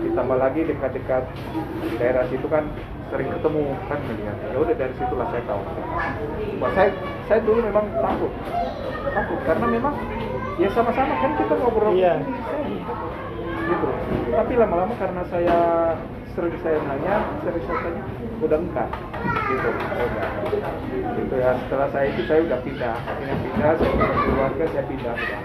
Ditambah 0.01 0.37
lagi 0.41 0.65
dekat-dekat 0.65 1.23
daerah 2.01 2.25
situ 2.33 2.49
kan 2.49 2.65
sering 3.13 3.29
ketemu 3.29 3.77
kan 3.85 4.01
melihat. 4.09 4.37
Ya 4.41 4.57
udah 4.57 4.73
dari 4.73 4.93
situlah 4.97 5.27
saya 5.29 5.43
tahu. 5.45 5.61
Wah, 6.57 6.71
saya 6.73 6.89
saya 7.29 7.39
dulu 7.45 7.61
memang 7.61 7.85
takut. 8.01 8.33
Takut 9.13 9.39
karena 9.45 9.65
memang 9.69 9.93
ya 10.57 10.69
sama-sama 10.73 11.13
kan 11.21 11.31
kita 11.37 11.53
ngobrol. 11.53 11.93
Iya. 11.93 12.25
gitu. 13.69 13.87
Tapi 14.33 14.53
lama-lama 14.57 14.97
karena 14.97 15.21
saya 15.29 15.57
sering 16.33 16.57
saya 16.65 16.77
nanya 16.81 17.15
sering 17.45 17.63
saya 17.69 17.79
tanya 17.85 18.03
udah 18.41 18.59
enggak 18.59 18.89
gitu 19.47 19.69
udah 19.69 20.27
gitu 21.13 21.35
ya 21.37 21.51
setelah 21.65 21.87
saya 21.93 22.05
itu 22.09 22.21
saya 22.25 22.39
udah 22.41 22.59
pindah 22.65 22.97
pindah 22.97 23.37
pindah 23.37 23.71
saya 23.77 23.91
punya 23.93 24.15
keluarga 24.25 24.65
saya 24.73 24.83
pindah 24.89 25.13
udah 25.13 25.39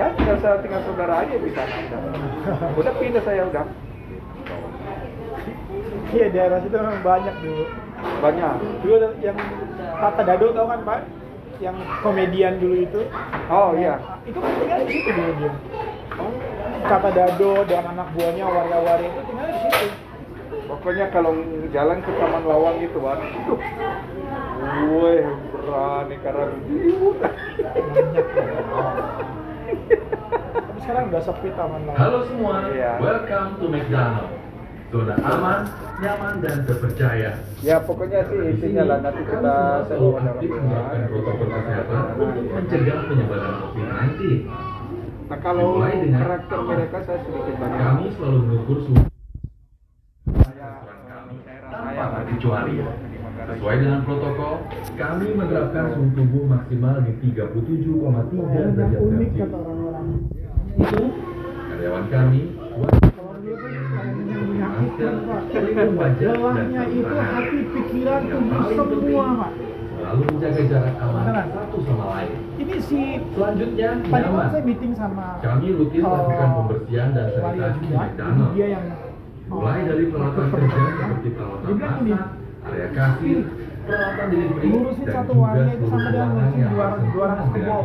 ya 0.00 0.06
tinggal 0.16 0.36
saya 0.40 0.56
tinggal 0.64 0.82
saudara 0.88 1.14
aja 1.20 1.34
di 1.36 1.50
sana 1.52 1.74
udah 1.84 2.00
udah 2.80 2.92
pindah 2.96 3.22
saya 3.22 3.42
udah 3.44 3.64
Iya 6.10 6.26
daerah 6.34 6.58
situ 6.58 6.74
memang 6.74 7.06
banyak 7.06 7.34
dulu. 7.38 7.64
banyak 8.18 8.54
Dulu 8.82 8.96
yang 9.22 9.38
Tata 10.02 10.22
Dado 10.26 10.50
tau 10.50 10.66
kan 10.66 10.82
Pak? 10.82 11.00
Yang 11.62 11.76
komedian 12.02 12.58
dulu 12.58 12.76
itu. 12.82 13.00
oh 13.46 13.76
iya 13.78 13.94
Itu 14.26 14.42
kan 14.42 14.50
tinggal 14.58 14.82
di 14.82 14.90
situ 14.90 15.10
dulu 15.14 15.32
dia. 15.38 15.52
Tata 16.80 17.10
Dado 17.10 17.52
dan 17.64 17.84
anak 17.86 18.08
buahnya 18.12 18.44
waria-waria 18.44 19.08
itu 19.08 19.20
tinggal 19.24 19.46
di 19.46 19.58
situ. 19.60 19.86
pokoknya 20.66 21.06
kalau 21.10 21.32
jalan 21.68 21.98
ke 22.00 22.10
Taman 22.14 22.42
Lawang 22.42 22.76
itu 22.78 22.98
itu 22.98 23.54
gue 24.60 25.14
berani 25.52 26.16
karena 26.20 26.44
jiwa 26.64 27.28
Tapi 30.50 30.78
sekarang 30.82 31.04
udah 31.08 31.22
sepi 31.22 31.48
taman 31.54 31.80
lain. 31.86 31.96
Halo 31.96 32.18
semua, 32.26 32.54
Iya. 32.70 32.92
welcome 32.98 33.50
to 33.56 33.66
McDonald. 33.68 34.30
Zona 34.90 35.14
aman, 35.22 35.70
nyaman, 36.02 36.42
dan 36.42 36.66
terpercaya. 36.66 37.38
ya 37.62 37.78
pokoknya 37.78 38.26
sih 38.26 38.42
intinya 38.50 38.82
lah 38.90 38.98
nanti 38.98 39.22
kita 39.22 39.86
selalu 39.86 40.18
aktif 40.18 40.50
menerapkan 40.50 41.02
protokol 41.06 41.46
kesehatan 41.46 42.02
untuk 42.18 42.44
mencegah 42.50 42.98
penyebaran 43.06 43.52
COVID-19. 43.62 44.18
Nah 45.30 45.38
kalau 45.38 45.78
karakter 45.78 46.58
mereka 46.66 47.06
saya 47.06 47.22
sedikit 47.22 47.54
banyak. 47.62 47.78
Kami 47.78 48.04
selalu 48.18 48.38
mengukur 48.50 48.78
suhu 48.82 48.98
Saya 50.26 50.66
restoran 50.74 51.00
kami 51.06 51.34
daerah 51.46 51.70
tanpa 51.70 51.90
saya 51.94 52.10
terkecuali. 52.26 52.74
Sesuai 53.40 53.76
dengan 53.78 54.00
protokol, 54.02 54.54
kami 54.98 55.26
menerapkan 55.38 55.84
suhu 55.94 56.08
tubuh 56.18 56.44
maksimal 56.50 56.98
di 57.06 57.12
37,3 57.30 58.42
Yang 58.58 58.70
derajat 58.74 59.00
Celcius. 59.06 59.52
Itu 60.82 61.02
karyawan 61.46 62.04
kami 62.10 62.40
pelindung 65.54 65.94
wajah 65.94 66.34
dan 66.58 66.68
itu 66.90 67.14
hati, 67.14 67.58
pikiran, 67.70 68.22
tubuh 68.34 68.62
semua 68.66 69.26
Pak. 69.38 69.52
Selalu 70.10 70.26
menjaga 70.26 70.62
jarak 70.66 70.94
aman 70.98 71.22
Beneran? 71.22 71.46
satu 71.54 71.76
sama 71.86 72.04
lain. 72.10 72.34
Ini 72.58 72.74
si 72.82 73.00
Selanjutnya, 73.30 73.88
Tadi 73.94 74.10
nyaman. 74.10 74.46
saya 74.50 74.62
meeting 74.66 74.92
sama 74.92 75.26
Kami 75.38 75.66
rutin 75.70 76.02
Oh, 76.02 76.10
lakukan 76.10 76.48
pembersihan 76.52 77.08
dan 77.14 77.26
sanitasi 77.30 77.78
di 77.80 77.94
McDonald. 77.94 78.50
dia 78.50 78.66
yang 78.74 78.84
Mulai 79.46 79.78
dari 79.82 80.04
peralatan 80.06 80.46
kerja 80.50 80.80
seperti 80.90 81.28
peralatan 81.30 81.70
masak, 81.70 82.26
area 82.60 82.88
kasir, 82.90 83.38
peralatan 83.80 84.26
delivery, 84.28 84.66
Ngurusin 84.66 85.04
dan 85.04 85.14
satu 85.16 85.32
waria 85.36 85.72
itu 85.72 85.86
sama 85.86 86.08
dengan 86.08 86.28
ngurusin 86.28 86.66
dua- 86.66 86.82
harus 86.84 87.04
dua 87.08 87.24
ratus 87.28 87.46
kebo. 87.52 87.76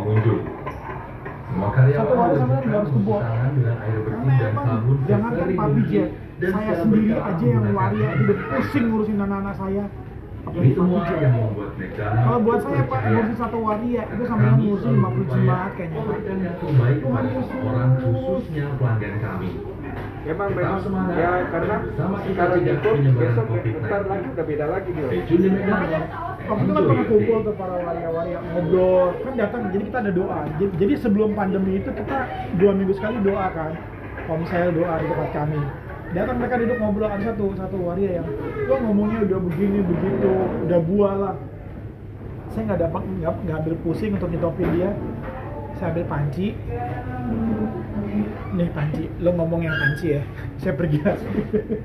Semua 1.46 1.70
karyawan 1.72 2.02
Satu 2.02 2.14
waria 2.16 2.38
sama 2.42 2.56
dengan 2.58 2.62
diwajibkan 2.66 2.66
200 2.66 2.90
kebo. 2.90 3.06
mencuci 3.06 3.22
tangan 3.22 3.52
dengan 3.54 3.78
air 3.78 3.98
bersih 4.02 4.34
dan 4.36 4.54
sabun 4.56 4.98
jangan 5.06 5.30
kan 5.32 5.46
Pak 5.48 5.68
mungkin 5.68 5.86
Jet, 5.88 6.10
dan 6.36 6.50
saya 6.52 6.74
sendiri 6.76 7.14
aja 7.16 7.46
yang 7.46 7.66
waria 7.72 8.10
udah 8.16 8.38
pusing 8.50 8.86
ngurusin 8.88 9.18
anak-anak 9.20 9.56
saya. 9.56 9.86
Jet. 10.46 11.18
yang 11.26 11.34
membuat 11.36 11.72
McDonald 11.76 12.26
Kalau 12.26 12.40
buat 12.46 12.60
saya 12.62 12.84
Pak, 12.86 13.00
ngurusin 13.10 13.38
satu 13.42 13.58
waria 13.66 14.04
itu 14.06 14.24
sama 14.26 14.38
dengan 14.38 14.54
kami 14.54 14.64
ngurusin 14.66 14.86
selalu 14.86 15.02
50 15.02 15.16
berupaya 15.16 15.36
jemaat 15.36 15.72
kayaknya 15.76 16.00
Pak. 16.00 16.18
yang 16.26 16.56
Tuhan 17.02 17.24
Yesus. 17.26 17.48
orang 17.66 17.90
khususnya 17.98 18.66
pelanggan 18.78 19.16
kami. 19.22 19.50
Memang 20.26 20.50
Tetap 20.50 20.58
memang 20.58 20.82
semangat. 20.82 21.16
ya 21.22 21.32
karena 21.54 21.76
sekarang 22.26 22.60
itu 22.66 22.90
besok 23.14 23.46
COVID-19. 23.46 23.74
bentar 23.78 24.02
lagi 24.06 24.28
udah 24.34 24.46
beda 24.46 24.66
lagi 24.70 24.90
dia. 24.94 25.08
Tune 25.26 25.42
di 25.42 25.50
McDonald. 25.50 26.06
Waktu 26.46 26.62
itu 26.62 26.74
kan 26.78 26.84
pernah 26.86 27.06
kumpul 27.10 27.38
tuh 27.42 27.56
para 27.58 27.76
waria-waria 27.82 28.38
ngobrol 28.54 29.18
kan 29.18 29.34
datang 29.34 29.62
jadi 29.74 29.84
kita 29.90 29.98
ada 30.06 30.12
doa 30.14 30.40
jadi, 30.62 30.72
jadi 30.78 30.94
sebelum 31.02 31.30
pandemi 31.34 31.82
itu 31.82 31.90
kita 31.90 32.18
dua 32.62 32.72
minggu 32.78 32.94
sekali 32.94 33.18
doa 33.26 33.50
kan 33.50 33.74
kalau 34.30 34.38
misalnya 34.46 34.70
doa 34.78 34.94
di 35.02 35.06
tempat 35.10 35.30
kami 35.34 35.60
datang 36.16 36.40
mereka 36.40 36.56
duduk 36.64 36.78
ngobrol 36.80 37.12
ada 37.12 37.24
satu 37.28 37.52
satu 37.60 37.78
waria 37.84 38.24
yang 38.24 38.28
lo 38.72 38.76
ngomongnya 38.80 39.28
udah 39.28 39.40
begini 39.52 39.80
begitu 39.84 40.32
udah 40.64 40.80
buah 40.80 41.14
lah. 41.20 41.36
Saya 42.56 42.72
nggak 42.72 42.82
dapat 42.88 43.04
nggak 43.20 43.34
nggak 43.44 43.58
ambil 43.60 43.76
pusing 43.84 44.16
untuk 44.16 44.32
nyetopin 44.32 44.70
dia. 44.72 44.96
Saya 45.76 45.92
ambil 45.92 46.08
panci. 46.08 46.56
Nih 48.56 48.70
panci. 48.72 49.12
Lo 49.20 49.36
ngomong 49.36 49.68
yang 49.68 49.76
panci 49.76 50.16
ya. 50.16 50.24
Saya 50.64 50.72
pergi 50.80 51.04
langsung. 51.04 51.36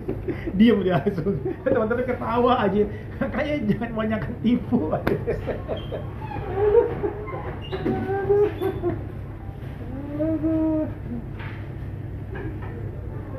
Diem 0.59 0.79
dia 0.87 1.03
langsung. 1.03 1.35
Teman-teman 1.67 2.07
ketawa 2.07 2.53
aja. 2.71 2.87
Kayaknya 3.19 3.57
jangan 3.67 3.91
banyak 3.99 4.21
tipu 4.47 4.95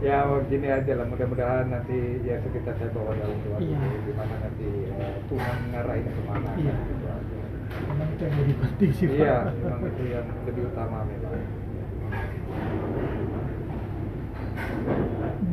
Ya 0.01 0.17
gini 0.43 0.65
aja 0.65 0.97
lah 0.97 1.05
mudah-mudahan 1.05 1.69
nanti 1.69 1.93
ya 2.25 2.41
sekitar 2.41 2.73
saya 2.73 2.89
bawa 2.89 3.13
dalam 3.13 3.37
keluarga 3.39 3.69
Iya. 3.69 4.01
gimana 4.01 4.33
nanti 4.41 4.67
eh, 4.89 5.15
Tuhan 5.29 5.57
ngarahin 5.69 6.05
ke 6.09 6.21
mana 6.25 6.49
Iya. 6.57 6.73
kan 6.73 6.89
gitu 6.89 7.05
aja. 7.05 7.37
memang 7.71 8.09
itu 8.09 8.23
yang 8.25 8.35
lebih 8.35 8.55
penting 8.59 8.91
sih 8.91 9.05
Pak. 9.07 9.15
Iya, 9.15 9.37
memang 9.55 9.81
itu 9.85 10.03
yang 10.09 10.25
lebih 10.43 10.63
utama 10.67 10.97
memang. 11.05 11.33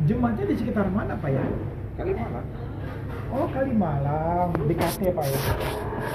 Jemaatnya 0.03 0.45
di 0.45 0.55
sekitar 0.57 0.87
mana 0.89 1.13
Pak 1.15 1.29
ya? 1.29 1.43
Kalimalang. 1.95 2.47
Oh 3.29 3.45
Kalimalang, 3.47 4.49
BKT 4.59 5.01
Pak 5.13 5.25
ya. 5.25 5.39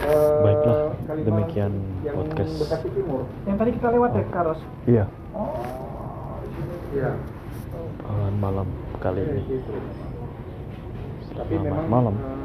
Eh, 0.04 0.40
Baiklah, 0.42 0.80
Kalimalang 1.06 1.26
demikian 1.30 1.72
yang 2.02 2.14
podcast. 2.18 2.52
Bekasi 2.58 2.88
Timur. 2.90 3.22
Yang 3.46 3.56
tadi 3.56 3.70
kita 3.72 3.88
lewat 3.88 4.10
ya 4.12 4.24
Karos. 4.28 4.60
Iya, 4.84 5.04
Oh, 5.30 6.42
Iya. 6.90 7.12
Malam 8.36 8.68
kali 9.00 9.20
ini. 9.24 9.42
Tapi 11.34 11.54
Selamat 11.56 11.66
memang 11.66 11.88
malam. 11.88 12.14
eh, 12.14 12.43